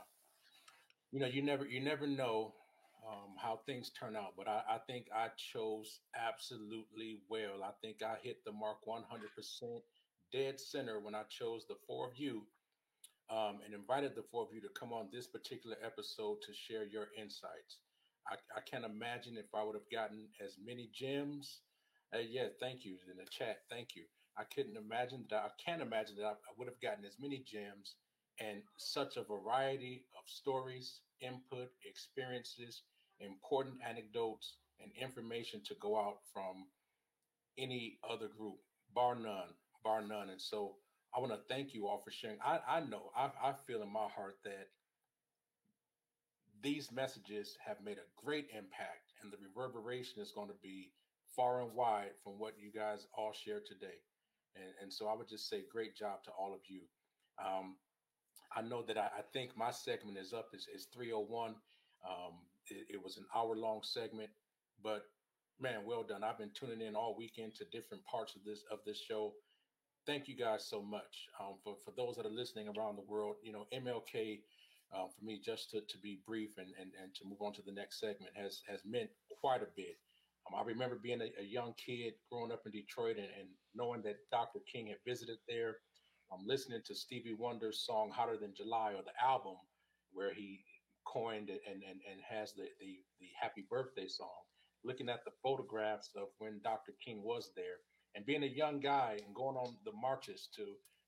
you 1.12 1.20
know, 1.20 1.28
you 1.28 1.42
never, 1.42 1.66
you 1.66 1.80
never 1.80 2.06
know 2.06 2.54
um, 3.08 3.36
how 3.42 3.60
things 3.66 3.92
turn 3.98 4.16
out, 4.16 4.34
but 4.38 4.48
I, 4.48 4.62
I 4.70 4.78
think 4.86 5.08
I 5.16 5.30
chose 5.38 6.02
absolutely 6.16 7.20
well. 7.30 7.64
I 7.64 7.72
think 7.82 8.04
I 8.04 8.18
hit 8.22 8.44
the 8.46 8.52
mark 8.52 8.78
100% 8.88 9.02
dead 10.32 10.60
center 10.60 11.00
when 11.00 11.16
I 11.16 11.24
chose 11.30 11.66
the 11.68 11.78
four 11.88 12.06
of 12.06 12.18
you 12.18 12.44
um, 13.30 13.60
and 13.66 13.74
invited 13.74 14.16
the 14.16 14.24
four 14.32 14.44
of 14.44 14.54
you 14.54 14.62
to 14.62 14.70
come 14.80 14.94
on 14.94 15.10
this 15.12 15.28
particular 15.28 15.76
episode 15.84 16.38
to 16.46 16.54
share 16.54 16.86
your 16.86 17.08
insights. 17.18 17.80
I, 18.30 18.36
I 18.56 18.62
can't 18.70 18.86
imagine 18.86 19.38
if 19.38 19.48
I 19.56 19.64
would 19.64 19.76
have 19.76 19.90
gotten 19.92 20.28
as 20.44 20.56
many 20.64 20.90
gems. 20.94 21.60
Uh, 22.14 22.20
yeah, 22.20 22.48
thank 22.60 22.86
you 22.86 22.98
in 23.12 23.18
the 23.18 23.30
chat. 23.30 23.60
Thank 23.70 23.96
you. 23.96 24.04
I 24.38 24.44
couldn't 24.54 24.78
imagine 24.78 25.26
that. 25.30 25.44
I 25.44 25.52
can't 25.64 25.82
imagine 25.82 26.16
that 26.18 26.26
I, 26.26 26.32
I 26.32 26.52
would 26.58 26.68
have 26.68 26.80
gotten 26.82 27.06
as 27.06 27.18
many 27.20 27.44
gems 27.46 27.96
and 28.40 28.62
such 28.78 29.18
a 29.18 29.24
variety 29.24 30.06
of 30.16 30.24
stories, 30.28 31.02
input, 31.22 31.70
experiences, 31.86 32.84
important 33.20 33.76
anecdotes, 33.88 34.54
and 34.80 34.92
information 35.02 35.62
to 35.66 35.76
go 35.82 35.98
out 35.98 36.20
from 36.32 36.68
any 37.58 37.98
other 38.08 38.28
group, 38.28 38.58
bar 38.94 39.16
none, 39.16 39.50
bar 39.84 40.02
none. 40.02 40.30
And 40.30 40.42
so 40.42 40.76
I 41.18 41.20
want 41.20 41.32
to 41.34 41.40
thank 41.54 41.74
you 41.74 41.88
all 41.88 42.00
for 42.06 42.12
sharing. 42.12 42.38
I, 42.46 42.60
I 42.70 42.80
know, 42.82 43.10
I, 43.18 43.32
I 43.44 43.54
feel 43.66 43.82
in 43.82 43.92
my 43.92 44.08
heart 44.16 44.38
that 44.46 44.68
these 46.62 46.92
messages 46.92 47.58
have 47.66 47.78
made 47.84 47.98
a 47.98 48.24
great 48.24 48.48
impact, 48.54 49.14
and 49.24 49.34
the 49.34 49.38
reverberation 49.56 50.22
is 50.22 50.32
going 50.32 50.50
to 50.50 50.56
be 50.62 50.92
far 51.36 51.62
and 51.62 51.74
wide 51.74 52.12
from 52.24 52.34
what 52.40 52.54
you 52.60 52.72
guys 52.72 53.08
all 53.18 53.34
shared 53.34 53.66
today. 53.66 53.98
And, 54.56 54.74
and 54.84 54.94
so 54.94 55.08
I 55.08 55.16
would 55.16 55.28
just 55.28 55.50
say, 55.50 55.64
great 55.72 55.98
job 55.98 56.24
to 56.26 56.32
all 56.32 56.54
of 56.54 56.62
you. 56.70 56.82
Um, 57.44 57.78
I 58.56 58.62
know 58.62 58.84
that 58.84 58.98
I, 58.98 59.10
I 59.20 59.22
think 59.34 59.58
my 59.58 59.72
segment 59.72 60.18
is 60.20 60.34
up. 60.34 60.50
is 60.54 60.68
is 60.74 60.88
301. 60.94 61.56
Um, 62.08 62.34
it, 62.70 62.96
it 62.96 63.04
was 63.04 63.18
an 63.18 63.26
hour 63.36 63.56
long 63.56 63.82
segment, 63.84 64.30
but 64.84 65.04
man, 65.60 65.82
well 65.86 66.04
done. 66.04 66.24
I've 66.24 66.38
been 66.38 66.52
tuning 66.54 66.82
in 66.82 66.96
all 66.96 67.16
weekend 67.18 67.56
to 67.56 67.66
different 67.66 68.06
parts 68.06 68.36
of 68.36 68.44
this 68.46 68.64
of 68.72 68.80
this 68.86 69.00
show. 69.00 69.34
Thank 70.08 70.30
you 70.30 70.38
guys 70.38 70.66
so 70.66 70.82
much. 70.82 71.28
Um, 71.38 71.56
for 71.66 71.76
for 71.84 71.92
those 71.98 72.16
that 72.16 72.26
are 72.26 72.32
listening 72.32 72.70
around 72.70 72.96
the 72.96 73.04
world, 73.12 73.36
you 73.44 73.52
know, 73.52 73.68
MLK 73.74 74.40
um, 74.96 75.10
for 75.12 75.26
me, 75.26 75.42
just 75.44 75.70
to, 75.72 75.82
to 75.82 75.98
be 75.98 76.22
brief 76.26 76.58
and, 76.58 76.70
and 76.80 76.92
and 77.04 77.14
to 77.16 77.26
move 77.28 77.42
on 77.42 77.52
to 77.56 77.62
the 77.62 77.74
next 77.74 78.00
segment 78.00 78.32
has 78.34 78.62
has 78.70 78.80
meant 78.86 79.10
quite 79.42 79.62
a 79.62 79.68
bit. 79.76 80.00
Um, 80.48 80.58
I 80.58 80.64
remember 80.64 80.96
being 80.96 81.20
a, 81.20 81.30
a 81.42 81.44
young 81.44 81.74
kid 81.76 82.14
growing 82.32 82.54
up 82.54 82.64
in 82.66 82.72
Detroit 82.72 83.18
and, 83.18 83.28
and 83.38 83.50
knowing 83.76 84.02
that 84.04 84.16
Dr. 84.32 84.60
King 84.72 84.88
had 84.88 85.04
visited 85.06 85.40
there. 85.46 85.76
I'm 86.32 86.48
listening 86.48 86.82
to 86.86 86.96
Stevie 86.96 87.36
Wonder's 87.38 87.86
song 87.86 88.10
"Hotter 88.10 88.38
Than 88.38 88.54
July" 88.56 88.94
or 88.94 89.04
the 89.04 89.18
album 89.22 89.58
where 90.14 90.34
he 90.34 90.64
coined 91.06 91.50
it 91.50 91.60
and 91.70 91.84
and, 91.84 92.00
and 92.10 92.22
has 92.24 92.54
the, 92.54 92.64
the 92.80 93.04
the 93.20 93.28
Happy 93.42 93.66
Birthday 93.70 94.08
song. 94.08 94.40
Looking 94.86 95.10
at 95.10 95.26
the 95.26 95.36
photographs 95.44 96.12
of 96.16 96.30
when 96.38 96.62
Dr. 96.64 96.94
King 97.04 97.24
was 97.24 97.52
there, 97.58 97.84
and 98.16 98.26
being 98.26 98.44
a 98.44 98.48
young 98.48 98.80
guy 98.80 99.18
and 99.26 99.36
going 99.36 99.56
on 99.58 99.76
the 99.86 99.92
marches 99.92 100.50
to, 100.56 100.64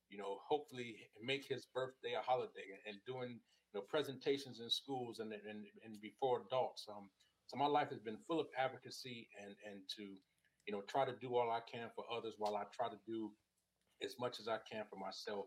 you 0.09 0.17
know, 0.17 0.39
hopefully 0.47 0.95
make 1.23 1.45
his 1.47 1.65
birthday 1.73 2.13
a 2.17 2.21
holiday 2.21 2.67
and, 2.87 2.97
doing 3.07 3.39
you 3.73 3.79
know 3.79 3.85
presentations 3.89 4.59
in 4.59 4.69
schools 4.69 5.19
and 5.19 5.31
and, 5.33 5.65
and 5.85 6.01
before 6.01 6.41
adults. 6.47 6.85
Um, 6.89 7.09
so 7.47 7.57
my 7.57 7.67
life 7.67 7.89
has 7.89 7.99
been 7.99 8.17
full 8.27 8.39
of 8.39 8.47
advocacy 8.57 9.27
and 9.43 9.55
and 9.67 9.81
to, 9.97 10.03
you 10.67 10.73
know, 10.73 10.81
try 10.87 11.05
to 11.05 11.13
do 11.21 11.35
all 11.35 11.51
I 11.51 11.61
can 11.71 11.89
for 11.95 12.05
others 12.15 12.35
while 12.37 12.55
I 12.55 12.63
try 12.75 12.89
to 12.89 12.99
do 13.07 13.31
as 14.03 14.15
much 14.19 14.39
as 14.39 14.47
I 14.47 14.57
can 14.69 14.85
for 14.89 14.97
myself. 14.97 15.45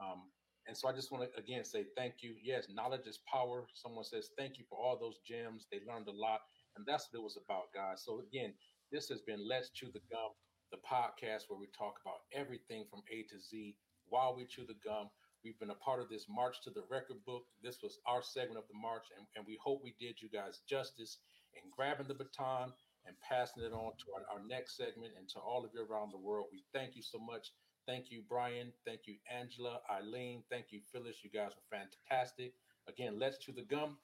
Um, 0.00 0.30
and 0.66 0.76
so 0.76 0.88
I 0.88 0.92
just 0.92 1.10
want 1.10 1.24
to 1.24 1.38
again 1.38 1.64
say 1.64 1.86
thank 1.96 2.16
you. 2.20 2.34
Yes, 2.42 2.68
knowledge 2.70 3.06
is 3.06 3.20
power. 3.30 3.66
Someone 3.74 4.04
says 4.04 4.30
thank 4.38 4.58
you 4.58 4.64
for 4.68 4.78
all 4.78 4.98
those 4.98 5.18
gems. 5.26 5.66
They 5.72 5.80
learned 5.88 6.08
a 6.08 6.12
lot, 6.12 6.40
and 6.76 6.84
that's 6.86 7.08
what 7.10 7.20
it 7.20 7.22
was 7.24 7.38
about, 7.42 7.72
guys. 7.74 8.04
So 8.04 8.20
again, 8.20 8.52
this 8.92 9.08
has 9.08 9.20
been 9.22 9.40
Let's 9.48 9.70
Chew 9.70 9.88
the 9.92 10.00
Gum, 10.10 10.32
the 10.70 10.78
podcast 10.78 11.48
where 11.48 11.58
we 11.58 11.68
talk 11.76 11.98
about 12.02 12.26
everything 12.32 12.84
from 12.90 13.02
A 13.10 13.22
to 13.30 13.40
Z 13.40 13.76
while 14.08 14.34
we 14.36 14.46
chew 14.46 14.66
the 14.66 14.78
gum. 14.84 15.08
We've 15.44 15.58
been 15.58 15.70
a 15.70 15.84
part 15.84 16.00
of 16.00 16.08
this 16.08 16.26
march 16.28 16.60
to 16.64 16.70
the 16.70 16.84
record 16.90 17.24
book. 17.24 17.44
This 17.62 17.78
was 17.82 17.98
our 18.06 18.22
segment 18.22 18.58
of 18.58 18.68
the 18.68 18.78
march, 18.78 19.06
and, 19.16 19.26
and 19.36 19.46
we 19.46 19.58
hope 19.62 19.80
we 19.82 19.94
did 19.98 20.20
you 20.20 20.28
guys 20.28 20.60
justice 20.68 21.18
in 21.54 21.70
grabbing 21.74 22.08
the 22.08 22.14
baton 22.14 22.72
and 23.06 23.16
passing 23.26 23.62
it 23.62 23.72
on 23.72 23.92
to 23.96 24.06
our, 24.14 24.24
our 24.38 24.44
next 24.46 24.76
segment 24.76 25.12
and 25.16 25.28
to 25.30 25.38
all 25.38 25.64
of 25.64 25.70
you 25.72 25.86
around 25.86 26.12
the 26.12 26.18
world. 26.18 26.46
We 26.52 26.64
thank 26.74 26.96
you 26.96 27.02
so 27.02 27.18
much. 27.18 27.52
Thank 27.86 28.10
you, 28.10 28.22
Brian. 28.28 28.72
Thank 28.84 29.06
you, 29.06 29.16
Angela, 29.32 29.80
Eileen. 29.90 30.42
Thank 30.50 30.66
you, 30.70 30.80
Phyllis. 30.92 31.24
You 31.24 31.30
guys 31.30 31.52
were 31.56 31.78
fantastic. 31.78 32.52
Again, 32.88 33.18
let's 33.18 33.38
chew 33.38 33.52
the 33.52 33.62
gum. 33.62 33.96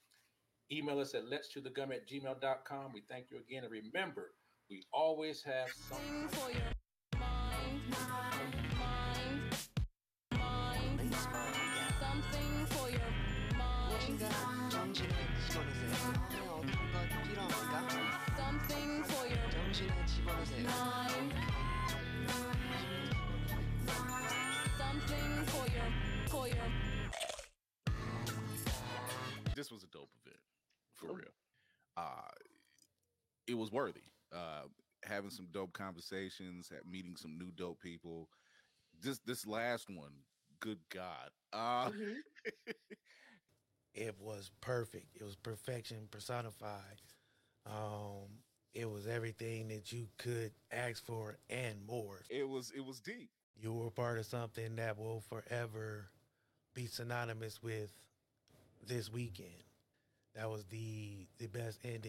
Email 0.71 0.99
us 0.99 1.13
at 1.13 1.29
let's 1.29 1.49
chew 1.49 1.61
the 1.61 1.69
gum 1.69 1.91
at 1.91 2.09
gmail.com. 2.09 2.93
We 2.93 3.03
thank 3.07 3.29
you 3.29 3.37
again. 3.37 3.63
And 3.63 3.71
remember, 3.71 4.31
we 4.70 4.82
always 4.92 5.42
have 5.42 5.68
something 5.88 6.28
for 6.28 6.50
your 6.52 6.72
mind, 7.18 7.80
mind, 7.90 8.54
mind, 8.72 9.56
mind, 10.32 11.60
something 12.00 12.66
for 12.66 12.88
your 12.90 13.10
mind, 13.58 13.94
우리가 13.94 14.24
정신을 14.70 15.10
집어넣으세요. 15.48 15.92
다음에 16.30 16.72
어떤 16.72 16.92
것 16.92 17.22
필요합니까? 17.28 17.74
something 18.36 19.04
for 19.10 19.26
your 19.26 19.50
정신을 19.50 20.06
집어넣으세요. 20.06 20.66
mind, 20.66 21.34
something 24.78 25.46
for 25.50 25.66
your 25.74 25.88
for 26.28 26.48
your 26.48 26.70
this 29.56 29.70
was 29.70 29.82
a 29.82 29.88
dope 29.88 30.10
event 30.24 30.40
for 30.94 31.08
real. 31.12 31.34
Uh, 31.96 32.30
it 33.46 33.54
was 33.58 33.70
worthy. 33.72 34.00
uh, 34.33 34.63
having 35.03 35.29
some 35.29 35.47
dope 35.51 35.73
conversations, 35.73 36.69
ha- 36.71 36.81
meeting 36.89 37.15
some 37.15 37.37
new 37.37 37.51
dope 37.55 37.79
people. 37.79 38.29
This 39.01 39.19
this 39.25 39.45
last 39.45 39.89
one, 39.89 40.13
good 40.59 40.79
God. 40.89 41.29
Uh, 41.53 41.91
it 43.93 44.15
was 44.19 44.51
perfect. 44.61 45.15
It 45.19 45.23
was 45.23 45.35
perfection 45.35 46.07
personified. 46.11 47.01
Um, 47.65 48.39
it 48.73 48.89
was 48.89 49.07
everything 49.07 49.69
that 49.69 49.91
you 49.91 50.07
could 50.17 50.51
ask 50.71 51.03
for 51.05 51.37
and 51.49 51.85
more. 51.85 52.21
It 52.29 52.47
was 52.47 52.71
it 52.75 52.85
was 52.85 52.99
deep. 52.99 53.29
You 53.57 53.73
were 53.73 53.89
part 53.89 54.17
of 54.19 54.25
something 54.25 54.75
that 54.75 54.97
will 54.97 55.21
forever 55.21 56.09
be 56.73 56.85
synonymous 56.85 57.63
with 57.63 57.89
this 58.85 59.11
weekend. 59.11 59.49
That 60.35 60.49
was 60.49 60.65
the 60.65 61.25
the 61.37 61.47
best 61.47 61.79
ending 61.83 62.01